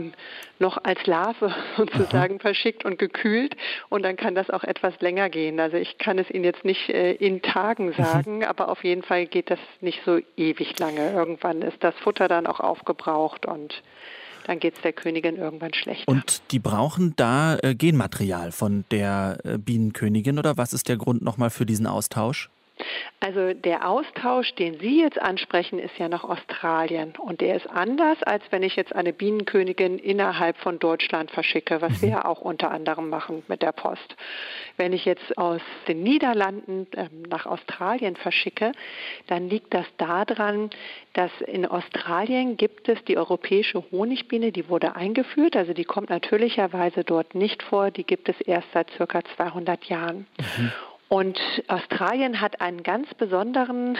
noch 0.59 0.79
als 0.83 1.05
Larve 1.07 1.55
sozusagen 1.77 2.35
Aha. 2.35 2.41
verschickt 2.41 2.85
und 2.85 2.99
gekühlt 2.99 3.57
und 3.89 4.03
dann 4.03 4.17
kann 4.17 4.35
das 4.35 4.51
auch 4.51 4.65
etwas 4.65 5.01
länger 5.01 5.29
gehen. 5.31 5.61
Also 5.61 5.77
ich 5.77 5.99
kann 5.99 6.19
es 6.19 6.31
Ihnen 6.31 6.45
jetzt 6.45 6.65
nicht 6.65 6.89
äh, 6.89 7.13
in 7.13 7.43
Tagen 7.43 7.87
mhm. 7.87 8.03
sagen, 8.03 8.45
aber 8.45 8.69
auf 8.69 8.85
jeden 8.85 9.03
Fall 9.03 9.27
geht 9.27 9.51
das 9.51 9.61
nicht 9.81 10.01
so 10.05 10.19
ewig 10.37 10.79
lange. 10.79 11.13
Irgendwann 11.13 11.63
ist 11.63 11.83
das 11.83 11.95
Futter 11.97 12.29
dann 12.29 12.47
auch 12.47 12.61
aufgebraucht 12.61 13.47
und 13.47 13.83
dann 14.47 14.61
geht 14.61 14.77
es 14.77 14.81
der 14.81 14.95
Königin 14.95 15.37
irgendwann 15.37 15.75
schlecht. 15.75 16.09
Und 16.09 16.41
die 16.53 16.59
brauchen 16.59 17.13
da 17.17 17.59
äh, 17.59 17.75
Genmaterial 17.75 18.51
von 18.51 18.85
der 18.91 19.39
äh, 19.45 19.59
Bienenkönigin 19.59 20.39
oder 20.39 20.57
was 20.57 20.73
ist 20.73 20.89
der 20.89 20.97
Grund 20.97 21.23
nochmal 21.23 21.51
für 21.51 21.67
diesen 21.67 21.87
Austausch? 21.87 22.49
Also 23.21 23.53
der 23.53 23.89
Austausch, 23.89 24.55
den 24.55 24.79
Sie 24.79 25.01
jetzt 25.01 25.21
ansprechen, 25.21 25.81
ist 25.81 25.99
ja 25.99 26.09
nach 26.09 26.23
Australien 26.23 27.15
und 27.19 27.41
der 27.41 27.57
ist 27.57 27.69
anders, 27.69 28.23
als 28.23 28.45
wenn 28.51 28.63
ich 28.63 28.77
jetzt 28.77 28.95
eine 28.95 29.13
Bienenkönigin 29.13 29.99
innerhalb 29.99 30.57
von 30.59 30.79
Deutschland 30.79 31.33
verschicke, 31.33 31.83
was 31.83 32.01
wir 32.01 32.09
ja 32.11 32.25
auch 32.25 32.41
unter 32.41 32.71
anderem 32.71 33.09
machen 33.09 33.43
mit 33.49 33.63
der 33.63 33.73
Post. 33.73 34.15
Wenn 34.77 34.93
ich 34.93 35.05
jetzt 35.05 35.37
aus 35.37 35.61
den 35.89 36.05
Niederlanden 36.05 36.87
ähm, 36.95 37.25
nach 37.29 37.47
Australien 37.47 38.15
verschicke, 38.15 38.71
dann 39.27 39.49
liegt 39.49 39.75
das 39.75 39.87
daran, 39.97 40.71
dass 41.15 41.33
in 41.41 41.67
Australien 41.67 42.57
gibt 42.57 42.89
es 42.89 43.03
die 43.07 43.19
europäische 43.19 43.83
Honigbiene, 43.91 44.53
die 44.53 44.69
wurde 44.69 44.95
eingeführt, 44.95 45.57
also 45.57 45.73
die 45.73 45.85
kommt 45.85 46.11
natürlicherweise 46.11 47.03
dort 47.03 47.35
nicht 47.35 47.65
vor, 47.65 47.91
die 47.91 48.05
gibt 48.05 48.29
es 48.29 48.41
erst 48.43 48.69
seit 48.73 48.91
circa 48.93 49.23
200 49.37 49.87
Jahren. 49.87 50.29
Mhm. 50.57 50.73
Und 51.09 51.41
Australien 51.69 52.41
hat 52.43 52.61
einen 52.61 52.83
ganz 52.83 53.13
besonderen 53.15 53.97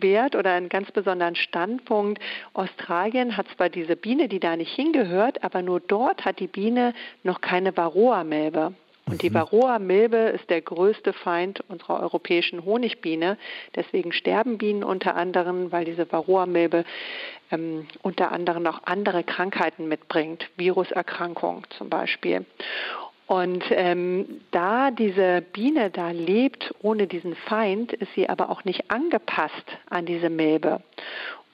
Wert 0.00 0.34
oder 0.34 0.52
einen 0.52 0.70
ganz 0.70 0.90
besonderen 0.90 1.36
Standpunkt. 1.36 2.20
Australien 2.54 3.36
hat 3.36 3.46
zwar 3.56 3.68
diese 3.68 3.94
Biene, 3.94 4.26
die 4.28 4.40
da 4.40 4.56
nicht 4.56 4.74
hingehört, 4.74 5.44
aber 5.44 5.60
nur 5.60 5.80
dort 5.80 6.24
hat 6.24 6.40
die 6.40 6.46
Biene 6.46 6.94
noch 7.24 7.42
keine 7.42 7.76
Varroa-Milbe. 7.76 8.72
Und 9.06 9.22
die 9.22 9.30
mhm. 9.30 9.34
Varroa-Milbe 9.34 10.16
ist 10.16 10.48
der 10.48 10.62
größte 10.62 11.12
Feind 11.12 11.62
unserer 11.68 12.00
europäischen 12.00 12.64
Honigbiene. 12.64 13.36
Deswegen 13.74 14.12
sterben 14.12 14.56
Bienen 14.56 14.84
unter 14.84 15.16
anderem, 15.16 15.72
weil 15.72 15.84
diese 15.84 16.10
Varroa-Milbe 16.10 16.84
ähm, 17.50 17.86
unter 18.02 18.32
anderem 18.32 18.66
auch 18.66 18.80
andere 18.84 19.24
Krankheiten 19.24 19.88
mitbringt, 19.88 20.48
Viruserkrankungen 20.56 21.64
zum 21.76 21.90
Beispiel. 21.90 22.46
Und 23.30 23.62
ähm, 23.70 24.40
da 24.50 24.90
diese 24.90 25.40
Biene 25.52 25.90
da 25.90 26.10
lebt 26.10 26.74
ohne 26.82 27.06
diesen 27.06 27.36
Feind, 27.36 27.92
ist 27.92 28.12
sie 28.16 28.28
aber 28.28 28.50
auch 28.50 28.64
nicht 28.64 28.90
angepasst 28.90 29.54
an 29.88 30.04
diese 30.04 30.28
Milbe. 30.28 30.82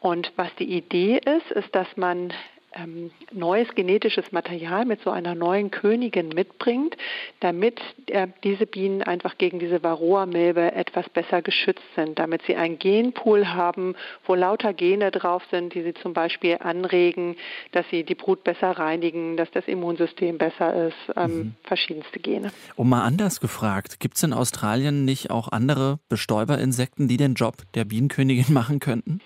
Und 0.00 0.32
was 0.36 0.48
die 0.58 0.74
Idee 0.74 1.18
ist, 1.18 1.50
ist, 1.50 1.74
dass 1.74 1.86
man 1.98 2.32
ähm, 2.76 3.10
neues 3.32 3.68
genetisches 3.74 4.32
Material 4.32 4.84
mit 4.84 5.02
so 5.02 5.10
einer 5.10 5.34
neuen 5.34 5.70
Königin 5.70 6.28
mitbringt, 6.28 6.96
damit 7.40 7.80
äh, 8.06 8.28
diese 8.44 8.66
Bienen 8.66 9.02
einfach 9.02 9.38
gegen 9.38 9.58
diese 9.58 9.82
Varroa-Milbe 9.82 10.72
etwas 10.72 11.08
besser 11.08 11.42
geschützt 11.42 11.82
sind, 11.94 12.18
damit 12.18 12.42
sie 12.46 12.56
einen 12.56 12.78
Genpool 12.78 13.48
haben, 13.48 13.94
wo 14.26 14.34
lauter 14.34 14.72
Gene 14.72 15.10
drauf 15.10 15.42
sind, 15.50 15.74
die 15.74 15.82
sie 15.82 15.94
zum 15.94 16.12
Beispiel 16.12 16.58
anregen, 16.60 17.36
dass 17.72 17.86
sie 17.90 18.04
die 18.04 18.14
Brut 18.14 18.44
besser 18.44 18.72
reinigen, 18.72 19.36
dass 19.36 19.50
das 19.50 19.66
Immunsystem 19.66 20.38
besser 20.38 20.88
ist, 20.88 20.96
ähm, 21.16 21.36
mhm. 21.36 21.54
verschiedenste 21.64 22.18
Gene. 22.18 22.52
Um 22.76 22.88
mal 22.88 23.02
anders 23.02 23.40
gefragt, 23.40 24.00
gibt 24.00 24.16
es 24.16 24.22
in 24.22 24.32
Australien 24.32 25.04
nicht 25.04 25.30
auch 25.30 25.48
andere 25.48 25.98
Bestäuberinsekten, 26.08 27.08
die 27.08 27.16
den 27.16 27.34
Job 27.34 27.56
der 27.74 27.84
Bienenkönigin 27.84 28.46
machen 28.52 28.80
könnten? 28.80 29.20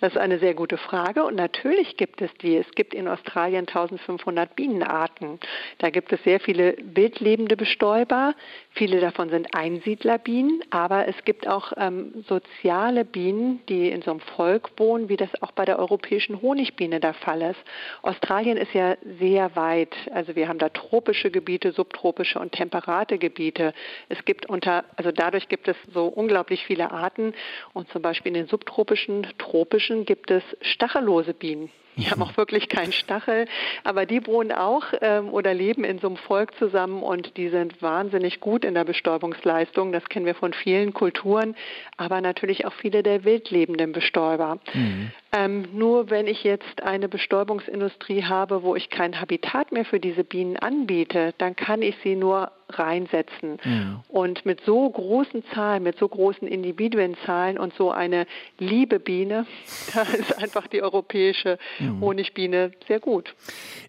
Das 0.00 0.12
ist 0.12 0.18
eine 0.18 0.38
sehr 0.38 0.54
gute 0.54 0.76
Frage 0.76 1.24
und 1.24 1.34
natürlich 1.34 1.96
gibt 1.96 2.20
es 2.22 2.30
die. 2.42 2.56
Es 2.56 2.70
gibt 2.74 2.94
in 2.94 3.08
Australien 3.08 3.66
1500 3.66 4.54
Bienenarten. 4.56 5.38
Da 5.78 5.90
gibt 5.90 6.12
es 6.12 6.22
sehr 6.24 6.40
viele 6.40 6.76
wildlebende 6.82 7.56
Bestäuber. 7.56 8.34
Viele 8.70 9.00
davon 9.00 9.30
sind 9.30 9.54
Einsiedlerbienen, 9.54 10.62
aber 10.70 11.08
es 11.08 11.16
gibt 11.24 11.46
auch 11.46 11.72
ähm, 11.76 12.24
soziale 12.28 13.04
Bienen, 13.04 13.60
die 13.68 13.90
in 13.90 14.02
so 14.02 14.10
einem 14.10 14.20
Volk 14.20 14.70
wohnen, 14.78 15.08
wie 15.08 15.16
das 15.16 15.30
auch 15.42 15.52
bei 15.52 15.64
der 15.64 15.78
europäischen 15.78 16.42
Honigbiene 16.42 17.00
der 17.00 17.14
Fall 17.14 17.42
ist. 17.42 17.60
Australien 18.02 18.56
ist 18.56 18.74
ja 18.74 18.96
sehr 19.18 19.54
weit. 19.56 19.94
Also 20.12 20.34
wir 20.36 20.48
haben 20.48 20.58
da 20.58 20.68
tropische 20.68 21.30
Gebiete, 21.30 21.72
subtropische 21.72 22.38
und 22.38 22.52
temperate 22.52 23.18
Gebiete. 23.18 23.74
Es 24.08 24.24
gibt 24.24 24.46
unter, 24.46 24.84
also 24.96 25.12
dadurch 25.12 25.48
gibt 25.48 25.68
es 25.68 25.76
so 25.92 26.06
unglaublich 26.06 26.64
viele 26.64 26.90
Arten 26.90 27.34
und 27.72 27.88
zum 27.90 28.02
Beispiel 28.02 28.30
in 28.30 28.34
den 28.34 28.46
subtropischen, 28.46 29.26
tropischen 29.38 29.63
gibt 30.04 30.30
es 30.30 30.42
stachellose 30.60 31.34
Bienen. 31.34 31.70
Die 31.96 32.10
haben 32.10 32.22
auch 32.22 32.36
wirklich 32.36 32.68
keinen 32.68 32.92
Stachel, 32.92 33.46
aber 33.84 34.06
die 34.06 34.26
wohnen 34.26 34.52
auch 34.52 34.84
ähm, 35.00 35.28
oder 35.28 35.54
leben 35.54 35.84
in 35.84 35.98
so 35.98 36.08
einem 36.08 36.16
Volk 36.16 36.56
zusammen 36.58 37.02
und 37.02 37.36
die 37.36 37.48
sind 37.48 37.80
wahnsinnig 37.82 38.40
gut 38.40 38.64
in 38.64 38.74
der 38.74 38.84
Bestäubungsleistung. 38.84 39.92
Das 39.92 40.04
kennen 40.08 40.26
wir 40.26 40.34
von 40.34 40.52
vielen 40.52 40.92
Kulturen, 40.92 41.54
aber 41.96 42.20
natürlich 42.20 42.66
auch 42.66 42.72
viele 42.72 43.02
der 43.02 43.24
wildlebenden 43.24 43.92
Bestäuber. 43.92 44.58
Mhm. 44.72 45.12
Ähm, 45.32 45.64
nur 45.72 46.10
wenn 46.10 46.26
ich 46.26 46.44
jetzt 46.44 46.82
eine 46.82 47.08
Bestäubungsindustrie 47.08 48.24
habe, 48.24 48.62
wo 48.62 48.76
ich 48.76 48.88
kein 48.90 49.20
Habitat 49.20 49.72
mehr 49.72 49.84
für 49.84 49.98
diese 49.98 50.22
Bienen 50.22 50.56
anbiete, 50.56 51.34
dann 51.38 51.56
kann 51.56 51.82
ich 51.82 51.96
sie 52.04 52.14
nur 52.14 52.52
reinsetzen. 52.70 53.58
Mhm. 53.62 54.00
Und 54.08 54.46
mit 54.46 54.60
so 54.64 54.88
großen 54.88 55.44
Zahlen, 55.52 55.82
mit 55.82 55.98
so 55.98 56.08
großen 56.08 56.46
Individuenzahlen 56.46 57.58
und 57.58 57.74
so 57.74 57.90
eine 57.90 58.26
liebe 58.58 59.00
Biene, 59.00 59.46
da 59.94 60.02
ist 60.02 60.38
einfach 60.40 60.66
die 60.66 60.82
europäische 60.82 61.58
mhm. 61.84 62.00
Honigbiene 62.00 62.72
sehr 62.86 63.00
gut. 63.00 63.34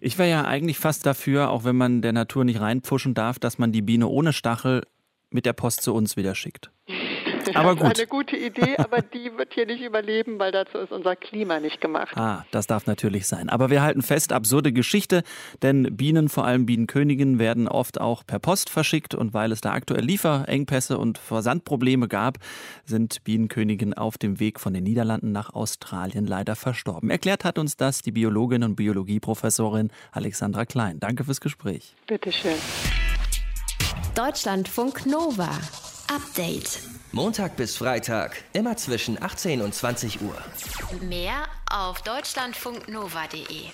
Ich 0.00 0.18
wäre 0.18 0.30
ja 0.30 0.44
eigentlich 0.44 0.78
fast 0.78 1.06
dafür, 1.06 1.50
auch 1.50 1.64
wenn 1.64 1.76
man 1.76 2.02
der 2.02 2.12
Natur 2.12 2.44
nicht 2.44 2.60
reinpfuschen 2.60 3.14
darf, 3.14 3.38
dass 3.38 3.58
man 3.58 3.72
die 3.72 3.82
Biene 3.82 4.08
ohne 4.08 4.32
Stachel 4.32 4.82
mit 5.30 5.46
der 5.46 5.52
Post 5.52 5.82
zu 5.82 5.94
uns 5.94 6.16
wieder 6.16 6.34
schickt. 6.34 6.70
Aber 7.54 7.76
gut. 7.76 7.82
Das 7.82 7.92
ist 7.92 7.98
eine 8.00 8.06
gute 8.08 8.36
Idee, 8.36 8.76
aber 8.78 9.02
die 9.02 9.30
wird 9.36 9.54
hier 9.54 9.66
nicht 9.66 9.82
überleben, 9.82 10.38
weil 10.38 10.52
dazu 10.52 10.78
ist 10.78 10.92
unser 10.92 11.16
Klima 11.16 11.60
nicht 11.60 11.80
gemacht. 11.80 12.16
Ah, 12.16 12.44
das 12.50 12.66
darf 12.66 12.86
natürlich 12.86 13.26
sein. 13.26 13.48
Aber 13.48 13.70
wir 13.70 13.82
halten 13.82 14.02
fest, 14.02 14.32
absurde 14.32 14.72
Geschichte, 14.72 15.22
denn 15.62 15.96
Bienen, 15.96 16.28
vor 16.28 16.44
allem 16.44 16.66
Bienenköniginnen, 16.66 17.38
werden 17.38 17.68
oft 17.68 18.00
auch 18.00 18.24
per 18.26 18.38
Post 18.38 18.70
verschickt 18.70 19.14
und 19.14 19.34
weil 19.34 19.52
es 19.52 19.60
da 19.60 19.72
aktuell 19.72 20.04
Lieferengpässe 20.04 20.98
und 20.98 21.18
Versandprobleme 21.18 22.08
gab, 22.08 22.38
sind 22.84 23.22
Bienenköniginnen 23.24 23.94
auf 23.94 24.18
dem 24.18 24.40
Weg 24.40 24.60
von 24.60 24.74
den 24.74 24.84
Niederlanden 24.84 25.32
nach 25.32 25.54
Australien 25.54 26.26
leider 26.26 26.56
verstorben. 26.56 27.10
Erklärt 27.10 27.44
hat 27.44 27.58
uns 27.58 27.76
das 27.76 28.02
die 28.02 28.12
Biologin 28.12 28.64
und 28.64 28.76
Biologieprofessorin 28.76 29.90
Alexandra 30.12 30.64
Klein. 30.64 30.98
Danke 31.00 31.24
fürs 31.24 31.40
Gespräch. 31.40 31.94
Bitteschön. 32.06 32.56
Deutschlandfunk 34.14 35.04
Nova. 35.04 35.50
Update. 36.08 36.80
Montag 37.12 37.56
bis 37.56 37.76
Freitag, 37.76 38.42
immer 38.52 38.76
zwischen 38.76 39.22
18 39.22 39.62
und 39.62 39.74
20 39.74 40.20
Uhr. 40.22 40.36
Mehr 41.00 41.46
auf 41.70 42.02
deutschlandfunknova.de. 42.02 43.70